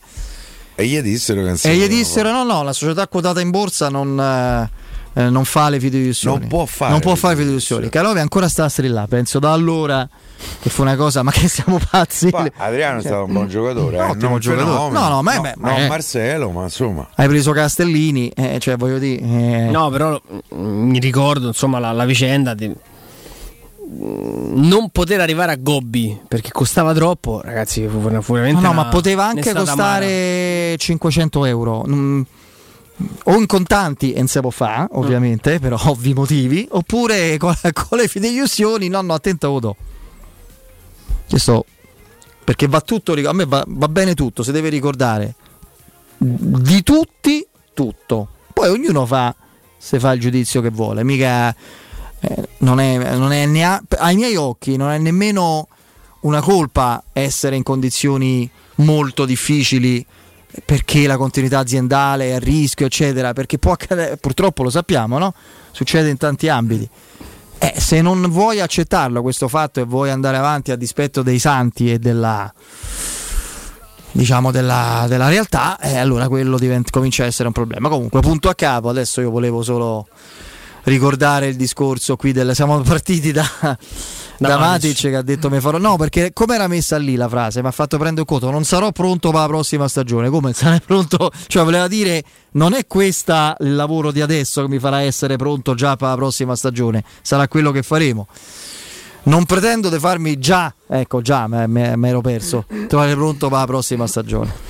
[0.76, 4.18] E gli dissero che E gli dissero: no, no, la società quotata in borsa non,
[4.20, 4.70] eh,
[5.20, 6.40] eh, non fa le fideiussioni.
[6.40, 7.90] Non può fare Non può le fare le fideiussioni.
[7.90, 10.08] Canovi ancora sta a là, penso da allora
[10.62, 12.30] che fu una cosa, ma che siamo pazzi.
[12.32, 14.68] Ma Adriano è stato un buon giocatore, eh, Ottimo non giocatore.
[14.70, 15.00] fenomeno.
[15.00, 17.10] No, no, ma- beh, ma non è- Marcelo, ma insomma.
[17.16, 19.22] Hai preso Castellini, eh, cioè voglio dire.
[19.22, 20.22] eh, No, però
[20.56, 22.76] mm, mi ricordo insomma la, la vicenda di mm,
[24.68, 27.88] non poter arrivare a Gobbi perché costava troppo, ragazzi.
[27.88, 29.66] Fu, veramente No, no, una- ma poteva anche amara.
[29.66, 31.84] costare 500 euro.
[31.88, 32.22] Mm,
[33.24, 37.98] o in contanti, e non si può fare, ovviamente, per ovvi motivi, oppure con, con
[37.98, 38.88] le fideiussioni.
[38.88, 39.76] No, no, attento voto.
[41.30, 41.66] Questo
[42.50, 45.36] perché va tutto, a me va, va bene tutto, si deve ricordare
[46.18, 47.46] di tutti
[47.76, 48.28] tutto.
[48.52, 49.36] Poi ognuno fa
[49.78, 51.56] se fa il giudizio che vuole, mica
[52.20, 55.68] eh, non è, non è nea- ai miei occhi non è nemmeno
[56.22, 60.04] una colpa essere in condizioni molto difficili
[60.64, 65.34] perché la continuità aziendale è a rischio, eccetera, perché può accadere, purtroppo lo sappiamo, no?
[65.72, 66.88] Succede in tanti ambiti.
[67.58, 71.92] Eh, se non vuoi accettarlo questo fatto e vuoi andare avanti a dispetto dei santi
[71.92, 72.52] e della
[74.12, 77.90] diciamo della, della realtà, eh, allora quello diventa- comincia a essere un problema.
[77.90, 80.08] Comunque, punto a capo, adesso io volevo solo
[80.84, 83.46] ricordare il discorso qui del siamo partiti da,
[84.40, 87.62] da Matic che ha detto mi farò no perché come era messa lì la frase?
[87.62, 90.30] Mi ha fatto prendere conto non sarò pronto per la prossima stagione.
[90.30, 90.54] Come?
[90.60, 95.02] Sarai pronto cioè voleva dire non è questa il lavoro di adesso che mi farà
[95.02, 98.28] essere pronto già per la prossima stagione sarà quello che faremo.
[99.24, 104.08] Non pretendo di farmi già ecco già mi ero perso trovare pronto per la prossima
[104.08, 104.68] stagione.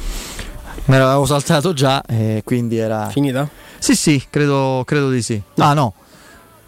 [0.85, 3.47] Me l'avevo saltato già e quindi era finita?
[3.77, 5.39] sì sì credo, credo di sì.
[5.57, 5.93] Ah no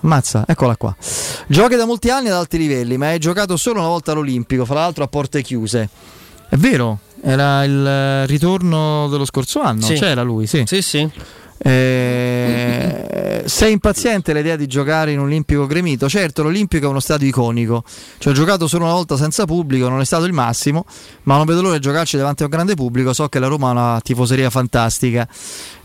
[0.01, 0.95] Mazza, eccola qua.
[1.47, 4.75] Giochi da molti anni ad alti livelli, ma hai giocato solo una volta all'Olimpico, fra
[4.75, 5.89] l'altro a porte chiuse.
[6.49, 9.93] È vero, era il eh, ritorno dello scorso anno, Sì.
[9.93, 10.63] c'era lui, sì.
[10.65, 11.09] Sì, sì.
[11.63, 16.09] Eh, sei impaziente l'idea di giocare in un Olimpico gremito?
[16.09, 17.83] Certo, l'Olimpico è uno stadio iconico.
[18.17, 20.85] Ci ho giocato solo una volta senza pubblico, non è stato il massimo,
[21.23, 23.13] ma non vedo l'ora di giocarci davanti a un grande pubblico.
[23.13, 25.27] So che la Roma ha una tifoseria fantastica.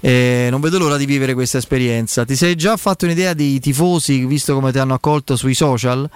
[0.01, 2.24] Eh, non vedo l'ora di vivere questa esperienza.
[2.24, 6.09] Ti sei già fatto un'idea dei tifosi, visto come ti hanno accolto sui social?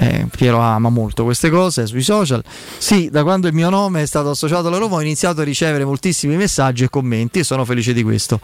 [0.00, 2.42] Eh, Piero ama molto queste cose sui social.
[2.78, 5.84] Sì, da quando il mio nome è stato associato alla Roma ho iniziato a ricevere
[5.84, 8.40] moltissimi messaggi e commenti e sono felice di questo.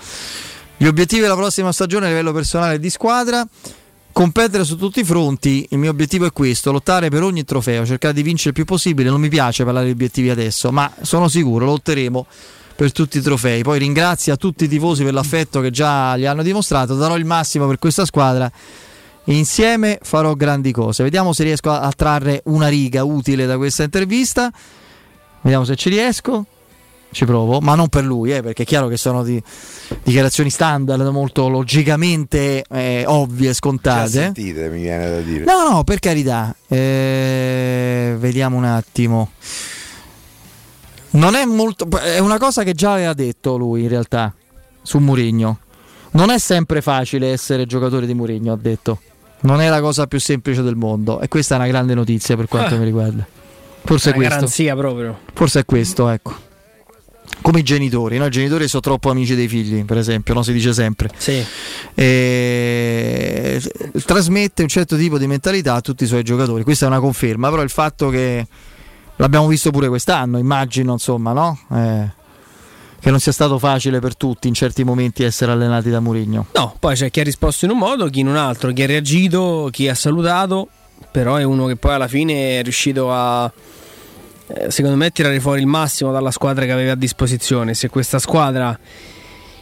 [0.76, 3.46] Gli obiettivi della prossima stagione a livello personale e di squadra.
[4.10, 8.14] Competere su tutti i fronti, il mio obiettivo è questo, lottare per ogni trofeo, cercare
[8.14, 11.64] di vincere il più possibile, non mi piace parlare di obiettivi adesso, ma sono sicuro,
[11.64, 12.26] lotteremo
[12.76, 13.62] per tutti i trofei.
[13.62, 17.66] Poi ringrazio tutti i tifosi per l'affetto che già gli hanno dimostrato, darò il massimo
[17.66, 18.50] per questa squadra
[19.24, 21.02] Insieme farò grandi cose.
[21.02, 24.52] Vediamo se riesco a, a trarre una riga utile da questa intervista.
[25.40, 26.46] Vediamo se ci riesco.
[27.10, 29.40] Ci provo, ma non per lui, eh, perché è chiaro che sono di,
[30.02, 34.08] dichiarazioni standard molto logicamente eh, ovvie e scontate.
[34.10, 35.44] sentite, mi viene da dire.
[35.44, 36.52] No, no, per carità.
[36.66, 39.30] Eh, vediamo un attimo.
[41.10, 41.88] Non è molto.
[41.88, 44.34] È una cosa che già aveva detto lui in realtà.
[44.82, 45.58] su Mourinho.
[46.12, 49.00] Non è sempre facile essere giocatore di Mourinho, ha detto.
[49.44, 52.48] Non è la cosa più semplice del mondo e questa è una grande notizia per
[52.48, 52.78] quanto Ah.
[52.78, 53.26] mi riguarda.
[53.84, 54.34] Forse è Una questo.
[54.34, 55.18] garanzia proprio.
[55.34, 56.34] Forse è questo, ecco.
[57.42, 58.24] Come i genitori, no?
[58.24, 60.42] I genitori sono troppo amici dei figli, per esempio, no?
[60.42, 61.10] si dice sempre.
[61.16, 61.44] Sì.
[61.94, 63.60] E...
[64.06, 66.62] Trasmette un certo tipo di mentalità a tutti i suoi giocatori.
[66.64, 68.46] Questa è una conferma, però il fatto che
[69.16, 71.58] l'abbiamo visto pure quest'anno, immagino, insomma, no?
[71.70, 72.10] Eh,
[73.04, 76.46] che non sia stato facile per tutti in certi momenti essere allenati da Mourinho.
[76.54, 78.86] No, poi c'è chi ha risposto in un modo, chi in un altro, chi ha
[78.86, 80.68] reagito, chi ha salutato,
[81.10, 83.52] però è uno che poi alla fine è riuscito a,
[84.46, 87.74] eh, secondo me, tirare fuori il massimo dalla squadra che aveva a disposizione.
[87.74, 88.78] Se questa squadra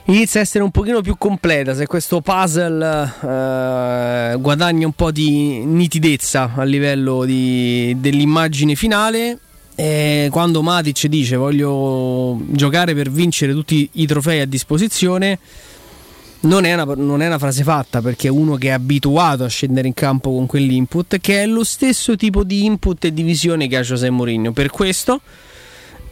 [0.04, 5.64] inizia a essere un pochino più completa, se questo puzzle eh, guadagna un po' di
[5.64, 9.36] nitidezza a livello di- dell'immagine finale,
[9.74, 15.38] e quando Matic dice voglio giocare per vincere tutti i trofei a disposizione,
[16.40, 19.48] non è, una, non è una frase fatta perché è uno che è abituato a
[19.48, 23.68] scendere in campo con quell'input, che è lo stesso tipo di input e di visione
[23.68, 24.52] che ha José Mourinho.
[24.52, 25.20] Per questo,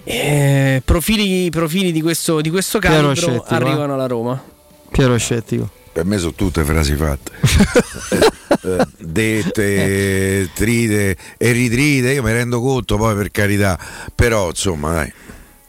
[0.05, 3.43] eh, profili, profili di questo, di questo calibro eh.
[3.47, 4.43] arrivano alla Roma.
[4.91, 5.79] Piero è scettico.
[5.93, 7.33] Per me sono tutte frasi fatte.
[8.63, 13.79] Eh, dette, trite e ritrite, io mi rendo conto poi per carità,
[14.15, 15.13] però insomma dai,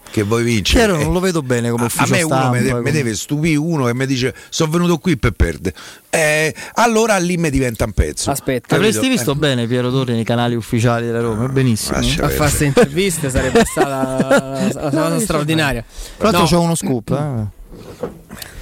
[0.09, 0.85] che vuoi vincere?
[0.87, 3.55] Piero non lo vedo bene come A ufficio me uno mi, de- come- deve stupire
[3.55, 5.75] uno che mi dice sono venuto qui per perdere.
[6.09, 8.29] Eh, allora lì mi diventa un pezzo.
[8.31, 11.95] Aspetta, Avresti visto bene Piero Torri nei canali ufficiali della Roma, benissimo.
[11.97, 15.85] lascia A fare queste interviste sarebbe stata una cosa straordinaria.
[16.17, 16.47] Tra l'altro No.
[16.47, 17.59] c'è uno scoop, eh.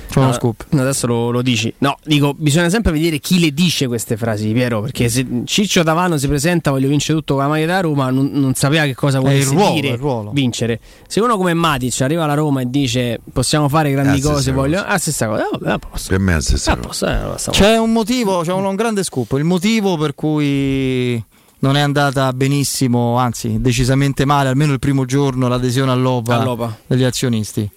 [0.09, 0.65] C'è uno No, scoop.
[0.71, 1.71] Adesso lo, lo dici.
[1.79, 4.81] No, dico, bisogna sempre vedere chi le dice queste frasi, Piero.
[4.81, 8.29] Perché se Ciccio Davano si presenta, voglio vincere tutto con la maglia da Roma, non,
[8.33, 10.31] non sapeva che cosa È il volesse ruolo, dire è il ruolo.
[10.31, 10.79] vincere.
[11.07, 14.77] Se uno come Matic arriva alla Roma e dice possiamo fare grandi la cose, voglio.
[14.77, 14.87] cosa.
[14.87, 15.43] Ah, stessa cosa.
[15.43, 16.09] Eh, vabbè, a posto.
[16.09, 17.27] Per me è la stessa A cosa.
[17.27, 19.33] posto, eh, C'è un motivo, c'è un, un grande scoop.
[19.37, 21.23] Il motivo per cui
[21.59, 26.77] non è andata benissimo, anzi, decisamente male, almeno il primo giorno, l'adesione all'OPA, All'OPA.
[26.87, 27.69] degli azionisti.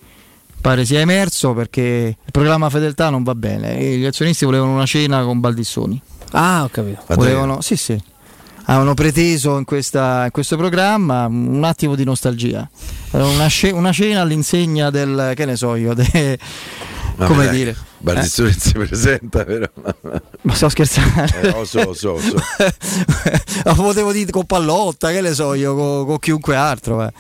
[0.63, 3.77] Pare sia emerso perché il programma fedeltà non va bene.
[3.79, 6.01] E gli azionisti volevano una cena con Baldissoni.
[6.31, 7.03] Ah, ho capito.
[7.09, 8.01] Volevano, sì, sì.
[8.67, 12.69] Avevano preteso in, questa- in questo programma un attimo di nostalgia.
[13.11, 16.39] Una, sce- una cena all'insegna del, che ne so io, de-
[17.17, 17.77] Vabbè, come dai, dire.
[17.99, 19.67] Baldissoni Eh, si presenta però.
[20.43, 21.25] ma sto scherzando.
[21.43, 22.35] Eh, lo so, lo so, lo so.
[23.67, 27.03] Ma potevo dire con Pallotta, che ne so io, con, con chiunque altro.
[27.05, 27.13] eh.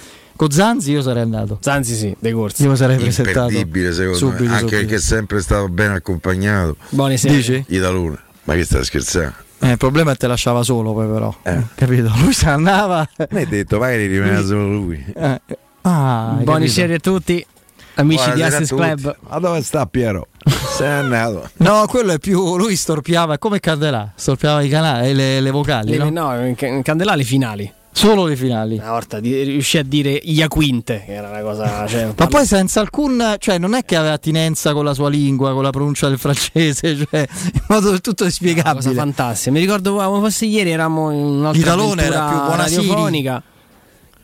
[0.42, 1.58] Con Zanzi io sarei andato.
[1.60, 2.64] Zanzi sì, dei corsi.
[2.64, 3.52] Io mi sarei presentato.
[3.52, 4.76] Imperdibile secondo subito, me, anche subito.
[4.76, 6.76] perché è sempre stato ben accompagnato.
[6.88, 7.34] Buone sere.
[7.36, 7.64] Dici?
[7.68, 8.20] Idaluna.
[8.42, 9.34] Ma che stai scherzando?
[9.60, 11.32] Eh, il problema è che te lasciava solo poi però.
[11.44, 11.62] Eh.
[11.76, 12.10] Capito?
[12.18, 13.08] Lui se ne andava.
[13.30, 15.04] Mi hai detto, magari rimane solo lui.
[15.14, 15.40] Eh,
[15.82, 17.46] Ah, sere a tutti,
[17.94, 18.82] amici di Buonasera a Assist tutti.
[18.82, 19.16] Club.
[19.28, 20.26] Ma dove sta Piero?
[20.44, 21.50] Se n'è andato.
[21.58, 22.56] No, quello è più.
[22.56, 25.96] Lui storpiava come Candelà, storpiava i canali, le, le vocali.
[25.96, 26.34] Le- no?
[26.34, 27.72] no, Candelà le finali.
[27.94, 28.76] Solo le finali.
[28.78, 31.86] Una volta di- riuscì a dire Iaquinte, che era una cosa.
[31.86, 35.52] Cioè, Ma poi senza alcun, cioè non è che aveva attinenza con la sua lingua,
[35.52, 38.94] con la pronuncia del francese, cioè in modo del tutto cosa inspiegabile.
[38.94, 39.50] fantastica.
[39.50, 42.76] Mi ricordo come fosse ieri, eravamo in un'altra L'Italone era più Buonasiri.
[42.86, 43.42] radiofonica.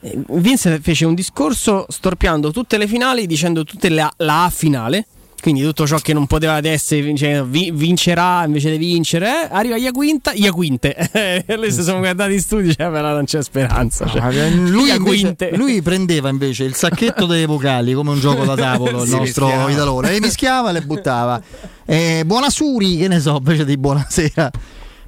[0.01, 5.07] Vince fece un discorso storpiando tutte le finali, dicendo tutte la, la A finale.
[5.41, 9.77] Quindi tutto ciò che non poteva essere cioè, vi- vincerà invece di vincere, eh, arriva
[9.77, 10.97] Iaquinta, Iaquinte.
[11.47, 14.07] E lei si sono guardati in studio, cioè, però non c'è speranza.
[14.07, 14.21] Cioè.
[14.21, 19.03] Ah, lui, invece- lui prendeva invece il sacchetto delle vocali come un gioco da tavolo,
[19.05, 19.71] il nostro mischiava.
[19.71, 21.41] Idalone, e mischiava e le buttava.
[21.87, 24.51] Eh, buonasuri, che ne so, invece di buonasera.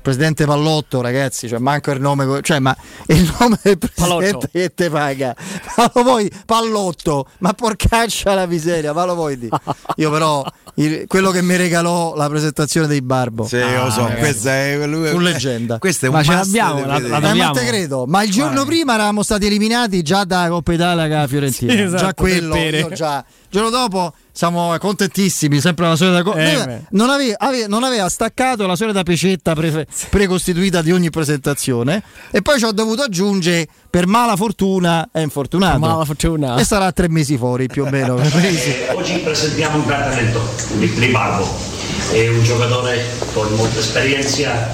[0.02, 4.48] Presidente Pallotto, ragazzi, cioè manco il nome, cioè, ma il nome del presidente Pallotto.
[4.50, 5.36] che te paga.
[5.76, 9.56] Ma lo vuoi Pallotto, ma porcaccia la miseria, ma lo vuoi dire?
[9.96, 10.44] Io però
[10.82, 13.46] il- quello che mi regalò la presentazione dei Barbo.
[13.46, 14.18] Sì, lo so, ragazzi.
[14.20, 15.78] questa è lui, Fu leggenda.
[15.78, 18.30] Questo è un Ma ce l'abbiamo, da la- la Eh, ma te credo, ma il
[18.30, 21.72] giorno prima eravamo stati eliminati già da Coppa Italia che la Fiorentina.
[21.72, 22.56] Sì, esatto, già quello,
[22.94, 23.24] già.
[23.52, 26.38] Il giorno dopo siamo contentissimi, sempre la solita cosa.
[26.38, 32.02] Eh, non, aveva, ave- non aveva staccato la solita pecetta pre- precostituita di ogni presentazione
[32.30, 35.78] e poi ci ho dovuto aggiungere per mala fortuna è infortunato.
[35.78, 36.56] Mala fortuna.
[36.56, 38.18] E sarà tre mesi fuori più o meno.
[38.20, 40.40] Eh, oggi presentiamo un gran talento,
[40.74, 41.68] Vitri Barbo.
[42.12, 44.68] È un giocatore con molta esperienza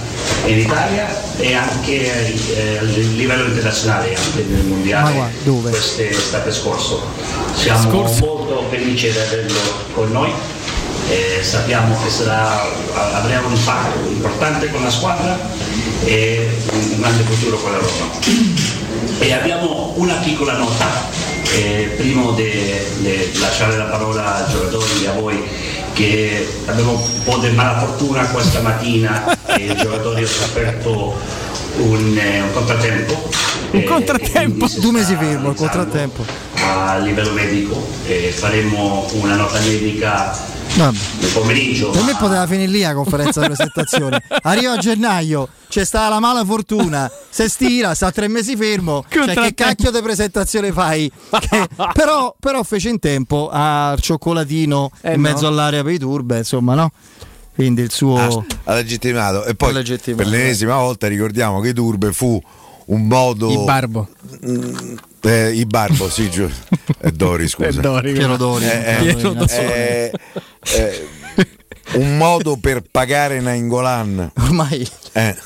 [0.47, 1.07] in Italia
[1.39, 5.71] e anche eh, a livello internazionale, anche nel Ma mondiale guarda, dove?
[5.71, 7.03] quest'estate scorso.
[7.55, 8.25] Siamo Scorso.
[8.25, 9.59] molto felici di averlo
[9.95, 10.31] con noi.
[11.09, 12.63] e sappiamo che sarà,
[13.15, 15.39] avrà un impatto importante con la squadra
[16.05, 18.76] e un grande futuro con la Roma.
[19.19, 21.09] E abbiamo una piccola nota
[21.53, 25.43] eh, prima di lasciare la parola ai giocatori e a voi
[25.93, 31.15] che abbiamo un po' di malafortuna questa mattina e i giocatori hanno sofferto
[31.79, 33.31] un, eh, un contrattempo.
[33.71, 34.67] Un contrattempo?
[34.77, 36.25] Due mesi fermo, il contrattempo.
[36.63, 40.97] A livello medico e faremo una nota medica Vabbè.
[41.21, 41.91] nel pomeriggio.
[41.91, 44.23] Per me poteva finire lì la conferenza di presentazione.
[44.43, 49.05] Arriva a gennaio, c'è stata la mala fortuna, se stira, sta tre mesi fermo.
[49.09, 51.11] Cioè, che cacchio di presentazione fai?
[51.31, 55.29] Che- però, però fece in tempo al cioccolatino Eh, in no.
[55.29, 56.91] mezzo all'area per i turbe, insomma, no?
[57.55, 58.45] Quindi il suo.
[58.65, 59.73] ha legittimato e poi
[60.15, 62.39] per l'ennesima volta ricordiamo che Turbe fu
[62.87, 64.09] un modo Il barbo.
[65.27, 66.49] Eh, i barbo sì giù
[66.99, 68.65] è Dori scusa È Dori, Piero Dori.
[68.65, 69.53] Eh, eh, Piero Dori.
[69.53, 70.11] eh,
[70.75, 71.09] eh,
[71.95, 74.87] un modo per pagare Nainggolan Ormai.
[75.13, 75.37] eh,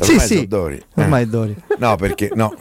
[0.00, 0.34] Sì, ormai sì.
[0.34, 1.02] sono Dori Eh.
[1.02, 1.54] Ormai è Dori.
[1.78, 2.54] no perché no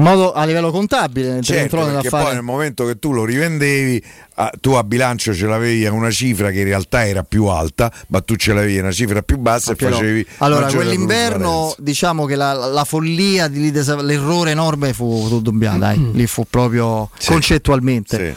[0.00, 2.24] modo a livello contabile, nel Certo, controllo perché da fare.
[2.24, 4.02] poi nel momento che tu lo rivendevi,
[4.34, 7.92] ah, tu a bilancio ce l'avevi a una cifra che in realtà era più alta,
[8.08, 9.94] ma tu ce l'avevi a una cifra più bassa e Piero.
[9.96, 10.26] facevi.
[10.38, 16.26] Allora, maggiore quell'inverno, diciamo che la, la follia, di l'errore enorme fu Dobbiano, dai, lì
[16.26, 18.36] fu proprio concettualmente.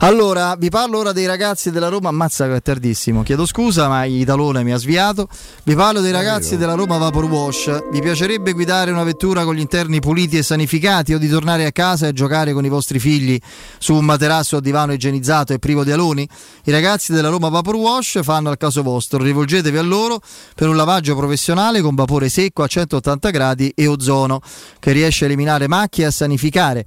[0.00, 4.04] Allora, vi parlo ora dei ragazzi della Roma, ammazza che è tardissimo, chiedo scusa, ma
[4.04, 5.28] Italone mi ha sviato.
[5.62, 7.82] Vi parlo dei ragazzi della Roma Vapor Wash.
[7.92, 11.72] Vi piacerebbe guidare una vettura con gli interni puliti e sanificati o di tornare a
[11.72, 13.38] casa e giocare con i vostri figli
[13.78, 16.26] su un materasso o divano igienizzato e privo di aloni?
[16.64, 19.22] I ragazzi della Roma Vapor Wash fanno al caso vostro.
[19.22, 20.20] Rivolgetevi a loro
[20.54, 24.40] per un lavaggio professionale con vapore secco a 180 gradi e ozono
[24.78, 26.86] che riesce a eliminare macchie e a sanificare.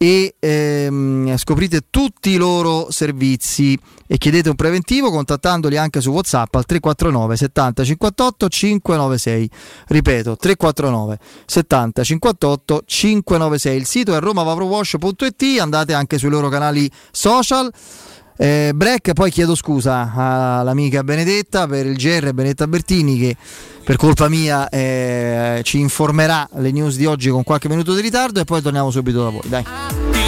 [0.00, 3.76] E ehm, scoprite tutti i loro servizi
[4.06, 9.50] e chiedete un preventivo contattandoli anche su WhatsApp al 349 70 58 596.
[9.88, 13.76] Ripeto, 349 70 58 596.
[13.76, 17.68] Il sito è romavaprowash.it, andate anche sui loro canali social.
[18.40, 23.36] Eh, break, poi chiedo scusa all'amica Benedetta per il GR Benedetta Bertini che
[23.82, 28.38] per colpa mia eh, ci informerà le news di oggi con qualche minuto di ritardo
[28.38, 29.42] e poi torniamo subito da voi.
[29.48, 30.27] Dai.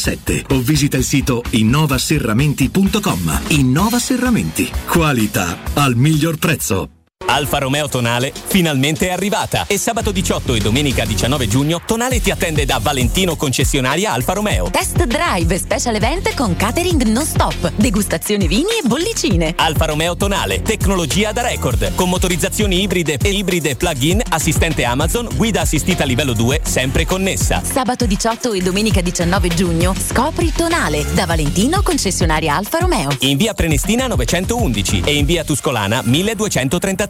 [0.00, 3.40] 527 o visita il sito innovaserramenti.com.
[3.48, 4.70] Innova Serramenti.
[4.86, 6.99] Qualità al miglior prezzo.
[7.26, 12.32] Alfa Romeo Tonale finalmente è arrivata e sabato 18 e domenica 19 giugno Tonale ti
[12.32, 14.68] attende da Valentino concessionaria Alfa Romeo.
[14.70, 19.52] Test drive, special event con catering non stop, degustazioni vini e bollicine.
[19.56, 25.60] Alfa Romeo Tonale, tecnologia da record, con motorizzazioni ibride e ibride plug-in, assistente Amazon, guida
[25.60, 27.62] assistita livello 2, sempre connessa.
[27.62, 33.10] Sabato 18 e domenica 19 giugno scopri Tonale da Valentino concessionaria Alfa Romeo.
[33.20, 37.09] In via Prenestina 911 e in via Tuscolana 1233.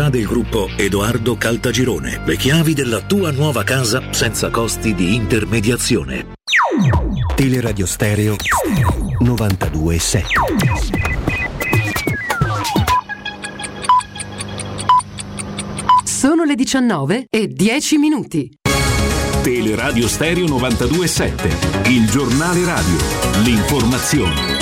[0.09, 2.21] del gruppo Edoardo Caltagirone.
[2.25, 6.33] Le chiavi della tua nuova casa senza costi di intermediazione.
[7.35, 8.35] Teleradio Stereo
[9.19, 10.27] 927.
[16.03, 18.51] Sono le 19 e 10 minuti.
[19.41, 22.97] Teleradio Stereo 927, il giornale radio,
[23.43, 24.60] l'informazione.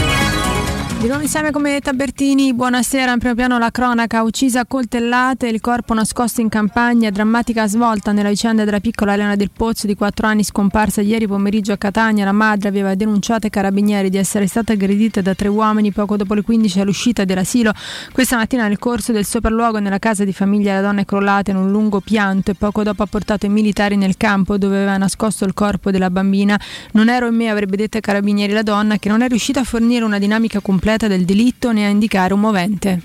[1.00, 3.14] Di nuovo insieme come Tabertini, buonasera.
[3.14, 8.12] In primo piano la cronaca, uccisa a coltellate, il corpo nascosto in campagna, drammatica svolta
[8.12, 12.26] nella vicenda della piccola Elena del Pozzo di 4 anni scomparsa ieri pomeriggio a Catania.
[12.26, 16.34] La madre aveva denunciato ai carabinieri di essere stata aggredita da tre uomini poco dopo
[16.34, 17.72] le 15 all'uscita dell'asilo.
[18.12, 21.58] Questa mattina nel corso del sopralluogo nella casa di famiglia la donna è crollata in
[21.58, 25.46] un lungo pianto e poco dopo ha portato i militari nel campo dove aveva nascosto
[25.46, 26.60] il corpo della bambina.
[26.92, 29.64] Non ero in me, avrebbe detto ai carabinieri la donna, che non è riuscita a
[29.64, 33.02] fornire una dinamica completa del delitto né a indicare un movente.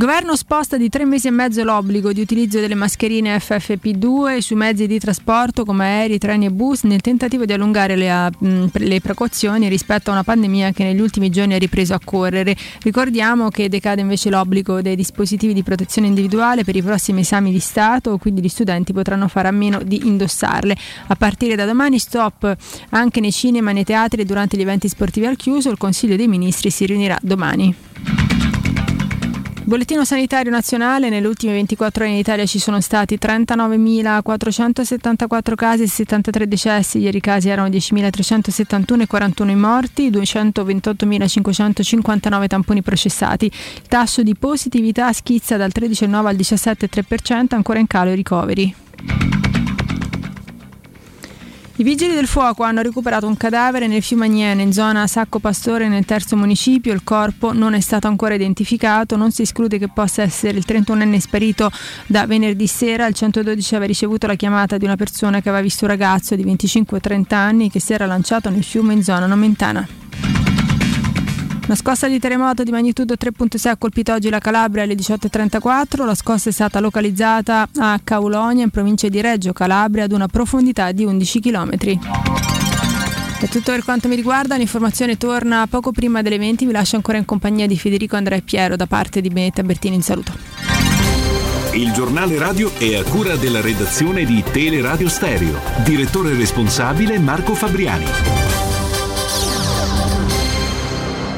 [0.00, 4.86] Governo sposta di tre mesi e mezzo l'obbligo di utilizzo delle mascherine FFP2 sui mezzi
[4.86, 10.08] di trasporto come aerei, treni e bus nel tentativo di allungare le, le, precauzioni rispetto
[10.08, 12.56] a una pandemia che negli ultimi giorni ha ripreso a correre.
[12.80, 17.60] Ricordiamo che decade invece l'obbligo dei dispositivi di protezione individuale per i prossimi esami di
[17.60, 20.74] Stato, quindi gli studenti potranno fare a meno di indossarle.
[21.08, 22.56] A partire da domani stop
[22.88, 25.68] anche nei cinema, nei teatri e durante gli eventi sportivi al chiuso.
[25.68, 28.29] Il Consiglio dei Ministri si riunirà domani.
[29.70, 35.86] Bollettino sanitario nazionale, nelle ultime 24 ore in Italia ci sono stati 39.474 casi e
[35.86, 43.44] 73 decessi, ieri i casi erano 10.371 e 41 i morti, 228.559 tamponi processati.
[43.44, 48.74] Il tasso di positività schizza dal 13,9 al 17,3%, ancora in calo i ricoveri.
[51.80, 55.88] I vigili del fuoco hanno recuperato un cadavere nel fiume Agnene, in zona Sacco Pastore,
[55.88, 56.92] nel terzo municipio.
[56.92, 59.16] Il corpo non è stato ancora identificato.
[59.16, 61.70] Non si esclude che possa essere il 31enne sparito
[62.06, 63.06] da venerdì sera.
[63.06, 66.44] Il 112 aveva ricevuto la chiamata di una persona che aveva visto un ragazzo di
[66.44, 69.99] 25-30 anni che si era lanciato nel fiume in zona nomentana.
[71.66, 76.04] Una scossa di terremoto di magnitudo 3.6 ha colpito oggi la Calabria alle 18.34.
[76.04, 80.90] La scossa è stata localizzata a Caulonia, in provincia di Reggio Calabria, ad una profondità
[80.92, 81.70] di 11 km.
[83.40, 87.16] È tutto per quanto mi riguarda, l'informazione torna poco prima delle 20, vi lascio ancora
[87.16, 90.32] in compagnia di Federico Andrea e Piero da parte di Benetta Bertini in saluto.
[91.72, 95.58] Il giornale radio è a cura della redazione di Teleradio Stereo.
[95.84, 98.69] Direttore responsabile Marco Fabriani.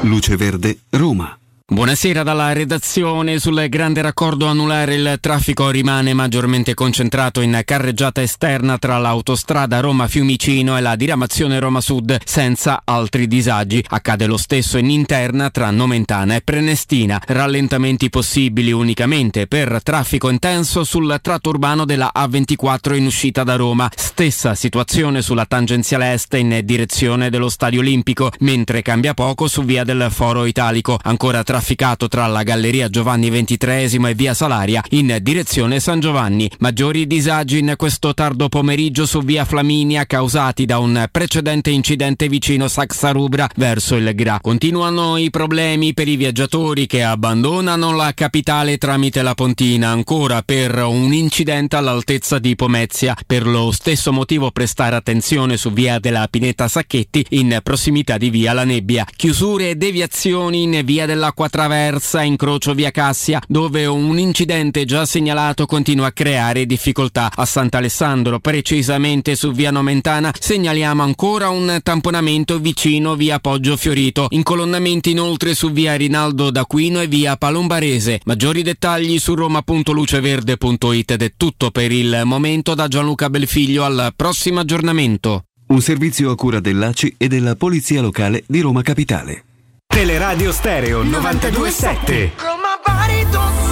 [0.03, 1.42] Luce Verde, Roma.
[1.65, 3.39] Buonasera dalla redazione.
[3.39, 10.77] Sul grande raccordo anulare il traffico rimane maggiormente concentrato in carreggiata esterna tra l'autostrada Roma-Fiumicino
[10.77, 13.81] e la diramazione Roma Sud senza altri disagi.
[13.87, 17.21] Accade lo stesso in interna tra Nomentana e Prenestina.
[17.25, 23.89] Rallentamenti possibili unicamente per traffico intenso sul tratto urbano della A24 in uscita da Roma.
[23.95, 29.85] Stessa situazione sulla tangenziale est in direzione dello Stadio Olimpico, mentre cambia poco su via
[29.85, 30.99] del Foro Italico.
[31.01, 36.49] Ancora trafficato tra la Galleria Giovanni XXIII e via Salaria in direzione San Giovanni.
[36.57, 42.67] Maggiori disagi in questo tardo pomeriggio su via Flaminia causati da un precedente incidente vicino
[42.67, 44.39] Saxarubra verso il Gra.
[44.41, 50.75] Continuano i problemi per i viaggiatori che abbandonano la capitale tramite la Pontina ancora per
[50.79, 53.15] un incidente all'altezza di Pomezia.
[53.27, 58.53] Per lo stesso motivo prestare attenzione su via della Pineta Sacchetti in prossimità di via
[58.53, 59.05] La Nebbia.
[59.15, 61.05] Chiusure e deviazioni in via
[61.43, 67.31] dell'Acqua Traversa, incrocio via Cassia, dove un incidente già segnalato continua a creare difficoltà.
[67.33, 74.27] A Sant'Alessandro, precisamente su via Nomentana, segnaliamo ancora un tamponamento vicino via Poggio Fiorito.
[74.29, 78.21] Incolonnamenti inoltre su via Rinaldo d'Aquino e via Palombarese.
[78.25, 84.59] Maggiori dettagli su roma.luceverde.it ed è tutto per il momento da Gianluca Belfiglio al prossimo
[84.59, 85.45] aggiornamento.
[85.67, 89.45] Un servizio a cura dell'ACI e della Polizia Locale di Roma Capitale.
[89.93, 92.33] Teleradio Stereo 927.
[92.35, 93.62] 92,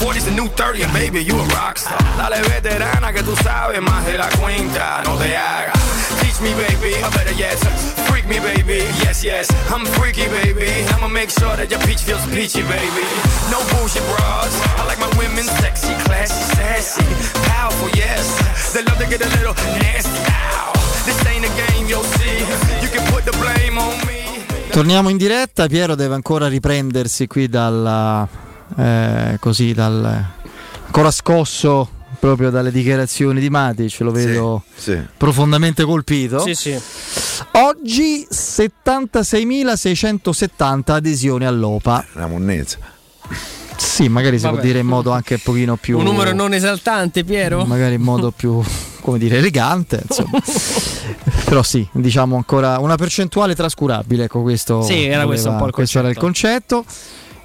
[0.00, 2.00] 40's a new 30, and baby, you a rockstar.
[2.16, 5.76] Dale veterana que tú sabes más de la cuenta, no te hagas.
[6.20, 7.58] Teach me, baby, or better yet,
[8.08, 8.82] freak me, baby.
[9.04, 10.88] Yes, yes, I'm freaky, baby.
[10.96, 13.04] I'ma make sure that your peach feels peachy, baby.
[13.50, 14.48] No bullshit bras.
[14.80, 17.04] I like my women sexy, classy, sassy,
[17.52, 18.72] powerful, yes.
[18.72, 19.54] They love to get a little
[19.84, 20.20] nasty.
[20.32, 20.72] Ow.
[21.04, 22.40] This ain't a game, you'll see.
[22.80, 24.24] You can put the blame on me.
[24.70, 30.24] Torniamo in diretta, Piero deve ancora riprendersi qui dalla eh, così dal
[30.86, 31.88] ancora scosso
[32.18, 34.98] proprio dalle dichiarazioni di Matic, lo vedo Sì, sì.
[35.16, 36.40] profondamente colpito.
[36.40, 36.78] Sì, sì.
[37.52, 42.04] Oggi 76.670 adesioni all'OPA.
[42.14, 42.76] Una monnezza.
[43.76, 44.66] Sì, magari si può Vabbè.
[44.66, 47.64] dire in modo anche un pochino più Un numero non esaltante, Piero?
[47.64, 48.62] magari in modo più
[49.00, 50.38] come dire elegante, insomma.
[51.46, 54.82] Però sì, diciamo ancora una percentuale trascurabile, ecco questo.
[54.82, 56.84] Sì, era questo un po' il questo era il concetto.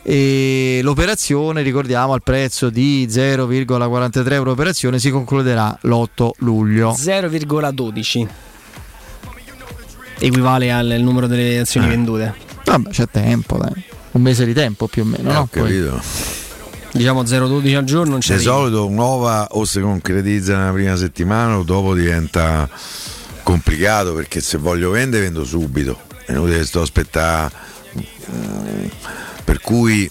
[0.08, 6.92] E l'operazione, ricordiamo, al prezzo di 0,43 euro operazione si concluderà l'8 luglio.
[6.92, 8.28] 0,12
[10.20, 11.90] equivale al numero delle azioni Eh.
[11.90, 12.36] vendute.
[12.66, 13.84] Vabbè, c'è tempo, dai.
[14.12, 15.40] Un mese di tempo più o meno, Eh, no?
[15.40, 16.00] ho capito.
[16.92, 21.58] Diciamo 0,12 al giorno non c'è Di solito nuova o si concretizza nella prima settimana
[21.58, 22.70] o dopo diventa
[23.44, 26.00] complicato perché se voglio vendere vendo subito.
[26.26, 27.52] È inutile che sto aspettare.
[29.46, 30.10] Per cui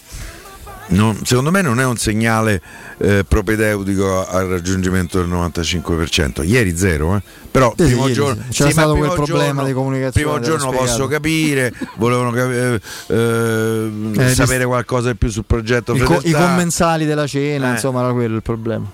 [0.86, 2.62] non- secondo me non è un segnale
[2.98, 6.43] eh, propedeutico al raggiungimento del 95%.
[6.47, 7.23] Ieri zero, eh.
[7.51, 8.51] però Sì, sì, primo ieri giorno sì.
[8.52, 11.09] C'era ma stato primo quel problema giorno- di comunicazione, Primo giorno l'hanno posso spiegato.
[11.11, 16.20] capire, volevano capi- eh, eh, Eh, sapere dis- qualcosa di più sul progetto I, co-
[16.23, 17.73] i commensali della cena, Eh.
[17.73, 18.89] insomma, era quello il problema.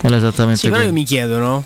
[0.00, 0.98] Era esattamente Sì, però io quello.
[1.00, 1.64] mi chiedo, no?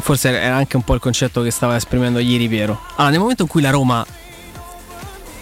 [0.00, 2.80] Forse era anche un po' il concetto che stava esprimendo ieri Piero.
[2.96, 4.04] Allora, nel momento in cui la Roma,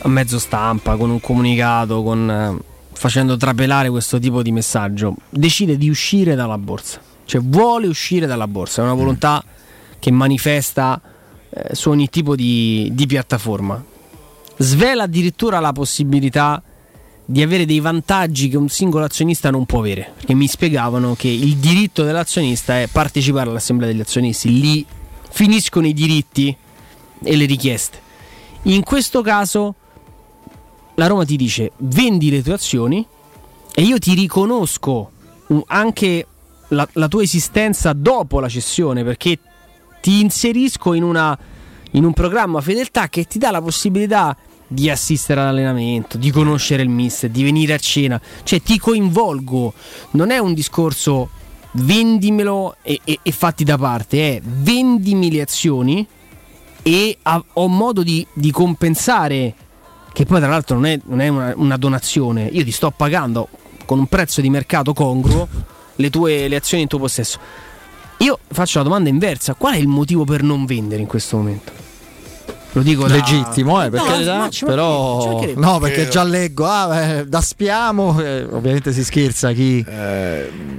[0.03, 2.57] a mezzo stampa, con un comunicato, con, eh,
[2.93, 8.49] facendo trapelare questo tipo di messaggio, decide di uscire dalla borsa, cioè vuole uscire dalla
[8.49, 9.43] borsa, è una volontà
[9.99, 11.01] che manifesta
[11.51, 13.83] eh, su ogni tipo di, di piattaforma.
[14.57, 16.63] Svela addirittura la possibilità
[17.25, 21.29] di avere dei vantaggi che un singolo azionista non può avere, perché mi spiegavano che
[21.29, 24.85] il diritto dell'azionista è partecipare all'assemblea degli azionisti, lì
[25.31, 26.55] finiscono i diritti
[27.23, 27.99] e le richieste.
[28.63, 29.77] In questo caso
[31.01, 33.05] la Roma ti dice vendi le tue azioni
[33.75, 35.11] e io ti riconosco
[35.69, 36.27] anche
[36.69, 39.39] la, la tua esistenza dopo la cessione perché
[40.03, 41.37] ti inserisco in, una,
[41.93, 44.37] in un programma fedeltà che ti dà la possibilità
[44.67, 49.73] di assistere all'allenamento, di conoscere il mister, di venire a cena, cioè ti coinvolgo,
[50.13, 51.31] non è un discorso
[51.73, 56.07] vendimelo e, e- e fatti da parte, è vendimi le azioni
[56.83, 57.19] e
[57.55, 59.55] ho modo di, di compensare,
[60.13, 63.49] che poi tra l'altro non è, non è una, una donazione, io ti sto pagando
[63.85, 65.49] con un prezzo di mercato congruo
[65.97, 67.39] le tue le azioni in tuo possesso.
[68.19, 71.73] Io faccio la domanda inversa, qual è il motivo per non vendere in questo momento?
[72.73, 73.15] Lo dico da...
[73.15, 78.21] Legittimo, eh, per No, ci però no, perché Eh, già leggo, ah, eh, da spiamo,
[78.23, 79.85] eh, ovviamente si scherza chi,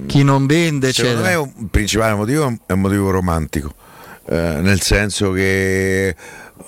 [0.05, 1.51] chi non vende, Secondo me eccetera.
[1.57, 3.73] un principale motivo è un motivo romantico,
[4.29, 6.15] eh, nel senso che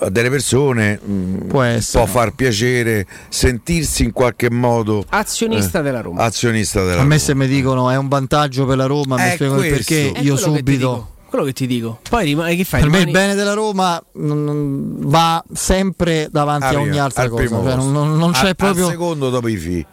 [0.00, 2.06] a delle persone mh, può, essere.
[2.06, 6.22] far piacere sentirsi in qualche modo Azionista eh, della Roma.
[6.22, 7.18] Azionista della A me Roma.
[7.18, 9.92] se mi dicono è un vantaggio per la Roma, mi È spiegano il questo.
[9.94, 11.08] perché, È io subito...
[11.28, 11.98] quello che ti dico.
[12.08, 12.80] Poi rimane che fai?
[12.80, 17.22] Per me il Rimani- bene della Roma non- va sempre davanti a Arriva ogni altra
[17.24, 18.84] al cosa, cioè, non- non c'è Al- proprio...
[18.86, 19.86] al secondo dopo i fi.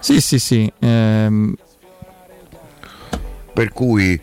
[0.00, 0.72] Sì, sì, sì.
[0.80, 1.54] ehm,
[3.52, 4.20] Per cui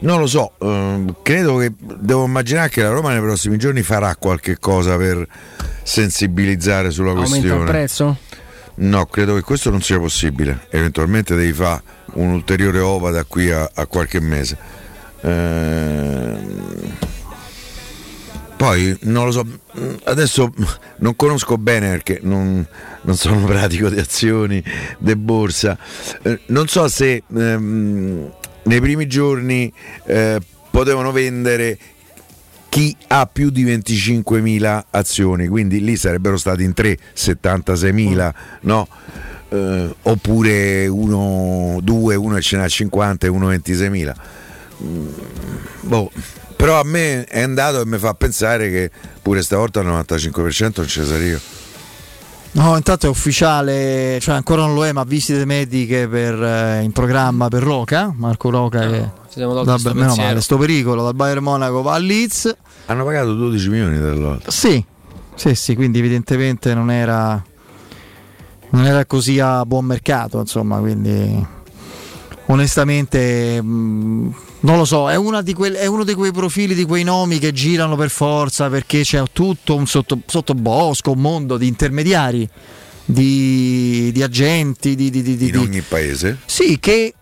[0.00, 4.14] non lo so, ehm, credo che devo immaginare che la Roma nei prossimi giorni farà
[4.16, 5.26] qualche cosa per
[5.82, 7.60] sensibilizzare sulla Aumenta questione.
[7.64, 8.16] il prezzo?
[8.76, 10.66] No, credo che questo non sia possibile.
[10.70, 11.82] Eventualmente devi fare
[12.14, 14.56] un ulteriore ova da qui a, a qualche mese.
[15.22, 16.94] Ehm,
[18.56, 19.44] Poi non lo so,
[20.04, 20.50] adesso
[21.00, 22.66] non conosco bene perché non,
[23.02, 24.62] non sono pratico di azioni,
[24.98, 25.76] di borsa.
[26.22, 28.30] Eh, non so se ehm,
[28.66, 29.72] nei primi giorni
[30.04, 30.40] eh,
[30.70, 31.78] potevano vendere
[32.68, 38.86] chi ha più di 25.000 azioni, quindi lì sarebbero stati in 3 76.000, no?
[39.48, 44.14] Eh, oppure uno, due, uno ce n'ha 50 e uno 26.000.
[44.82, 45.06] Mm,
[45.80, 46.10] boh.
[46.56, 48.90] Però a me è andato e mi fa pensare che
[49.20, 51.40] pure stavolta al 95% non ci sarei io.
[52.56, 56.90] No, intanto è ufficiale, cioè ancora non lo è, ma visite mediche per, eh, in
[56.90, 60.28] programma per Roca, Marco Roca che siamo sto meno pensiero.
[60.28, 62.56] male, sto pericolo dal Bayern Monaco va al Leeds.
[62.86, 64.50] Hanno pagato 12 milioni dall'altro.
[64.50, 64.82] Sì,
[65.34, 67.44] sì, sì, quindi evidentemente non era
[68.70, 71.46] non era così a buon mercato, insomma, quindi
[72.46, 76.84] onestamente mh, non lo so, è, una di quel- è uno di quei profili, di
[76.84, 81.66] quei nomi che girano per forza perché c'è tutto un sotto, sottobosco, un mondo di
[81.66, 82.48] intermediari,
[83.04, 86.38] di, di agenti, di, di- di- In ogni paese.
[86.46, 87.14] sì, che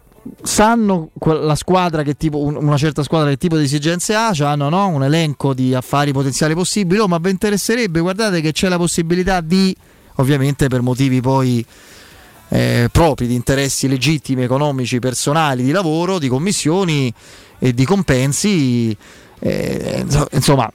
[0.43, 4.33] sanno que- la squadra che tipo, un- una certa squadra che tipo di esigenze ha,
[4.33, 8.53] cioè hanno no, un elenco di affari potenziali possibili, oh, ma vi interesserebbe, guardate che
[8.53, 9.75] c'è la possibilità di,
[10.17, 11.65] ovviamente per motivi poi
[12.55, 17.12] eh, propri, di interessi legittimi, economici, personali, di lavoro, di commissioni
[17.59, 18.97] e di compensi,
[19.40, 20.70] eh, inso- insomma,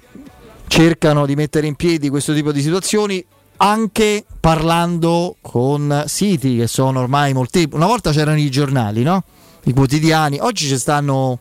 [0.67, 3.23] cercano di mettere in piedi questo tipo di situazioni
[3.61, 7.65] anche parlando con siti che sono ormai molti.
[7.71, 9.23] Una volta c'erano i giornali, no?
[9.63, 11.39] I quotidiani, oggi ci stanno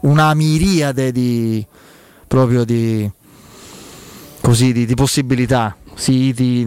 [0.00, 1.64] una miriade di
[2.26, 3.08] proprio di
[4.40, 5.76] così di, di possibilità.
[6.00, 6.66] Siti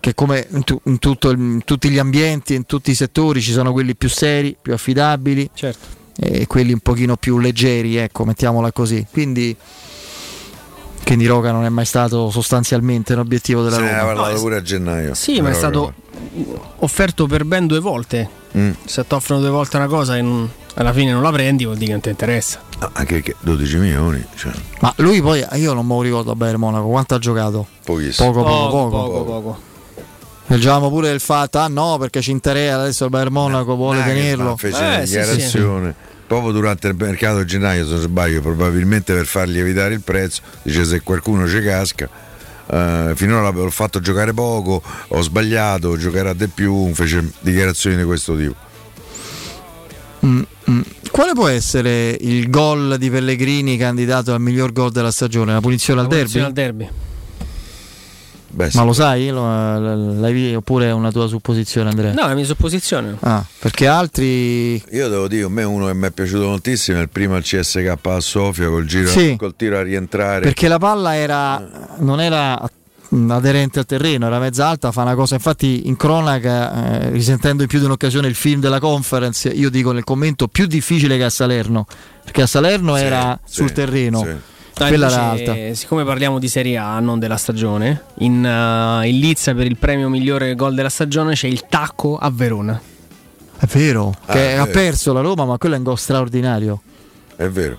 [0.00, 3.40] che come in, tu- in tutto il- in tutti gli ambienti, in tutti i settori
[3.40, 5.86] ci sono quelli più seri, più affidabili Certo.
[6.20, 9.06] e quelli un pochino più leggeri, ecco, mettiamola così.
[9.10, 9.56] Quindi
[11.04, 14.00] quindi Roca non è mai stato sostanzialmente un obiettivo della Se ne Roma.
[14.02, 15.14] aveva parlato pure a gennaio.
[15.14, 15.94] Sì, ma è stato
[16.78, 18.28] offerto per ben due volte.
[18.58, 18.70] Mm.
[18.84, 21.76] Se ti offrono due volte una cosa e non- alla fine non la prendi, vuol
[21.76, 22.60] dire che non ti interessa.
[22.80, 26.34] No, anche perché 12 milioni, cioè, Ma lui poi, io non me lo ricordo a
[26.34, 27.66] Bayern Monaco, quanto ha giocato?
[27.84, 28.30] pochissimo.
[28.30, 28.90] Poco, poco, poco.
[28.90, 29.60] poco, poco.
[30.48, 34.24] Leggiamo pure il fatto, ah no, perché ci interessa adesso il Bayern Monaco vuole Nagelsmann
[34.24, 34.56] tenerlo.
[34.56, 35.18] fece Eh, una sì, sì.
[35.18, 35.94] dichiarazione
[36.26, 40.42] proprio durante il mercato di gennaio se non sbaglio probabilmente per fargli evitare il prezzo
[40.62, 42.08] dice se qualcuno ci casca
[42.66, 48.36] eh, finora l'ho fatto giocare poco ho sbagliato giocherà di più fece dichiarazioni di questo
[48.36, 48.54] tipo
[50.26, 50.42] mm.
[51.10, 55.52] Quale può essere il gol di Pellegrini candidato al miglior gol della stagione?
[55.52, 56.30] La punizione al La derby?
[56.32, 56.88] punizione al derby.
[58.48, 58.76] Beh, sì.
[58.78, 59.28] Ma lo sai?
[59.28, 62.12] Lo- l'hai oppure è una tua supposizione, Andrea?
[62.14, 63.16] No, è la mia supposizione.
[63.20, 64.74] Ah, perché altri.
[64.92, 67.42] Io devo dire, a me uno che mi è piaciuto moltissimo è il primo al
[67.42, 69.36] CSK a Sofia col, giro, Sì.
[69.36, 70.40] col tiro a rientrare.
[70.40, 72.66] Perché la palla era, non era mh,
[73.28, 75.34] aderente al terreno, era mezza alta, fa una cosa.
[75.34, 79.92] Infatti, in cronaca, eh, risentendo in più di un'occasione il film della conference, io dico
[79.92, 81.86] nel commento più difficile che a Salerno.
[82.24, 84.22] Perché a Salerno era sul terreno.
[84.24, 84.38] No,
[84.74, 85.74] Quella invece, era alta.
[85.74, 90.08] Siccome parliamo di Serie A, non della stagione, in, uh, in Lizza per il premio
[90.08, 92.78] migliore gol della stagione c'è il tacco a Verona.
[93.58, 94.70] È vero, Ah, che è ha vero.
[94.78, 96.82] perso la Roma, ma quello è un gol straordinario.
[97.36, 97.78] È vero.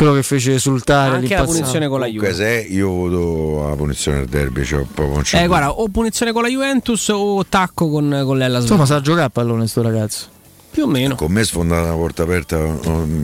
[0.00, 2.42] Quello che fece esultare Anche la punizione con la Comunque, Juve.
[2.42, 6.32] se io voto la punizione del derby, cioè, proprio non c'è Eh, guarda, o punizione
[6.32, 10.28] con la Juventus o tacco con, con l'Ellas Insomma, sa giocare a pallone sto ragazzo.
[10.70, 11.16] Più o meno.
[11.16, 12.56] Con me sfondata una porta aperta,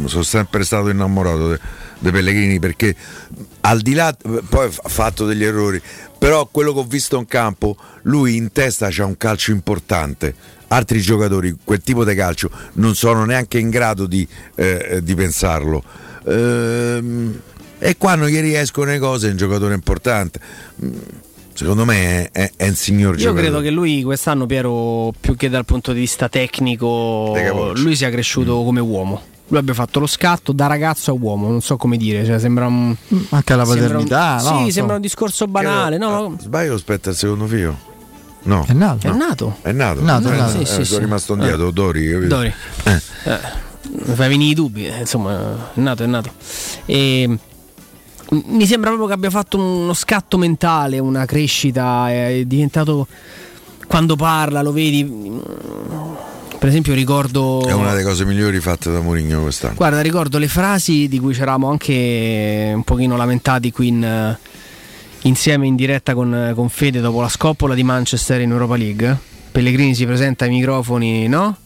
[0.05, 1.61] sono sempre stato innamorato de-
[1.99, 2.95] dei Pellegrini perché
[3.63, 4.15] al di là,
[4.47, 5.81] poi ha fatto degli errori,
[6.19, 10.35] però quello che ho visto in campo, lui in testa c'ha un calcio importante.
[10.69, 15.83] Altri giocatori, quel tipo di calcio, non sono neanche in grado di, eh, di pensarlo.
[16.27, 17.41] Ehm,
[17.79, 20.41] e quando gli riescono le cose è un giocatore importante.
[20.85, 20.93] Mm,
[21.57, 23.43] Secondo me è, è- è un signor Io giocatore.
[23.45, 27.33] credo che lui quest'anno, Piero, più che dal punto di vista tecnico,
[27.77, 29.23] lui sia cresciuto come uomo.
[29.49, 32.67] Lui abbia fatto lo scatto da ragazzo a uomo, non so come dire, cioè sembra
[32.67, 32.95] un...
[33.31, 34.51] Anche la sembra un- paternità, Sì, no?
[34.51, 34.71] Insomma.
[34.71, 36.37] sembra un discorso banale, no?
[36.39, 37.79] Sbaglio aspetta il secondo figlio?
[38.43, 38.67] No.
[38.69, 39.07] È nato.
[39.07, 39.57] È nato.
[39.63, 40.01] È nato.
[40.01, 40.61] È nato, è Eh, nato.
[40.61, 40.99] eh, Sì, sì, sono sì.
[40.99, 42.35] rimasto indietro, Dori, capito?
[42.35, 42.53] Dori.
[42.85, 43.01] Eh.
[43.25, 43.39] Eh,
[43.91, 46.31] mi fai venire i dubbi, eh, insomma, è nato, è nato.
[46.85, 47.39] E,
[48.29, 53.07] mi sembra proprio che abbia fatto uno scatto mentale, una crescita, è diventato
[53.87, 55.05] quando parla, lo vedi.
[55.05, 55.39] mm,
[56.59, 59.75] Per esempio ricordo È una delle cose migliori fatte da Mourinho quest'anno.
[59.77, 64.39] Guarda, ricordo le frasi di cui ci eravamo anche un pochino lamentati qui in, eh,
[65.23, 69.17] insieme in diretta con, con Fede dopo la scoppola di Manchester in Europa League.
[69.53, 71.57] Pellegrini si presenta ai microfoni, no?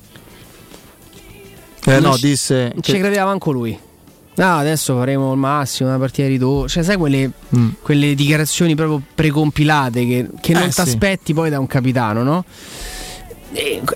[1.87, 2.71] Eh, Non no, ci- disse.
[2.75, 3.79] Non ci che- credeva manco lui.
[4.33, 6.69] No, adesso faremo il massimo, una partita di ridotta.
[6.69, 7.69] Cioè, sai quelle, Mm.
[7.83, 10.81] quelle dichiarazioni proprio precompilate che, che non Eh, ti sì.
[10.81, 12.45] aspetti poi da un capitano, no?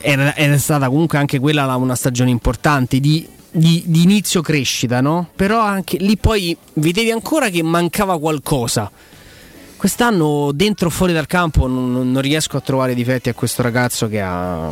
[0.01, 5.01] Era, era stata comunque anche quella la- una stagione importante di, di- di inizio crescita,
[5.01, 5.29] no?
[5.37, 8.91] Però anche lì poi vedevi ancora che mancava qualcosa.
[9.77, 13.63] Quest'anno dentro o fuori dal campo non, non- non riesco a trovare difetti a questo
[13.63, 14.71] ragazzo che ha,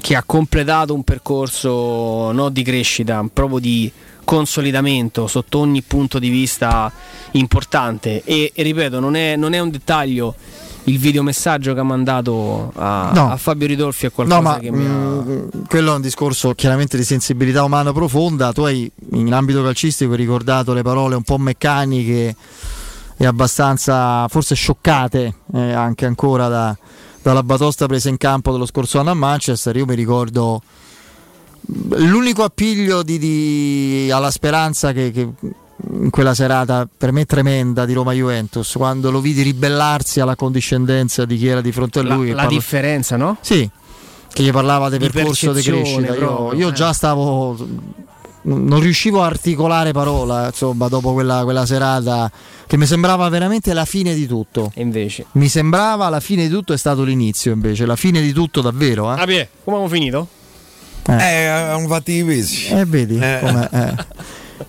[0.00, 3.90] che ha completato un percorso non di crescita, proprio di
[4.24, 6.90] consolidamento sotto ogni punto di vista
[7.32, 8.22] importante.
[8.24, 10.34] E, e ripeto, non è, non è un dettaglio
[10.86, 13.30] il videomessaggio che ha mandato a, No.
[13.30, 14.88] a Fabio Ridolfi, è qualcosa No, ma che mi ha.
[14.90, 18.52] mm, quello è un discorso chiaramente di sensibilità umana profonda.
[18.52, 22.36] Tu hai in ambito calcistico ricordato le parole un po' meccaniche
[23.16, 26.76] e abbastanza forse scioccate eh, anche ancora da-
[27.24, 29.74] dalla batosta presa in campo dello scorso anno a Manchester.
[29.76, 30.60] Io mi ricordo
[31.96, 35.28] l'unico appiglio di- di- alla speranza che, che
[35.90, 41.24] in quella serata per me tremenda di Roma Juventus quando lo vidi ribellarsi alla condiscendenza
[41.24, 43.38] di chi era di fronte a La, lui che la parla- differenza, no?
[43.40, 43.68] sì,
[44.32, 46.12] che gli parlava del Di percorso di crescita.
[46.12, 46.72] Io, proprio, io eh.
[46.72, 47.56] già stavo.
[48.46, 52.30] Non riuscivo a articolare parola, insomma, dopo quella, quella serata
[52.66, 54.70] che mi sembrava veramente la fine di tutto.
[54.74, 55.26] E invece.
[55.32, 59.14] Mi sembrava la fine di tutto, è stato l'inizio invece, la fine di tutto davvero.
[59.16, 60.28] Eh, Abie, come abbiamo finito?
[61.06, 62.66] Eh, hanno fatto i pesi.
[62.68, 63.38] Eh, vedi Eh.
[63.40, 63.68] come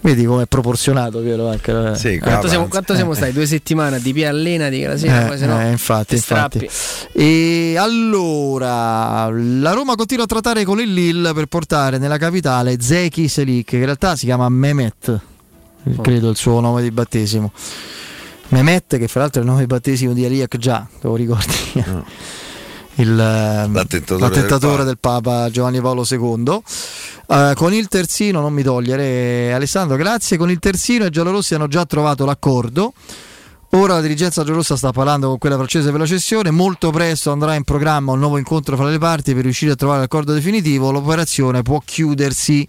[0.01, 1.91] vedi com'è proporzionato Piero anche.
[1.91, 1.95] eh.
[1.95, 3.33] Sì, qua Quanto siamo, quanto siamo stati?
[3.33, 5.61] Due settimane di P allenati che la sera, Eh, no.
[5.61, 6.69] eh, infatti, infatti.
[7.13, 13.27] E allora la Roma continua a trattare con il Lille per portare nella capitale Zeki
[13.27, 15.19] Selik, che in realtà si chiama Mehmet,
[15.87, 16.01] Oh.
[16.01, 17.51] credo il suo nome di battesimo.
[18.49, 21.53] Mehmet, che fra l'altro è il nome di battesimo di Aliak già, te lo ricordi?
[22.97, 26.61] Il, L'attentatore l'attentatore del del Papa Giovanni Paolo II.
[27.27, 30.37] Eh, con il terzino, non mi togliere Alessandro, grazie.
[30.37, 32.93] Con il terzino i giallorossi hanno già trovato l'accordo.
[33.71, 36.51] Ora la dirigenza giallorossa sta parlando con quella francese per la cessione.
[36.51, 39.99] Molto presto andrà in programma un nuovo incontro fra le parti per riuscire a trovare
[39.99, 40.91] l'accordo definitivo.
[40.91, 42.65] L'operazione può chiudersi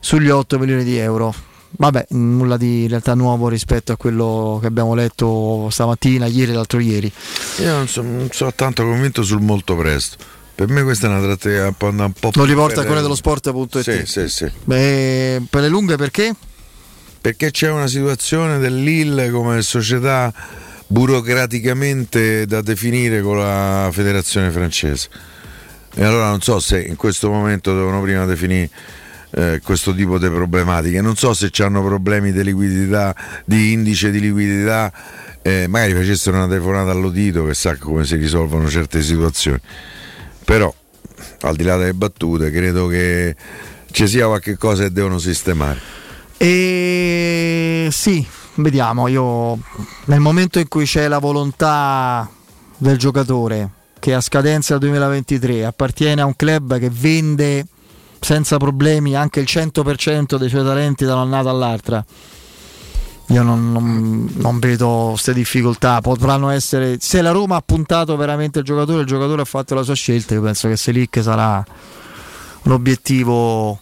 [0.00, 1.51] sugli 8 milioni di euro.
[1.74, 6.54] Vabbè, nulla di in realtà nuovo rispetto a quello che abbiamo letto stamattina, ieri e
[6.54, 7.10] l'altro ieri.
[7.58, 10.16] Io non, so- non sono tanto convinto sul molto presto.
[10.54, 13.14] Per me questa è una trattativa un po', un po' Lo riporta a quella dello
[13.14, 13.80] sport.it.
[13.80, 14.50] Sì, sì, sì.
[14.64, 16.34] Beh, per le lunghe perché?
[17.20, 20.32] Perché c'è una situazione dell'Ill come società
[20.86, 25.08] burocraticamente da definire con la federazione francese.
[25.94, 28.70] E allora non so se in questo momento devono prima definire
[29.32, 31.00] eh, questo tipo di problematiche.
[31.00, 34.92] Non so se hanno problemi di liquidità, di indice di liquidità,
[35.42, 39.60] eh, magari facessero una telefonata all'Odito che sa come si risolvono certe situazioni.
[40.44, 40.72] Però,
[41.40, 43.34] al di là delle battute, credo che
[43.90, 45.80] ci sia qualche cosa che devono sistemare.
[46.36, 49.58] E sì, vediamo, io
[50.06, 52.28] nel momento in cui c'è la volontà
[52.76, 53.70] del giocatore
[54.00, 57.66] che a scadenza 2023 appartiene a un club che vende
[58.22, 62.04] senza problemi anche il 100% dei suoi talenti da un'annata all'altra.
[63.28, 66.98] Io non, non- non vedo queste difficoltà, potranno essere.
[67.00, 70.34] Se la Roma ha puntato veramente il giocatore, il giocatore ha fatto la sua scelta.
[70.34, 71.64] Io penso che Selic sarà
[72.62, 73.80] un obiettivo,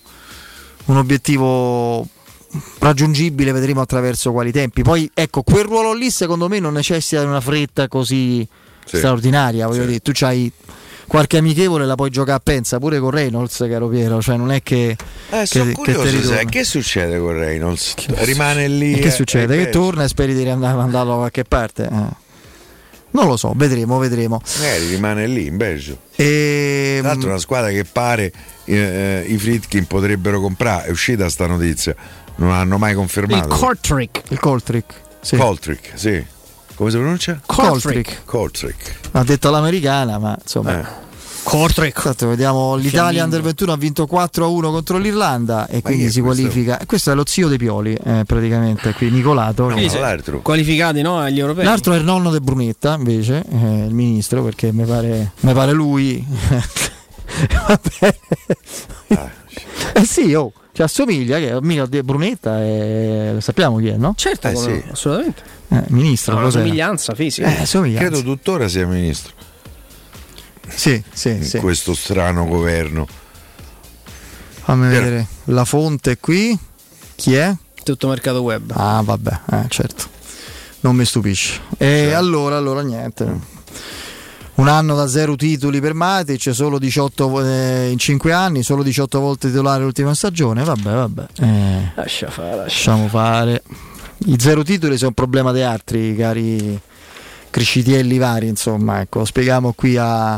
[0.86, 2.06] un obiettivo
[2.78, 4.82] raggiungibile, vedremo attraverso quali tempi.
[4.82, 8.46] Poi ecco, quel ruolo lì secondo me non necessita di una fretta così
[8.84, 8.96] Sì.
[8.98, 9.66] straordinaria.
[9.66, 10.50] Voglio dire, tu c'hai
[11.10, 14.22] qualche amichevole la puoi giocare a pensa pure con Reynolds, caro Piero.
[14.22, 14.96] Cioè, non è che, Eh,
[15.40, 17.94] che, sono che curioso, te sai, che succede con Reynolds?
[18.06, 18.94] Rimane lì.
[18.94, 19.60] E che eh, succede?
[19.60, 21.82] eh, Che torna e speri di andare mandarlo da qualche parte?
[21.82, 22.28] Eh.
[23.10, 24.40] Non lo so, vedremo, vedremo.
[24.60, 25.98] Magari rimane lì in Belgio.
[26.14, 26.98] E...
[27.00, 28.32] Tra l'altro, una squadra che pare
[28.66, 30.86] eh, eh, i Fritkin potrebbero comprare.
[30.86, 31.92] È uscita sta notizia,
[32.36, 33.48] non hanno mai confermato.
[33.48, 34.22] Il Kortrijk.
[34.28, 34.94] Il Coltrick.
[35.22, 35.36] Sì.
[35.36, 36.24] Coltrick, sì.
[36.80, 37.38] Come si pronuncia?
[37.44, 38.22] Coltrick.
[38.24, 38.94] Coltrick.
[39.10, 40.80] Ha detto l'americana, ma insomma.
[40.80, 41.08] Eh.
[41.42, 41.98] Kortrijk.
[41.98, 43.22] Esatto, vediamo l'Italia.
[43.22, 46.40] Under 21 ha vinto 4 a 1 contro l'Irlanda e chi quindi si questo?
[46.40, 46.80] qualifica.
[46.86, 49.68] Questo è lo zio dei Pioli, eh, praticamente qui Nicolato.
[49.68, 50.40] No, che- l'altro.
[50.40, 51.66] Qualificati no, agli europei.
[51.66, 55.72] L'altro è il nonno di Brunetta, invece, eh, il ministro, perché mi pare, mi pare
[55.72, 56.26] lui.
[57.68, 58.18] Vabbè.
[59.08, 59.30] Ah,
[59.94, 63.96] eh sì, oh, ci assomiglia, che è amico di Brunetta, e lo sappiamo chi è,
[63.96, 64.14] no?
[64.16, 64.82] Certo, Eh, sì.
[64.90, 65.42] assolutamente.
[65.68, 67.60] Eh, ministro, una somiglianza fisica.
[67.60, 68.08] Eh, somiglianza.
[68.08, 69.32] Credo tuttora sia ministro
[70.68, 71.58] Sì, sì, in sì.
[71.58, 73.06] questo strano governo.
[74.62, 75.04] Fammi Piero.
[75.04, 76.56] vedere la fonte qui.
[77.16, 77.54] Chi è?
[77.82, 78.72] Tutto mercato web.
[78.74, 80.04] Ah, vabbè, eh, certo.
[80.80, 81.60] Non mi stupisce.
[81.76, 83.58] E allora, allora niente.
[84.60, 88.82] Un anno da zero titoli per Matic, solo 18 vo- eh, in 5 anni, solo
[88.82, 90.62] 18 volte titolare l'ultima stagione.
[90.62, 91.26] Vabbè, vabbè.
[91.40, 92.62] Eh, Lascia fare, lascia.
[92.64, 93.62] lasciamo fare.
[94.26, 96.78] I zero titoli sono un problema di altri, cari
[97.48, 100.32] Criscitielli vari, insomma, ecco, spieghiamo qui a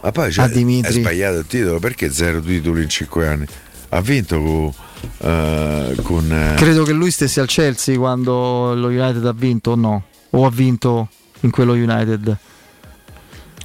[0.00, 1.00] Ma poi a cioè, è Dimitri.
[1.00, 3.44] sbagliato il titolo perché zero titoli in cinque anni?
[3.90, 4.72] Ha vinto con.
[5.18, 9.74] eh, con eh, Credo che lui stesse al Chelsea quando lo United ha vinto o
[9.74, 10.04] no?
[10.30, 11.08] O ha vinto
[11.40, 12.34] in quello United?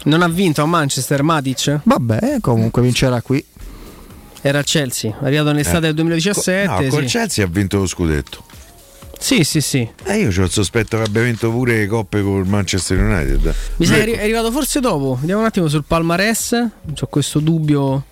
[0.04, 1.80] Non ha vinto a Manchester Matic?
[1.84, 3.44] Vabbè, comunque vincerà qui.
[4.42, 6.66] Era al Chelsea, è arrivato nell'estate eh, del 2017.
[6.68, 7.08] co- no, col sì.
[7.08, 8.44] Chelsea ha vinto lo scudetto.
[9.20, 9.90] sì, sì, sì.
[10.04, 13.54] E io ho il sospetto che abbia vinto pure le coppe con il Manchester United.
[13.78, 15.18] Mi sa che è arri- è arrivato forse dopo.
[15.20, 16.52] Andiamo un attimo sul palmarès.
[17.02, 18.06] Ho questo dubbio.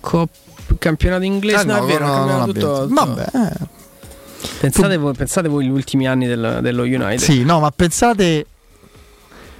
[0.00, 1.56] Cop- campionato inglese.
[1.56, 3.72] Ah, no, no, è vero, no, ha tutto, tutto- Vabbè, eh.
[4.60, 7.16] Pensate, voi, pensate voi gli ultimi anni del- dello United.
[7.18, 8.46] Sì, no, ma pensate,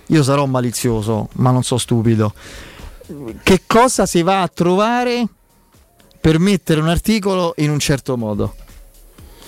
[0.06, 2.32] io sarò malizioso, ma non so stupido.
[3.42, 5.26] Che cosa si va a trovare
[6.20, 8.54] per mettere un articolo in un certo modo?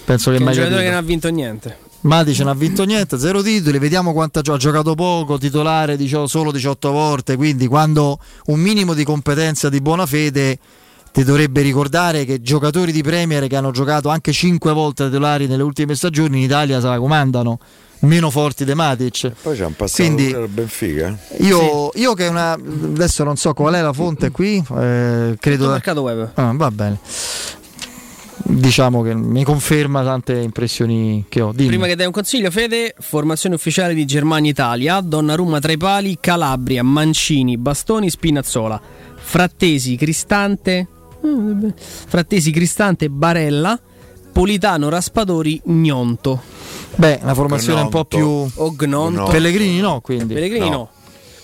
[0.05, 1.79] Penso che Che un mai giocatore che non ha vinto niente.
[2.03, 5.97] Matic non ha vinto niente, zero titoli, vediamo quanto ha gio- ha giocato poco, titolare
[5.97, 10.59] dicio- solo 18 volte, quindi quando un minimo di competenza di buona fede
[11.17, 15.63] ti dovrebbe ricordare che giocatori di Premier che hanno giocato anche 5 volte titolari nelle
[15.63, 17.59] ultime stagioni in Italia se la comandano,
[18.01, 19.33] meno forti di Matic.
[19.41, 21.17] Poi ci hanno passato Quindi- Benfica.
[21.39, 26.03] Io, io che una adesso non so qual è la fonte qui, eh, credo mercato
[26.03, 26.33] web.
[26.35, 26.99] Ah, va bene.
[28.49, 31.51] Diciamo che mi conferma tante impressioni che ho.
[31.55, 31.69] Dimmi.
[31.69, 36.19] Prima che dai un consiglio, Fede, formazione ufficiale di Germania Italia, Donnarumma tra i pali,
[36.21, 38.79] Calabria, Mancini, Bastoni, Spinazzola,
[39.17, 40.96] Frattesi, Cristante, eh,
[41.77, 43.79] Frattesi, Cristante, Barella,
[44.33, 46.41] Politano, Raspadori, Gnonto.
[46.95, 49.21] Beh, una formazione un po' più O Gnonto.
[49.21, 49.29] No.
[49.29, 50.35] Pellegrini no, quindi.
[50.35, 50.91] Pellegrini no.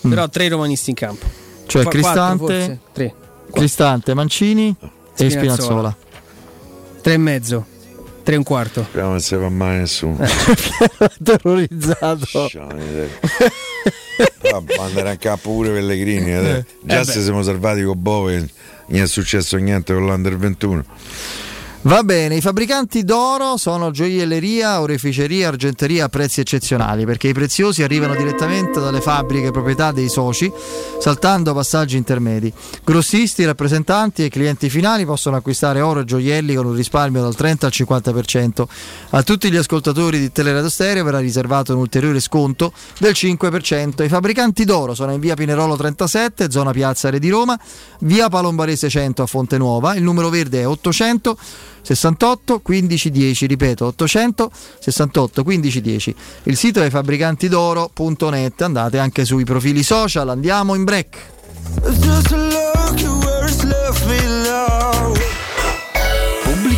[0.01, 1.25] Però tre romanisti in campo.
[1.65, 2.79] Cioè Qua- quattro, Cristante, forse?
[2.91, 3.15] Tre.
[3.51, 5.29] Cristante, Mancini e Spinazzola.
[5.29, 5.95] Spinazzola.
[7.01, 7.65] Tre e mezzo.
[8.23, 8.83] Tre e un quarto.
[8.83, 10.17] Speriamo che non si fa male nessuno.
[11.23, 12.49] Terrorizzato.
[14.77, 16.31] Manderà in campo pure Pellegrini.
[16.31, 16.65] eh.
[16.81, 18.47] Già Eh se siamo salvati con Bove,
[18.87, 20.85] non è successo niente con l'Under 21.
[21.85, 27.83] Va bene, i fabbricanti d'oro sono gioielleria, oreficeria, argenteria a prezzi eccezionali perché i preziosi
[27.83, 30.49] arrivano direttamente dalle fabbriche proprietà dei soci,
[30.97, 32.53] saltando passaggi intermedi.
[32.85, 37.65] Grossisti, rappresentanti e clienti finali possono acquistare oro e gioielli con un risparmio dal 30
[37.65, 38.63] al 50%.
[39.09, 44.05] A tutti gli ascoltatori di Teleradio Stereo verrà riservato un ulteriore sconto del 5%.
[44.05, 47.59] I fabbricanti d'oro sono in via Pinerolo 37, zona Piazza Re di Roma,
[47.99, 51.37] via Palombarese 100 a Fonte Nuova, il numero verde è 800
[51.83, 56.15] 68 15 10, ripeto 800 68 15 10.
[56.43, 61.17] Il sito è fabbricantidoro.net, andate anche sui profili social, andiamo in break.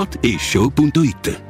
[0.00, 1.49] whatishow.it.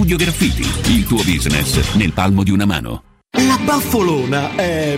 [0.01, 3.03] Studio Graffiti, il tuo business nel palmo di una mano.
[3.33, 4.97] La baffolona è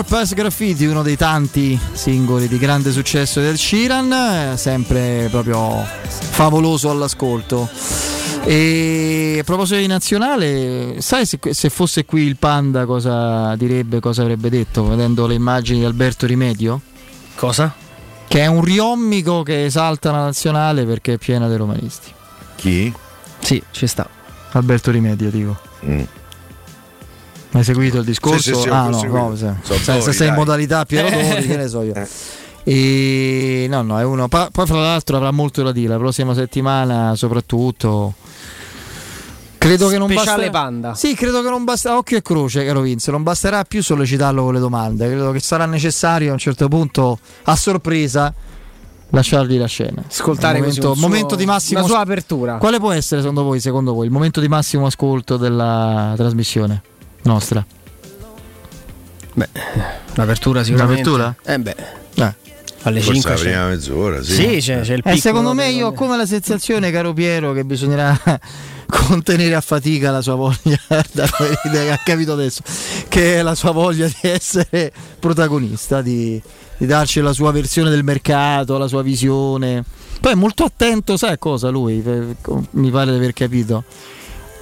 [0.00, 6.88] Overpass Graffiti, uno dei tanti singoli di grande successo del Ciran, eh, sempre proprio favoloso
[6.88, 7.68] all'ascolto.
[8.44, 14.22] E a proposito di nazionale, sai se, se fosse qui il Panda cosa direbbe, cosa
[14.22, 16.80] avrebbe detto, vedendo le immagini di Alberto Rimedio?
[17.34, 17.74] Cosa?
[18.26, 22.10] Che è un riommico che esalta la nazionale perché è piena di romanisti.
[22.56, 22.90] Chi?
[23.40, 24.08] Sì, ci sta.
[24.52, 25.60] Alberto Rimedio, dico.
[27.52, 28.54] Hai seguito il discorso?
[28.54, 31.66] Sì, sì, ah, no, no, se, se- se sei in modalità Piero Tori, che ne
[31.68, 31.94] so io.
[32.62, 34.28] E no, no, è uno.
[34.28, 38.14] pa- poi, fra l'altro, avrà molto da dire la prossima settimana, soprattutto.
[39.58, 40.94] Credo che non Speciale basta- Panda.
[40.94, 41.96] Sì, credo che non basta.
[41.96, 43.10] Occhio e croce, caro Vince.
[43.10, 45.06] Non basterà più sollecitarlo con le domande.
[45.08, 48.32] Credo che sarà necessario a un certo punto, a sorpresa,
[49.10, 50.02] lasciargli la scena.
[50.08, 52.56] Ascoltare così momento, suo- momento di massimo la sua apertura.
[52.58, 56.82] Quale può essere secondo voi, secondo voi, il momento di massimo ascolto della trasmissione
[57.22, 57.64] nostra?
[59.34, 59.48] Beh,
[60.14, 61.08] l'apertura sicuramente.
[61.08, 61.36] Un'apertura?
[61.52, 61.76] Eh beh.
[62.14, 62.34] Eh.
[62.82, 63.42] Alle Forse 5 la c'è.
[63.42, 64.32] prima mezz'ora, sì.
[64.32, 67.52] Sì, c'è, c'è il Eh, piccolo secondo me io ho come la sensazione, caro Piero,
[67.52, 68.18] che bisognerà
[68.88, 72.62] contenere a fatica la sua voglia, ha capito adesso,
[73.08, 76.40] che è la sua voglia di essere protagonista, di,
[76.78, 79.84] di darci la sua versione del mercato, la sua visione.
[80.18, 82.36] Poi è molto attento, sai cosa lui, eh,
[82.70, 83.84] mi pare di aver capito,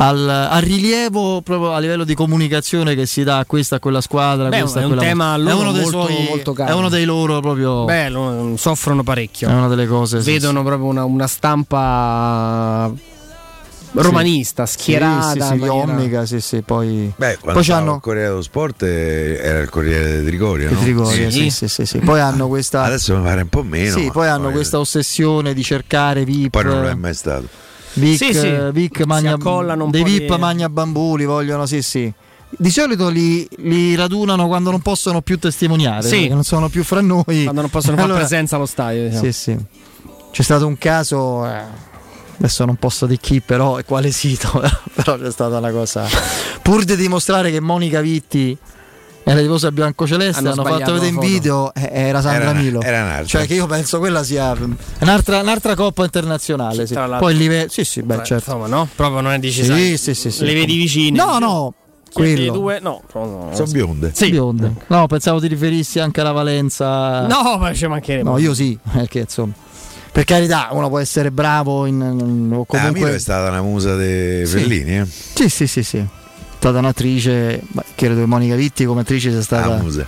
[0.01, 4.01] al, al rilievo proprio a livello di comunicazione che si dà a questa a quella
[4.01, 4.49] squadra.
[4.49, 6.71] Beh, questa è un quella tema a è loro uno dei molto- suoi- molto caro.
[6.71, 7.85] È uno dei loro proprio...
[7.85, 9.49] Beh, lo- soffrono parecchio.
[9.49, 10.21] È una delle cose.
[10.23, 12.93] sì, Vedono proprio una, una stampa
[13.93, 15.33] romanista, schierata.
[15.33, 17.13] Sì, sì, sì, ommica, sì, sì, poi...
[17.17, 20.79] Beh, Poi c'hanno- al Corriere dello Sport eh, era il Corriere di Trigoria, no?
[20.79, 21.99] Trigoria, sì, sì, sì, sì.
[21.99, 22.83] Poi hanno questa...
[22.85, 23.97] Adesso mi pare un po' meno.
[23.97, 26.51] sì, poi hanno questa ossessione di cercare VIP.
[26.51, 27.49] Poi non lo è mai stato.
[27.99, 28.55] Vic, Sì, sì.
[28.73, 29.37] Vic magna,
[29.91, 32.13] dei VIP di- magna bambù li vogliono, sì, sì.
[32.51, 36.29] Di solito li, li radunano quando non possono più testimoniare, Sì.
[36.29, 37.43] non sono più fra noi.
[37.43, 39.05] Quando non possono fare Allora- presenza allo stadio.
[39.09, 39.23] diciamo.
[39.25, 39.57] Sì, sì.
[40.31, 41.63] C'è stato un caso, eh,
[42.39, 44.49] adesso non posso di chi, però e quale sito,
[44.95, 46.07] però c'è stata una cosa.
[46.63, 48.57] Pur di dimostrare che Monica Vitti
[49.31, 52.81] era tifosa biancoceleste, Hanno hanno, fatto vedere in video, eh, era Sandra Era- Milo.
[52.83, 53.27] era un'altra.
[53.27, 54.55] Cioè che io penso quella sia
[55.01, 56.87] un'altra, un'altra coppa internazionale.
[56.87, 56.95] sì.
[56.95, 57.69] Poi il livello...
[57.69, 58.51] Sì, sì, beh, Beh, certo.
[58.53, 58.89] Insomma, no?
[58.95, 60.45] Proprio non è dici, Sì, sai, sì, sì, sì.
[60.45, 61.17] Le vedi vicine.
[61.17, 61.75] No, no.
[62.11, 62.53] Quello.
[62.53, 62.79] due?
[62.81, 64.13] No, no, Sono bionde.
[64.15, 64.31] Sì.
[64.31, 64.73] Bionde.
[64.87, 67.27] No, pensavo ti riferissi anche alla Valenza.
[67.27, 68.29] No, ma ci mancherebbe.
[68.29, 69.53] No, io sì, perché insomma.
[70.11, 73.15] Per carità, uno può essere bravo in, in- o Ah, comunque.
[73.15, 74.59] è stata una musa dei Sì.
[74.59, 75.07] Fellini, eh?
[75.07, 76.05] Sì, sì, sì, sì.
[76.59, 79.77] È stata un'attrice, ma credo che Monica Vitti come attrice sia stata.
[79.77, 80.07] Ah.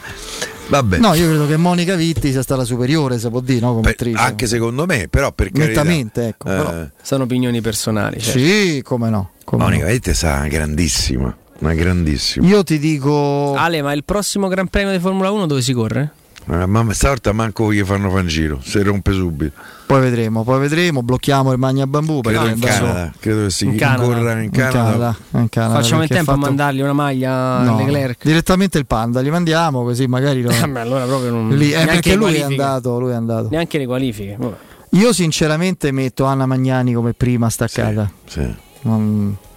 [0.66, 0.98] Vabbè.
[0.98, 3.74] No, io credo che Monica Vitti sia stata superiore, se può dire, no?
[3.74, 4.20] Come attrice.
[4.20, 5.82] Anche secondo me, però per carità.
[5.82, 6.48] Nettamente, ecco.
[6.52, 8.18] Eh, però- Sono opinioni personali.
[8.20, 8.36] certo.
[8.40, 9.30] Sì, come no.
[9.44, 9.92] come Monica no.
[9.92, 11.36] Vitti è stata una grandissima.
[11.60, 12.44] Una grandissima.
[12.48, 13.54] Io ti dico.
[13.54, 16.10] Ale, ma il prossimo Gran Premio di Formula 1 dove si corre?
[16.48, 19.52] Eh, Ma stavolta manco gli fanno fan giro, si rompe subito.
[19.86, 21.02] Poi vedremo, poi vedremo.
[21.02, 22.20] Blocchiamo il Magna Bambù.
[22.20, 24.32] perché Credo in Canada, credo che si In Canada.
[24.32, 24.72] in In Canada.
[24.82, 28.24] Canada, in Canada, Facciamo in tempo fatto- a mandargli una maglia No, a Leclerc.
[28.24, 30.50] direttamente il Panda, li mandiamo così magari lo...
[30.54, 31.48] Eh, beh, allora proprio non.
[31.50, 33.48] Lì, eh, neanche perché lui è andato, lui è andato.
[33.50, 34.36] Neanche le qualifiche.
[34.38, 34.54] Vabbè.
[34.90, 38.10] Io sinceramente metto Anna Magnani come prima staccata.
[38.26, 38.54] Sì.
[38.82, 39.48] Non- Sì,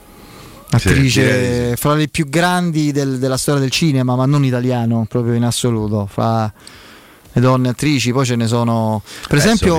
[0.76, 5.34] Attrice di fra le più grandi del- della storia del cinema, ma non italiano, proprio
[5.34, 6.08] in assoluto.
[6.12, 6.52] Fra
[7.36, 9.02] le donne attrici, poi ce ne sono.
[9.28, 9.76] Per Eh, esempio,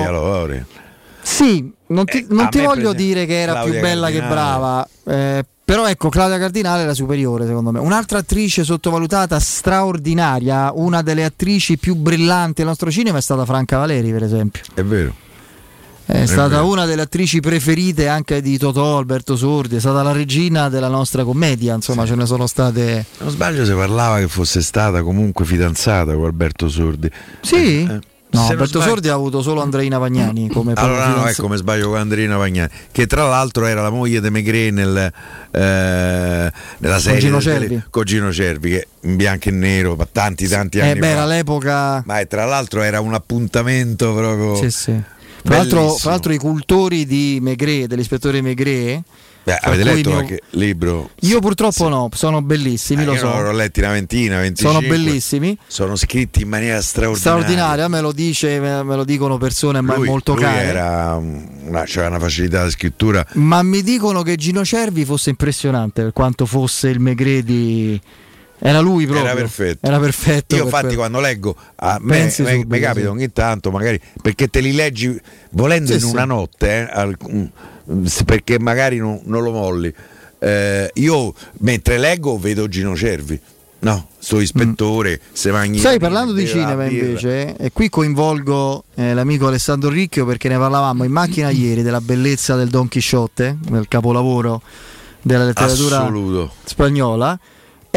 [1.21, 4.19] sì, non ti, Eh, non ti voglio esempio, dire che era Claudia più bella che
[4.19, 4.33] Cardinale.
[4.57, 7.79] brava, eh, però ecco, Claudia Cardinale era superiore secondo me.
[7.79, 13.77] Un'altra attrice sottovalutata, straordinaria, una delle attrici più brillanti del nostro cinema è stata Franca
[13.77, 14.61] Valeri, per esempio.
[14.73, 15.23] È vero.
[16.07, 20.69] È stata una delle attrici preferite anche di Totò, Alberto Sordi, è stata la regina
[20.69, 23.05] della nostra commedia, insomma ce ne sono state...
[23.17, 27.09] Se non sbaglio si parlava che fosse stata comunque fidanzata con Alberto Sordi.
[27.41, 27.83] Sì?
[27.89, 31.13] Eh, No, se non Alberto sbaglio- Sordi ha avuto solo Andreina Vagnani come Allora no,
[31.13, 34.71] è fidanza- come sbaglio con Andrina Pagnani, che tra l'altro era la moglie di Megre
[34.71, 35.11] nel,
[35.51, 37.83] eh, nella serie Gino del tele- Cervi.
[37.89, 41.11] con Gino Cervi, che in bianco e nero, ma tanti tanti anni Eh beh, fa.
[41.13, 42.03] era l'epoca...
[42.05, 44.55] Ma tra l'altro era un appuntamento proprio.
[44.57, 45.01] Sì, sì.
[45.45, 49.03] Fra l'altro, i cultori di Megre, dell'ispettore Megre,
[49.43, 51.11] Beh, avete letto mio- qualche libro?
[51.21, 53.31] io purtroppo no, sono bellissimi, Eh, lo so.
[53.31, 54.73] avrò letti una ventina, 25.
[54.81, 55.55] Sono bellissimi.
[55.67, 57.41] Sono scritti in maniera straordinaria.
[57.43, 60.63] Straordinaria, me lo dice, me lo dicono persone ma Lui, molto lui care.
[60.63, 63.23] era una, c'era una facilità di scrittura.
[63.33, 68.01] Ma mi dicono che Gino Cervi fosse impressionante per quanto fosse il Megre di.
[68.59, 69.25] Era lui proprio.
[69.25, 69.85] Era perfetto.
[69.85, 70.55] Era perfetto.
[70.55, 70.99] Io per infatti quello.
[70.99, 73.11] quando leggo a me, me- mi capita sì.
[73.11, 75.19] ogni tanto magari perché te li leggi
[75.51, 79.93] volendo Sì, in una notte eh, al- mm, perché magari non, non lo molli
[80.39, 83.39] Eh, io mentre leggo vedo Gino Cervi
[83.79, 85.81] no sto ispettore se magni Mm.
[85.81, 91.03] Sai, parlando di cinema invece, e qui coinvolgo eh, l'amico Alessandro Ricchio perché ne parlavamo
[91.03, 94.61] in macchina ieri della bellezza del Don Chisciotte, del capolavoro
[95.21, 97.37] della letteratura assoluto spagnola.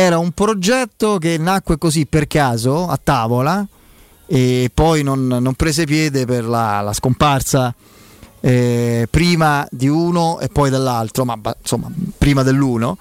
[0.01, 3.67] Era un progetto che nacque così per caso a tavola
[4.27, 7.75] e poi non, non prese piede per la, la scomparsa
[8.39, 12.97] eh, prima di uno e poi dell'altro, ma insomma prima dell'uno.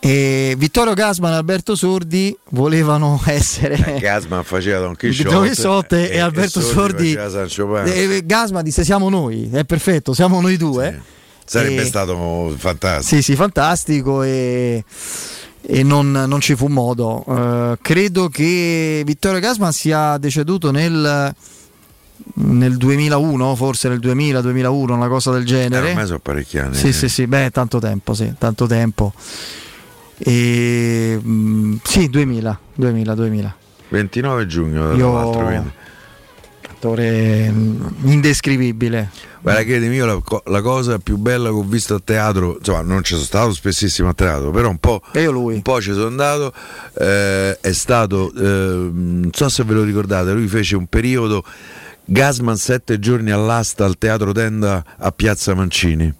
[0.00, 7.12] E Vittorio Gasman e Alberto Sordi volevano essere Gasman faceva Don Chisciotte, e Alberto Sordi.
[7.14, 7.94] faceva Sancho Panza.
[7.94, 11.00] Eh, Gasman disse siamo noi, è perfetto, siamo noi due.
[11.44, 14.82] sarebbe E- stato fantastico Sì, sì, fantastico e,
[15.66, 17.24] e non, non ci fu modo.
[17.26, 21.34] Eh, credo che Vittorio Gasman sia deceduto nel,
[22.34, 25.88] nel 2001, forse nel 2000-2001, una cosa del Eh, genere.
[25.90, 29.12] ormai sono parecchi anni Sì, sì, sì, beh, tanto tempo, sì, tanto tempo.
[30.18, 33.56] E, mm, sì, 2000, 2000, 2000.
[33.88, 35.82] 29 giugno Io-.
[36.84, 39.08] Attore mm, indescrivibile.
[39.40, 43.02] Guarda, credimi, io la, la cosa più bella che ho visto a teatro, insomma, non
[43.02, 46.52] ci sono stato spessissimo a teatro, però un po', un po' ci sono andato.
[46.98, 51.42] eh, è stato, eh, non so se ve lo ricordate, lui fece un periodo
[52.04, 56.12] Gasman sette giorni all'asta al teatro tenda a Piazza Mancini.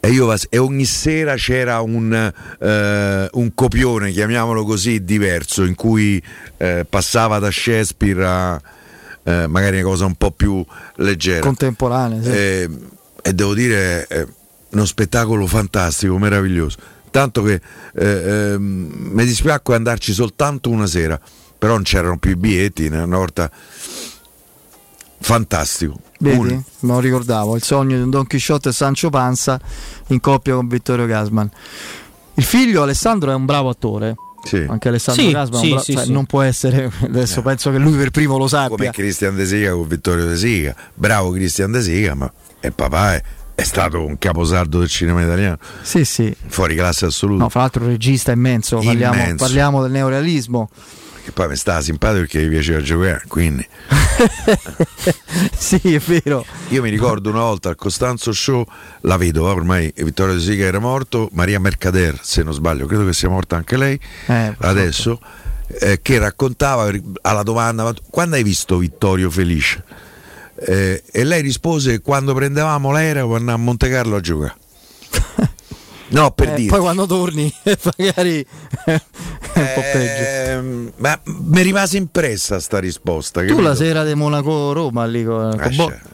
[0.00, 6.20] E, io e ogni sera c'era un, eh, un copione, chiamiamolo così, diverso, in cui
[6.56, 8.60] eh, passava da Shakespeare a
[9.24, 10.64] eh, magari una cosa un po' più
[10.96, 11.40] leggera.
[11.40, 12.30] Contemporanea, sì.
[12.30, 12.70] Eh,
[13.22, 14.26] e devo dire, è
[14.70, 16.78] uno spettacolo fantastico, meraviglioso.
[17.10, 17.60] Tanto che
[17.94, 21.18] eh, ehm, mi dispiacque andarci soltanto una sera,
[21.56, 23.50] però non c'erano più i biglietti, una volta
[25.20, 25.98] fantastico.
[26.18, 26.36] Vedi?
[26.36, 26.64] Uno.
[26.80, 29.60] Me lo ricordavo, il sogno di un Don Chisciotte e Sancio Panza
[30.08, 31.50] in coppia con Vittorio Gasman.
[32.34, 34.16] Il figlio Alessandro è un bravo attore.
[34.68, 36.12] Anche Alessandro Sì, Gasman è un sì, bra- sì, cioè, sì.
[36.12, 38.90] non può essere, adesso penso che lui per primo lo come sappia.
[38.90, 40.74] Cristian De Sica con Vittorio De Sica.
[40.94, 43.22] Bravo Cristian De Sica, ma e papà è,
[43.54, 45.58] è stato un caposardo del cinema italiano.
[45.82, 46.34] Sì, sì.
[46.46, 47.42] Fuori classe assoluto.
[47.42, 49.44] No, fra l'altro regista immenso, parliamo, Immenso.
[49.44, 50.68] parliamo del neorealismo.
[51.24, 53.66] Che poi mi stava simpatico perché gli piaceva giocare, quindi
[55.56, 56.44] sì, è vero.
[56.68, 58.62] Io mi ricordo una volta al Costanzo Show,
[59.02, 63.14] la vedo ormai Vittorio De Sica era morto, Maria Mercader, se non sbaglio, credo che
[63.14, 65.18] sia morta anche lei Eh, adesso,
[65.80, 66.90] eh, che raccontava
[67.22, 69.82] alla domanda "Ma quando hai visto Vittorio Felice?
[70.56, 74.54] Eh, e lei rispose quando prendevamo l'aereo per andare a Monte Carlo a giocare.
[76.08, 76.68] No, per Eh, dire.
[76.70, 77.52] poi quando torni,
[77.96, 78.44] magari
[78.84, 80.22] è un po' peggio.
[80.22, 83.40] Ehm, ma mi rimase impressa sta risposta.
[83.40, 83.66] Tu capito?
[83.66, 85.84] la sera di Monaco-Roma lì con, con, Lascia.
[85.84, 86.12] Bo-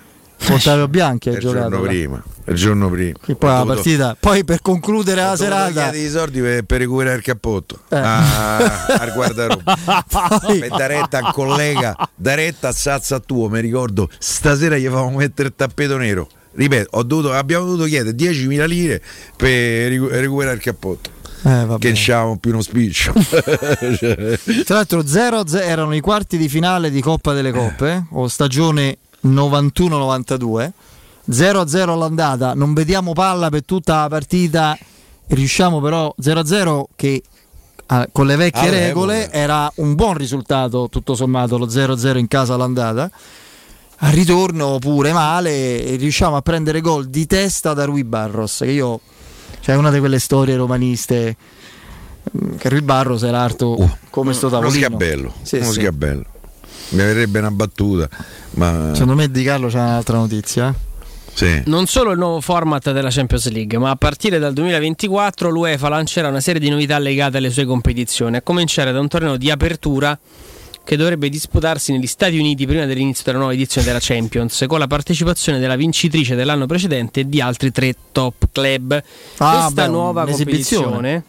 [0.54, 1.68] Ottavio Bianchi hai il giocato.
[1.68, 1.88] giorno là.
[1.88, 2.22] prima.
[2.46, 3.18] Il giorno prima.
[3.22, 7.22] Che poi la partita, poi per concludere la serata, i soldi per, per recuperare il
[7.22, 7.96] cappotto Eh.
[7.96, 14.08] a, al guardaroba per dare retta al collega da retta a Sazza tuo mi ricordo
[14.18, 19.02] stasera gli facciamo mettere il tappeto nero ripeto dovuto- abbiamo dovuto chiedere 10.000 lire
[19.36, 21.10] per ricu- recuperare il cappotto
[21.44, 23.12] Eh, che c'avevamo più uno spiccio
[24.64, 28.98] Tra l'altro 0-0 erano i quarti di finale di Coppa delle Coppe eh, o stagione
[29.26, 30.70] 91-92.
[31.30, 34.76] 0-0 all'andata, non vediamo palla per tutta la partita,
[35.28, 37.22] riusciamo però 0-0 che
[37.86, 38.84] ah, con le vecchie All'epoca.
[38.86, 43.10] regole era un buon risultato tutto sommato lo 0-0 in casa all'andata.
[44.02, 48.70] Al ritorno pure male e riusciamo a prendere gol di testa da Rui Barros, che
[48.70, 49.00] io
[49.60, 51.36] cioè una di quelle storie romaniste
[52.42, 54.86] mm, che Rui Barros era alto come sto uno tavolino.
[54.86, 55.80] sgabello Sì, uno sì.
[55.80, 56.24] sgabello
[56.90, 58.08] mi verrebbe una battuta
[58.52, 60.68] ma Secondo me Di Carlo c'è un'altra notizia.
[60.70, 60.74] eh.
[61.34, 61.62] sì.
[61.66, 66.28] Non solo il nuovo format della Champions League, ma a partire dal 2024 l'UEFA lancerà
[66.28, 70.18] una serie di novità legate alle sue competizioni, a cominciare da un torneo di apertura
[70.90, 74.88] che dovrebbe disputarsi negli Stati Uniti prima dell'inizio della nuova edizione della Champions, con la
[74.88, 79.00] partecipazione della vincitrice dell'anno precedente e di altri tre top club.
[79.36, 81.22] Ah, Questa beh, nuova competizione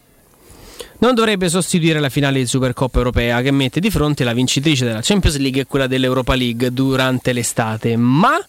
[0.98, 5.02] non dovrebbe sostituire la finale di Supercoppa europea che mette di fronte la vincitrice della
[5.04, 8.44] Champions League e quella dell'Europa League durante l'estate, ma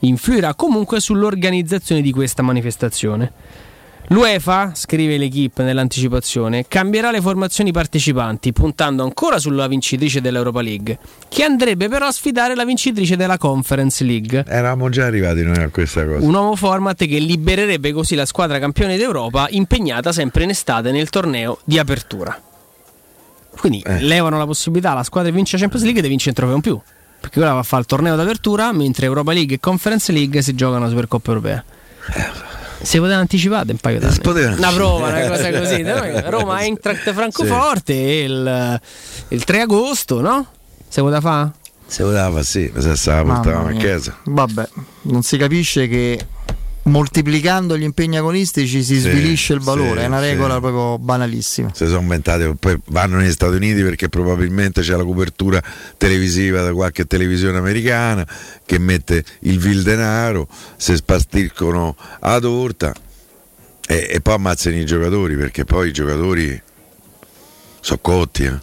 [0.00, 3.32] influirà comunque sull'organizzazione di questa manifestazione.
[4.08, 10.98] L'UEFA, scrive l'equipe nell'anticipazione, cambierà le formazioni partecipanti, puntando ancora sulla vincitrice dell'Europa League,
[11.28, 14.44] che andrebbe però a sfidare la vincitrice della Conference League.
[14.46, 18.58] eravamo già arrivati noi a questa cosa Un nuovo format che libererebbe così la squadra
[18.58, 22.38] campione d'Europa impegnata sempre in estate nel torneo di apertura.
[23.56, 24.00] Quindi Eh.
[24.00, 26.60] levano la possibilità alla squadra che vince la Champions League di vincere un trofeo in
[26.60, 26.80] più.
[27.20, 30.54] Perché ora va a fare il torneo d'apertura, mentre Europa League e Conference League si
[30.54, 31.64] giocano la Supercoppa europea.
[32.82, 34.18] Si poteva anticipare un paio d'anni.
[34.18, 35.82] poteva Una prova, una cosa così.
[36.28, 38.80] Roma Eintracht Francoforte il,
[39.28, 40.46] il 3 agosto, no?
[40.88, 41.50] Se poteva fare?
[41.92, 44.68] se poteva sì se stava portavamo a casa Vabbè,
[45.02, 46.18] non si capisce che
[46.84, 50.60] moltiplicando gli impegni agonistici si Sì, svilisce il valore, sì, è una regola sì.
[50.60, 51.70] proprio banalissima.
[51.72, 55.62] si sono inventate poi vanno negli Stati Uniti perché probabilmente c'è la copertura
[55.96, 58.26] televisiva da qualche televisione americana
[58.64, 62.92] che mette il vil denaro si spasticcono a torta
[63.86, 66.60] e, e poi ammazzano i giocatori perché poi i giocatori
[67.80, 68.58] sono cotti eh.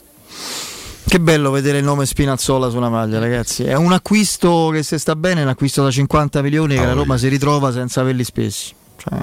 [1.09, 3.63] Che bello vedere il nome Spinazzola su una maglia, ragazzi.
[3.63, 6.85] È un acquisto che se sta bene, è un acquisto da 50 milioni che Ah,
[6.85, 8.71] la Roma si ritrova senza averli spesi.
[8.95, 9.17] Cioè,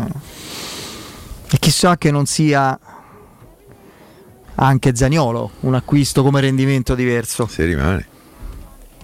[1.49, 2.77] e chissà che non sia
[4.57, 7.47] anche Zaniolo, un acquisto come rendimento diverso.
[7.47, 8.09] se rimane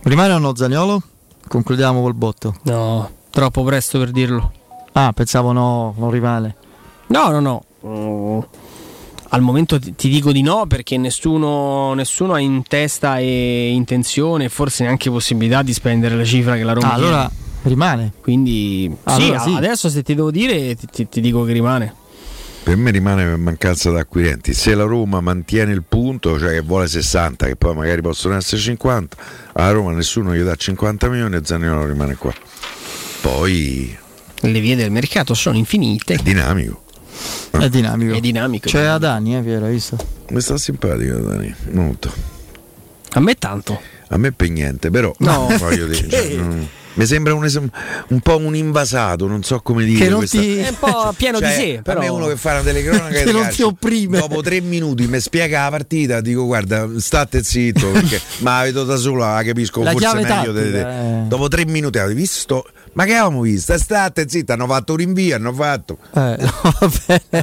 [0.02, 1.00] Rimane o no Zaniolo?
[1.46, 2.56] Concludiamo col botto.
[2.62, 4.50] No, troppo presto per dirlo.
[4.94, 6.56] Ah, pensavo no, non rimane.
[7.06, 7.64] No, no, no.
[7.86, 8.40] Mm,
[9.34, 14.48] al momento ti, dico di no perché nessuno, nessuno ha in testa e intenzione, e
[14.48, 17.30] forse neanche possibilità di spendere la cifra che la Roma Ah, allora
[17.62, 18.12] rimane.
[18.20, 19.56] Quindi Allora sì, sì.
[19.56, 21.94] adesso se ti devo dire ti, ti- ti dico che rimane.
[22.62, 26.60] per me rimane per mancanza di acquirenti se la Roma mantiene il punto cioè che
[26.60, 29.16] vuole 60 che poi magari possono essere 50
[29.54, 32.32] alla Roma nessuno gli dà 50 milioni e Zaniolo rimane qua
[33.20, 33.96] poi
[34.40, 36.14] Le vie del mercato sono infinite.
[36.14, 36.82] è dinamico
[37.50, 38.14] È dinamico.
[38.14, 38.68] È dinamico.
[38.68, 39.96] C'è Adani, eh, Piero, hai visto?
[40.30, 42.10] mi sta simpatico Dani molto
[43.10, 43.78] A me tanto.
[44.08, 47.58] a me per niente però No, voglio dire, cioè, non- mi sembra un, es-
[48.08, 51.12] un po' un invasato non so come dire Che non questa- ti- È un po'
[51.16, 52.00] pieno Cioè, di sé, però.
[52.00, 54.18] me uno che fa una telecronaca Che non calcio, ti opprime.
[54.20, 58.84] dopo tre minuti mi spiega la partita dico guarda state zitto perché ma la vedo
[58.84, 61.22] da sola la capisco La forse meglio di te tattica, eh.
[61.28, 65.36] dopo tre minuti avete visto ma che avevamo visto state zitto hanno fatto un rinvio
[65.36, 67.40] hanno fatto Eh, no.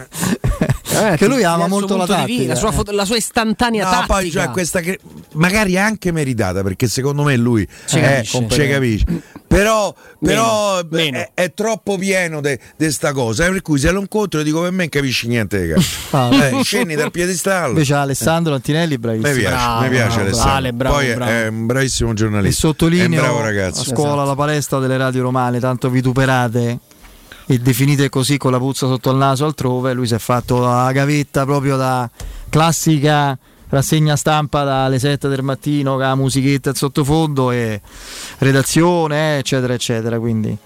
[0.92, 2.48] Eh, che lui ama molto la tattica.
[2.48, 4.14] la sua, foto- la sua istantanea No, tattica.
[4.14, 5.00] poi c'è questa che
[5.34, 8.48] magari anche meritata perché secondo me lui Ci è- capisce.
[8.50, 9.06] ci capisce.
[9.50, 13.46] Però, però Meno, È, è troppo pieno di questa cosa.
[13.48, 15.98] eh, Per cui se lo incontro dico per me non capisci niente di calcio.
[16.20, 16.30] Ah.
[16.34, 17.70] Eh, scendi dal piedistallo.
[17.70, 19.32] Invece Alessandro Antinelli bravissimo.
[19.34, 20.54] Mi piace, Bravo, mi piace bravo, Alessandro.
[20.54, 21.32] Ale, bravo, Poi è- bravo.
[21.32, 22.62] è un bravissimo E giornalista.
[22.62, 26.80] È un sottolineo a scuola la palestra delle radio romane, tanto vituperate
[27.46, 30.92] e definite così con la puzza sotto il naso altrove, lui si è fatto la
[30.92, 32.10] gavetta proprio da
[32.50, 33.38] classica
[33.70, 37.82] rassegna stampa dalle 7 del mattino con la musichetta al sottofondo e
[38.40, 40.58] redazione eccetera eccetera quindi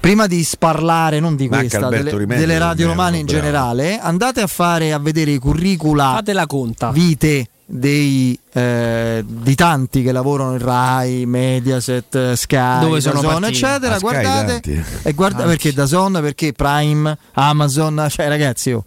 [0.00, 3.40] prima di sparlare non di questa Alberto delle, delle radio romane in bravo.
[3.40, 6.90] generale andate a fare a vedere i curricula Fate la conta.
[6.90, 13.52] vite dei, eh, di tanti che lavorano in Rai, Mediaset, Sky, Dove sono partiti?
[13.52, 13.98] eccetera.
[13.98, 18.84] Guardate e guarda Ah, perché da Zon, perché Prime, Amazon, cioè ragazzi, oh.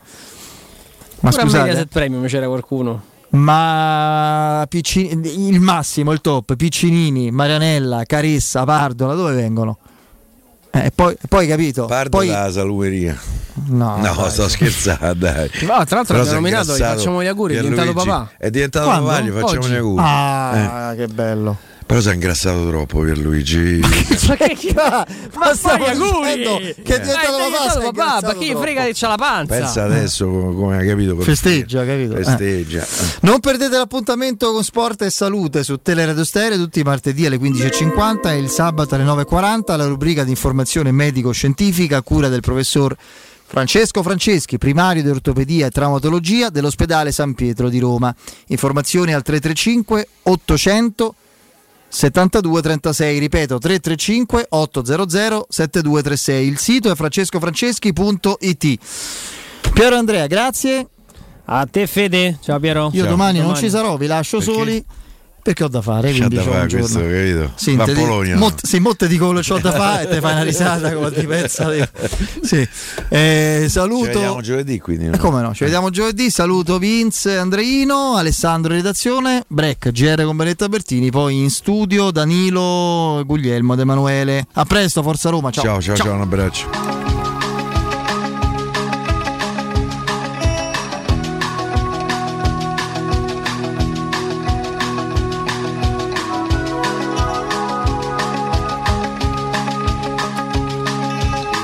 [1.21, 3.01] ma Pure scusate, Mediaset Premium c'era qualcuno.
[3.29, 9.77] ma Piccini- il massimo, il top, Piccinini, Marianella, Caressa, Pardola, dove vengono?
[10.71, 11.85] Eh, e poi, poi capito?
[11.85, 13.17] Parto poi, dalla salumeria.
[13.67, 15.49] no, No, sto scherzando, dai.
[15.61, 18.29] No, tra l'altro Però abbiamo sei nominato, gli facciamo gli auguri, è diventato papà.
[18.37, 19.07] È diventato Quando?
[19.07, 19.69] papà, gli facciamo Oggi.
[19.71, 20.03] gli auguri.
[20.05, 21.57] Ah, che bello.
[21.87, 23.79] Però sei ingrassato troppo Pierluigi.
[24.27, 26.35] Ma che ma Ma stiamo fai gli auguri!
[26.35, 26.99] dicendo che è Eh.
[26.99, 27.37] diventato
[27.79, 29.55] Ma è papà, ma chi frega che c'ha la panza?
[29.57, 31.15] Pensa adesso come hai capito.
[31.15, 32.15] per Festeggia, capito?
[32.15, 32.85] Festeggia.
[33.21, 38.27] Non perdete l'appuntamento con Sport e Salute su Teleradio Stereo tutti i martedì alle 15.50
[38.31, 42.93] e il sabato alle 9.40 la rubrica di informazione medico-scientifica a cura del professor
[43.49, 48.13] Francesco Franceschi, primario di ortopedia e traumatologia dell'ospedale San Pietro di Roma.
[48.47, 51.15] Informazioni al 335 800
[51.89, 56.47] 7236, ripeto 335 800 7236.
[56.47, 58.77] Il sito è francescofranceschi.it.
[59.73, 60.87] Piero Andrea, grazie.
[61.45, 62.89] A te Fede, ciao Piero.
[62.93, 64.53] Io domani, non ci sarò, vi lascio Perché?
[64.53, 64.85] soli
[65.47, 66.11] perché ho da fare.
[66.11, 67.51] Quindi da fare questo, capito?
[67.55, 70.33] Sì, Va a te di- mot- sì, molte dico ho da fare e te fai
[70.33, 71.69] una risata come ti pensa.
[71.71, 71.87] di-
[72.41, 72.67] Sì.
[73.09, 74.05] Eh, Ci saluto.
[74.07, 75.05] vediamo giovedì quindi.
[75.07, 75.17] no?
[75.17, 75.53] Come no?
[75.53, 76.29] Ci vediamo giovedì.
[76.29, 83.73] Saluto Vince, Andreino, Alessandro redazione, Break, GR con Benetta Bertini, poi in studio Danilo, Guglielmo
[83.73, 84.45] ed Emanuele.
[84.53, 85.49] A presto, Forza Roma.
[85.51, 86.96] Ciao, Ciao, ciao, ciao, un abbraccio.